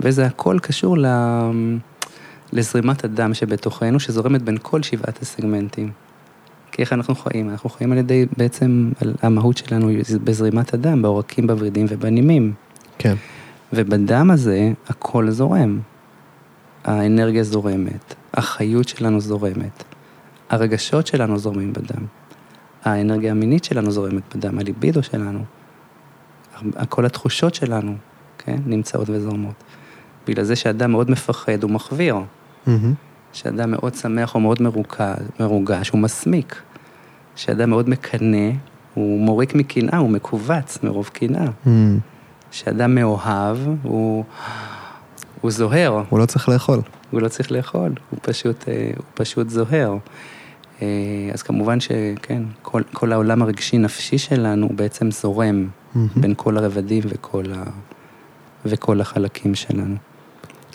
[0.00, 1.06] וזה הכל קשור ל...
[2.52, 5.90] לזרימת הדם שבתוכנו, שזורמת בין כל שבעת הסגמנטים.
[6.72, 7.50] כי איך אנחנו חיים?
[7.50, 9.90] אנחנו חיים על ידי, בעצם, על המהות שלנו
[10.24, 12.52] בזרימת הדם, בעורקים, בוורידים ובנימים.
[12.98, 13.14] כן.
[13.72, 15.80] ובדם הזה הכל זורם.
[16.86, 19.84] האנרגיה זורמת, החיות שלנו זורמת,
[20.50, 22.04] הרגשות שלנו זורמים בדם,
[22.84, 25.44] האנרגיה המינית שלנו זורמת בדם, הליבידו שלנו,
[26.88, 27.94] כל התחושות שלנו,
[28.38, 29.54] כן, נמצאות וזורמות.
[30.26, 32.16] בגלל זה שאדם מאוד מפחד, הוא מחוויר.
[33.32, 36.62] שאדם מאוד שמח או מאוד מרוכז, מרוגש, הוא מסמיק.
[37.36, 38.50] שאדם מאוד מקנא,
[38.94, 41.46] הוא מוריק מקנאה, הוא מכווץ מרוב קנאה.
[41.66, 41.98] מהמם.
[42.50, 44.24] שאדם מאוהב, הוא,
[45.40, 46.80] הוא זוהר, הוא לא צריך לאכול.
[47.10, 49.96] הוא לא צריך לאכול, הוא פשוט, אה, הוא פשוט זוהר.
[50.82, 50.86] אה,
[51.32, 56.08] אז כמובן שכן, כל, כל העולם הרגשי-נפשי שלנו בעצם זורם מהמם.
[56.16, 57.62] בין כל הרבדים וכל, ה,
[58.64, 59.96] וכל החלקים שלנו.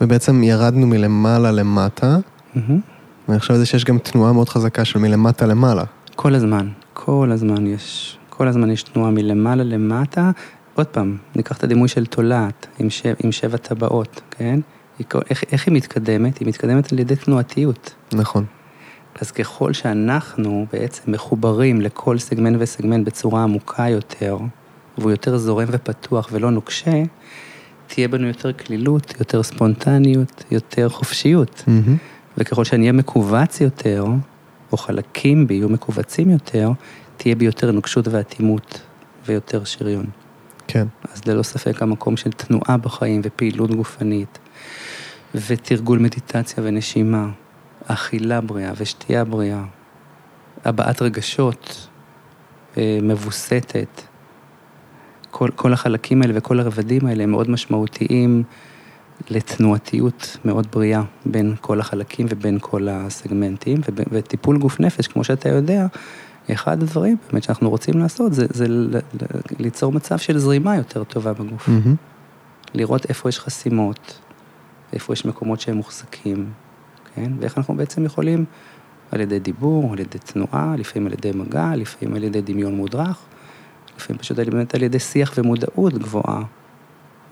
[0.01, 2.17] ובעצם ירדנו מלמעלה למטה.
[3.27, 5.83] ואני חושב על זה שיש גם תנועה מאוד חזקה של מלמטה למעלה.
[6.15, 10.31] כל הזמן, כל הזמן יש, כל הזמן יש תנועה מלמעלה למטה.
[10.73, 14.59] עוד פעם, ניקח את הדימוי של תולעת עם, שב, עם שבע טבעות, כן?
[15.29, 16.37] איך, איך היא מתקדמת?
[16.37, 17.93] היא מתקדמת על ידי תנועתיות.
[18.13, 18.45] נכון.
[19.21, 24.37] אז ככל שאנחנו בעצם מחוברים לכל סגמנט וסגמנט בצורה עמוקה יותר,
[24.97, 27.03] והוא יותר זורם ופתוח ולא נוקשה,
[27.93, 31.63] תהיה בנו יותר קלילות, יותר ספונטניות, יותר חופשיות.
[31.67, 31.97] מהמם.
[32.37, 34.05] וככל שאני אהיה מכווץ יותר,
[34.71, 36.71] או חלקים בי יהיו מכווצים יותר,
[37.17, 38.81] תהיה בי יותר נוקשות ואטימות
[39.25, 40.05] ויותר שריון.
[40.67, 40.87] כן.
[41.13, 44.39] אז ללא ספק המקום של תנועה בחיים ופעילות גופנית,
[45.35, 47.29] ותרגול מדיטציה ונשימה,
[47.87, 49.63] אכילה בריאה ושתייה בריאה,
[50.65, 51.87] הבעת רגשות
[52.77, 54.01] אה, מבוסתת,
[55.31, 58.43] כל, כל החלקים האלה וכל הרבדים האלה הם מאוד משמעותיים
[59.29, 65.49] לתנועתיות מאוד בריאה בין כל החלקים ובין כל הסגמנטים, וב- וטיפול גוף נפש, כמו שאתה
[65.49, 65.87] יודע,
[66.51, 68.65] אחד הדברים באמת שאנחנו רוצים לעשות זה, זה
[69.59, 71.67] ליצור מצב של זרימה יותר טובה בגוף.
[71.67, 71.95] מהמם.
[72.73, 74.19] לראות איפה יש חסימות,
[74.93, 76.49] איפה יש מקומות שהם מוחזקים,
[77.15, 77.31] כן?
[77.39, 78.45] ואיך אנחנו בעצם יכולים,
[79.11, 83.19] על ידי דיבור, על ידי תנועה, לפעמים על ידי מגע, לפעמים על ידי דמיון מודרך,
[83.97, 86.41] לפעמים פשוט על- באמת על ידי שיח ומודעות גבוהה,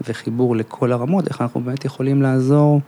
[0.07, 2.81] וחיבור לכל הרמות, איך אנחנו באמת יכולים לעזור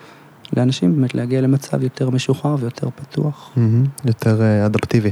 [0.57, 3.51] לאנשים באמת להגיע למצב יותר משוחרר ויותר פתוח.
[3.55, 3.83] מהמם.
[4.05, 5.11] יותר אה, אדפטיבי.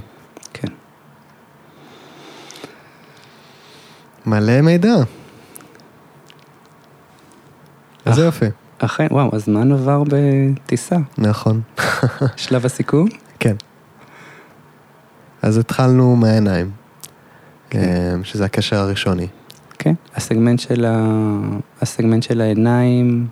[0.53, 0.67] כן.
[4.25, 4.95] מלא מידע.
[8.05, 8.21] איזה.
[8.25, 8.45] יופי.
[8.79, 10.95] אכן, וואו, הזמן עבר בטיסה.
[11.17, 11.61] נכון.
[12.35, 13.07] שלב הסיכום?
[13.39, 13.55] כן.
[15.41, 16.71] אז התחלנו מהעיניים,
[17.69, 17.79] כן.
[17.79, 19.27] אה, שזה הקשר הראשוני.
[19.79, 21.05] כן, הסגמנט של, ה...
[21.81, 23.27] הסגמנט של העיניים,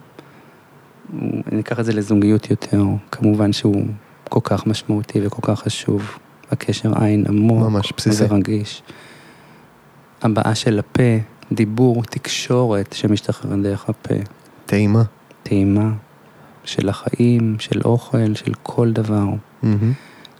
[1.11, 3.85] הוא- ניקח את זה לזוגיות יותר, כמובן שהוא
[4.29, 6.17] כל כך משמעותי וכל כך חשוב.
[6.51, 8.23] הקשר עין עמוק ממש בסיסי.
[8.29, 8.83] ורגיש.
[10.21, 11.17] הבעה של הפה,
[11.51, 14.13] דיבור, תקשורת שמשתחרר דרך הפה,
[14.65, 15.03] טעימה.
[15.43, 15.89] טעימה
[16.63, 19.25] של החיים, של אוכל, של כל דבר.
[19.63, 19.93] מהמם.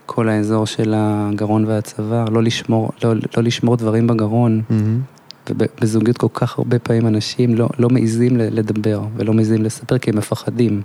[0.08, 4.62] כל האזור של הגרון והצוואר, לא לשמור, לא, לא לשמור דברים בגרון.
[4.70, 5.02] מהמם.
[5.50, 10.18] ובזוגיות כל כך הרבה פעמים אנשים לא, לא מעיזים לדבר ולא מעיזים לספר כי הם
[10.18, 10.82] מפחדים.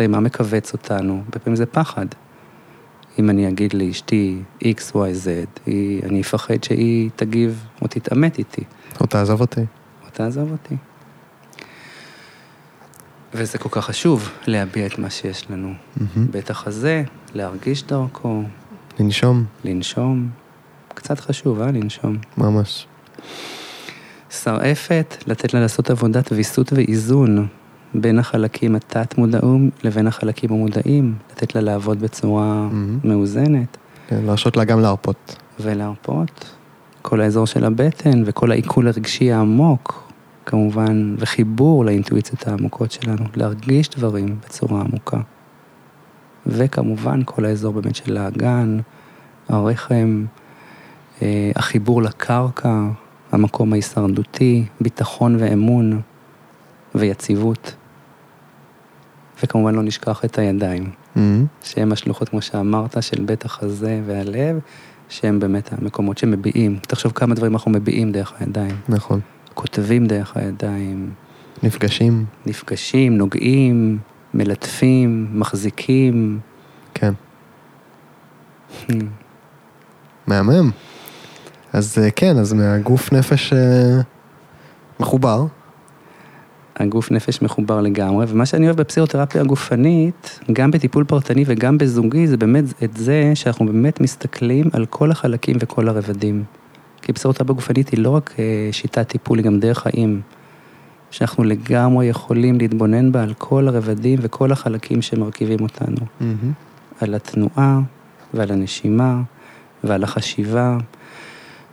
[0.00, 1.22] ומה מכווץ אותנו?
[1.24, 2.06] הרבה פעמים זה פחד.
[3.18, 8.64] אם אני אגיד לאשתי X, Y, Z, היא, אני אפחד שהיא תגיב או תתעמת איתי,
[9.00, 9.60] או תעזוב אותי.
[9.60, 10.76] או תעזוב אותי.
[13.34, 15.72] וזה כל כך חשוב להביע את מה שיש לנו.
[15.96, 16.26] מהמם.
[16.30, 17.02] בטח הזה,
[17.36, 18.42] להרגיש דרכו,
[19.00, 20.28] לנשום, לנשום.
[20.88, 21.66] קצת חשוב, אה?
[21.66, 22.16] לנשום.
[22.38, 22.86] ממש.
[24.30, 27.46] שרעפת, לתת לה לעשות עבודת ויסות ואיזון
[27.94, 32.98] בין החלקים התת-מודעים לבין החלקים המודעים, לתת לה לעבוד בצורה מהמם.
[33.04, 33.76] מאוזנת
[34.08, 35.36] כן, להרשות לה גם להרפות.
[35.60, 36.56] ולהרפות.
[37.02, 40.12] כל האזור של הבטן וכל העיכול הרגשי העמוק,
[40.46, 45.20] כמובן, וחיבור לאינטואיציות העמוקות שלנו, להרגיש דברים בצורה עמוקה.
[46.46, 48.78] וכמובן, כל האזור באמת של האגן,
[49.48, 50.24] הרחם,
[51.22, 52.82] אה, החיבור לקרקע,
[53.32, 56.00] המקום ההישרדותי, ביטחון ואמון
[56.94, 57.74] ויציבות.
[59.42, 61.46] וכמובן לא נשכח את הידיים, מהמם.
[61.62, 64.58] שהם השלוחות, כמו שאמרת, של בית החזה והלב,
[65.08, 66.78] שהם באמת המקומות שמביעים.
[66.82, 68.76] תחשוב כמה דברים אנחנו מביעים דרך הידיים.
[68.88, 69.20] נכון.
[69.54, 71.10] כותבים דרך הידיים,
[71.62, 73.98] נפגשים, נפגשים, נוגעים,
[74.36, 76.38] מלטפים, מחזיקים.
[76.94, 77.12] כן.
[80.26, 80.70] מהמם.
[81.72, 84.00] אז אה, כן, אז מהגוף נפש אה,
[85.00, 85.46] מחובר.
[86.76, 92.36] הגוף נפש מחובר לגמרי, ומה שאני אוהב בפסיכותרפיה הגופנית, גם בטיפול פרטני וגם בזוגי, זה
[92.36, 96.44] באמת את זה שאנחנו באמת מסתכלים על כל החלקים וכל הרבדים.
[97.02, 100.20] כי פסיכותרפיה גופנית היא לא רק אה, שיטת טיפול, היא גם דרך חיים.
[101.10, 106.06] שאנחנו לגמרי יכולים להתבונן בה על כל הרבדים וכל החלקים שמרכיבים אותנו.
[106.20, 106.52] מהמם.
[107.00, 107.80] על התנועה
[108.34, 109.22] ועל הנשימה
[109.84, 110.78] ועל החשיבה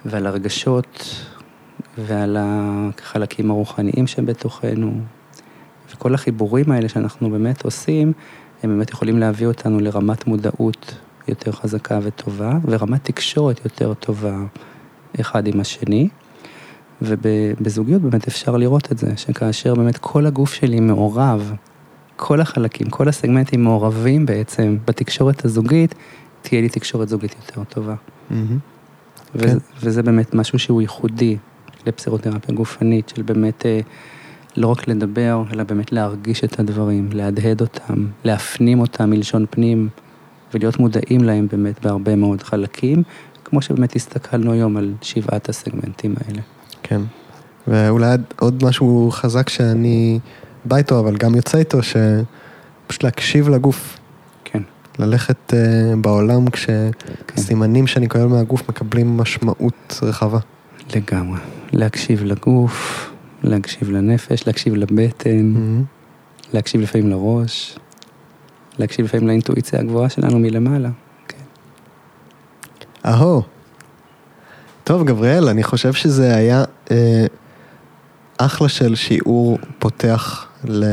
[0.06, 1.16] ועל הרגשות
[1.98, 5.02] ועל החלקים הרוחניים שבתוכנו.
[5.94, 8.14] וכל החיבורים האלה שאנחנו באמת עושים,
[8.64, 10.96] הם באמת יכולים להביא אותנו לרמת מודעות
[11.28, 14.36] יותר חזקה וטובה, ורמת תקשורת יותר טובה
[15.22, 16.10] אחד עם השני.
[17.04, 21.54] ובזוגיות באמת אפשר לראות את זה, שכאשר באמת כל הגוף שלי מעורב,
[22.16, 25.96] כל החלקים, כל הסגמנטים מעורבים בעצם בתקשורת הזוגית,
[26.42, 27.96] תהיה לי תקשורת זוגית יותר טובה.
[27.96, 28.34] Mm-hmm.
[29.36, 29.58] ו- כן.
[29.82, 31.38] וזה באמת משהו שהוא ייחודי
[31.86, 33.80] לפסיכותרפיה גופנית, של באמת אה,
[34.58, 39.90] לא רק לדבר, אלא באמת להרגיש את הדברים, להדהד אותם, להפנים אותם מלשון פנים,
[40.54, 43.04] ולהיות מודעים להם באמת בהרבה מאוד חלקים,
[43.46, 46.42] כמו שבאמת הסתכלנו היום על שבעת הסגמנטים האלה.
[46.84, 47.02] כן,
[47.68, 50.20] ואולי עוד משהו חזק שאני
[50.66, 54.00] בא איתו, אבל גם יוצא איתו, שפשוט להקשיב לגוף.
[54.44, 54.62] כן.
[55.00, 55.56] ללכת uh,
[56.02, 57.92] בעולם כשסימנים כן.
[57.92, 60.40] שאני קורא מהגוף מקבלים משמעות רחבה.
[60.96, 61.40] לגמרי.
[61.72, 63.10] להקשיב לגוף,
[63.44, 66.54] להקשיב לנפש, להקשיב לבטן, mm-hmm.
[66.54, 67.78] להקשיב לפעמים לראש,
[68.80, 70.90] להקשיב לפעמים לאינטואיציה הגבוהה שלנו מלמעלה.
[71.28, 71.38] כן.
[73.06, 73.44] אהו.
[74.84, 77.26] טוב, גבריאל, אני חושב שזה היה אה,
[78.38, 80.86] אחלה של שיעור פותח ל,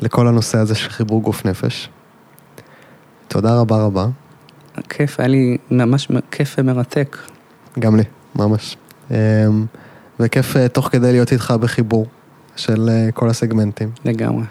[0.00, 1.88] לכל הנושא הזה של חיבור גוף נפש.
[3.28, 4.06] תודה רבה רבה.
[4.88, 7.16] כיף, היה לי ממש כיף ומרתק.
[7.78, 8.02] גם לי,
[8.34, 8.76] ממש.
[9.10, 9.46] אה,
[10.20, 12.06] וכיף אה, תוך כדי להיות איתך בחיבור
[12.56, 13.90] של אה, כל הסגמנטים.
[14.04, 14.44] לגמרי.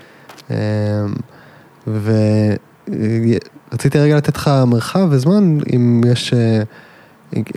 [0.51, 1.05] אה,
[3.71, 6.33] ורציתי רגע לתת לך מרחב וזמן, אם יש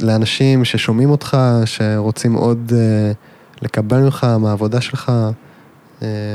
[0.03, 2.73] לאנשים ששומעים אותך, שרוצים עוד
[3.63, 5.13] לקבל ממך מהעבודה שלך,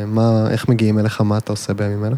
[0.08, 2.16] מה, איך מגיעים אליך, מה אתה עושה בימים אלה?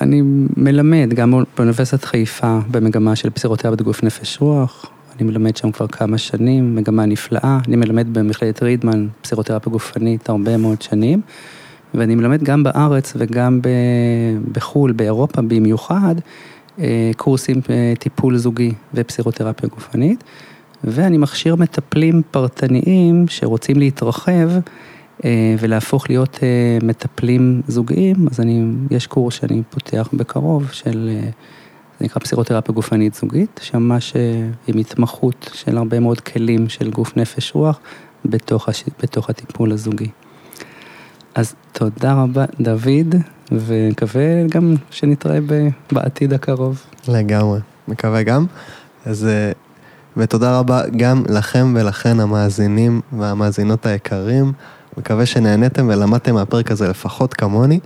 [0.00, 0.22] אני
[0.56, 4.86] מלמד גם באוניברסיטת חיפה במגמה של פסיכותרפיה בגוף נפש רוח.
[5.16, 7.58] אני מלמד שם כבר כמה שנים, מגמה נפלאה.
[7.68, 11.20] אני מלמד במכללת רידמן פסיכותרפיה גופנית הרבה מאוד שנים.
[11.94, 13.60] ואני מלמד גם בארץ וגם
[14.52, 16.22] בחו"ל, באירופה במיוחד, אה,
[17.16, 20.24] קורסים אה, טיפול זוגי ופסיכותרפיה גופנית.
[20.84, 24.50] ואני מכשיר מטפלים פרטניים שרוצים להתרחב
[25.24, 26.38] אה, ולהפוך להיות
[26.82, 31.10] מטפלים זוגיים, אז אני, יש קורס שאני פותח בקרוב של
[32.00, 37.16] זה נקרא פסיכותרפיה גופנית זוגית, שממש אה, עם התמחות של הרבה מאוד כלים של גוף
[37.16, 37.80] נפש רוח
[38.24, 38.68] בתוך.
[39.02, 40.08] בתוך הטיפול הזוגי.
[41.40, 43.14] אז תודה רבה דוד,
[43.52, 45.38] ומקווה גם שנתראה
[45.92, 46.82] בעתיד הקרוב.
[47.08, 48.46] לגמרי, מקווה גם.
[49.06, 49.52] אז אה,
[50.16, 54.52] ותודה רבה גם לכם ולכן המאזינים והמאזינות היקרים.
[54.96, 57.80] מקווה שנהניתם ולמדתם מהפרק הזה לפחות כמוני.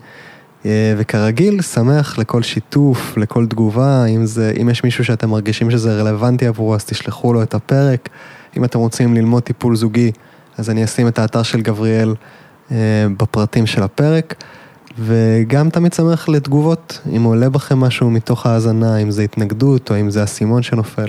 [0.66, 6.00] אה, וכרגיל, שמח לכל שיתוף, לכל תגובה, אם, זה, אם יש מישהו שאתם מרגישים שזה
[6.00, 8.08] רלוונטי עבורו, אז תשלחו לו את הפרק.
[8.56, 10.12] אם אתם רוצים ללמוד טיפול זוגי,
[10.58, 12.14] אז אני אשים את האתר של גבריאל
[13.16, 14.34] בפרטים של הפרק.
[14.98, 20.10] וגם תמיד שמח לתגובות, אם עולה בכם משהו מתוך ההאזנה, אם זה התנגדות או אם
[20.10, 21.08] זה אסימון שנופל,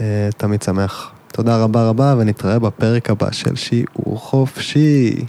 [0.00, 1.10] אה, תמיד שמח.
[1.32, 5.24] תודה רבה רבה ונתראה בפרק הבא של שיעור חופשי.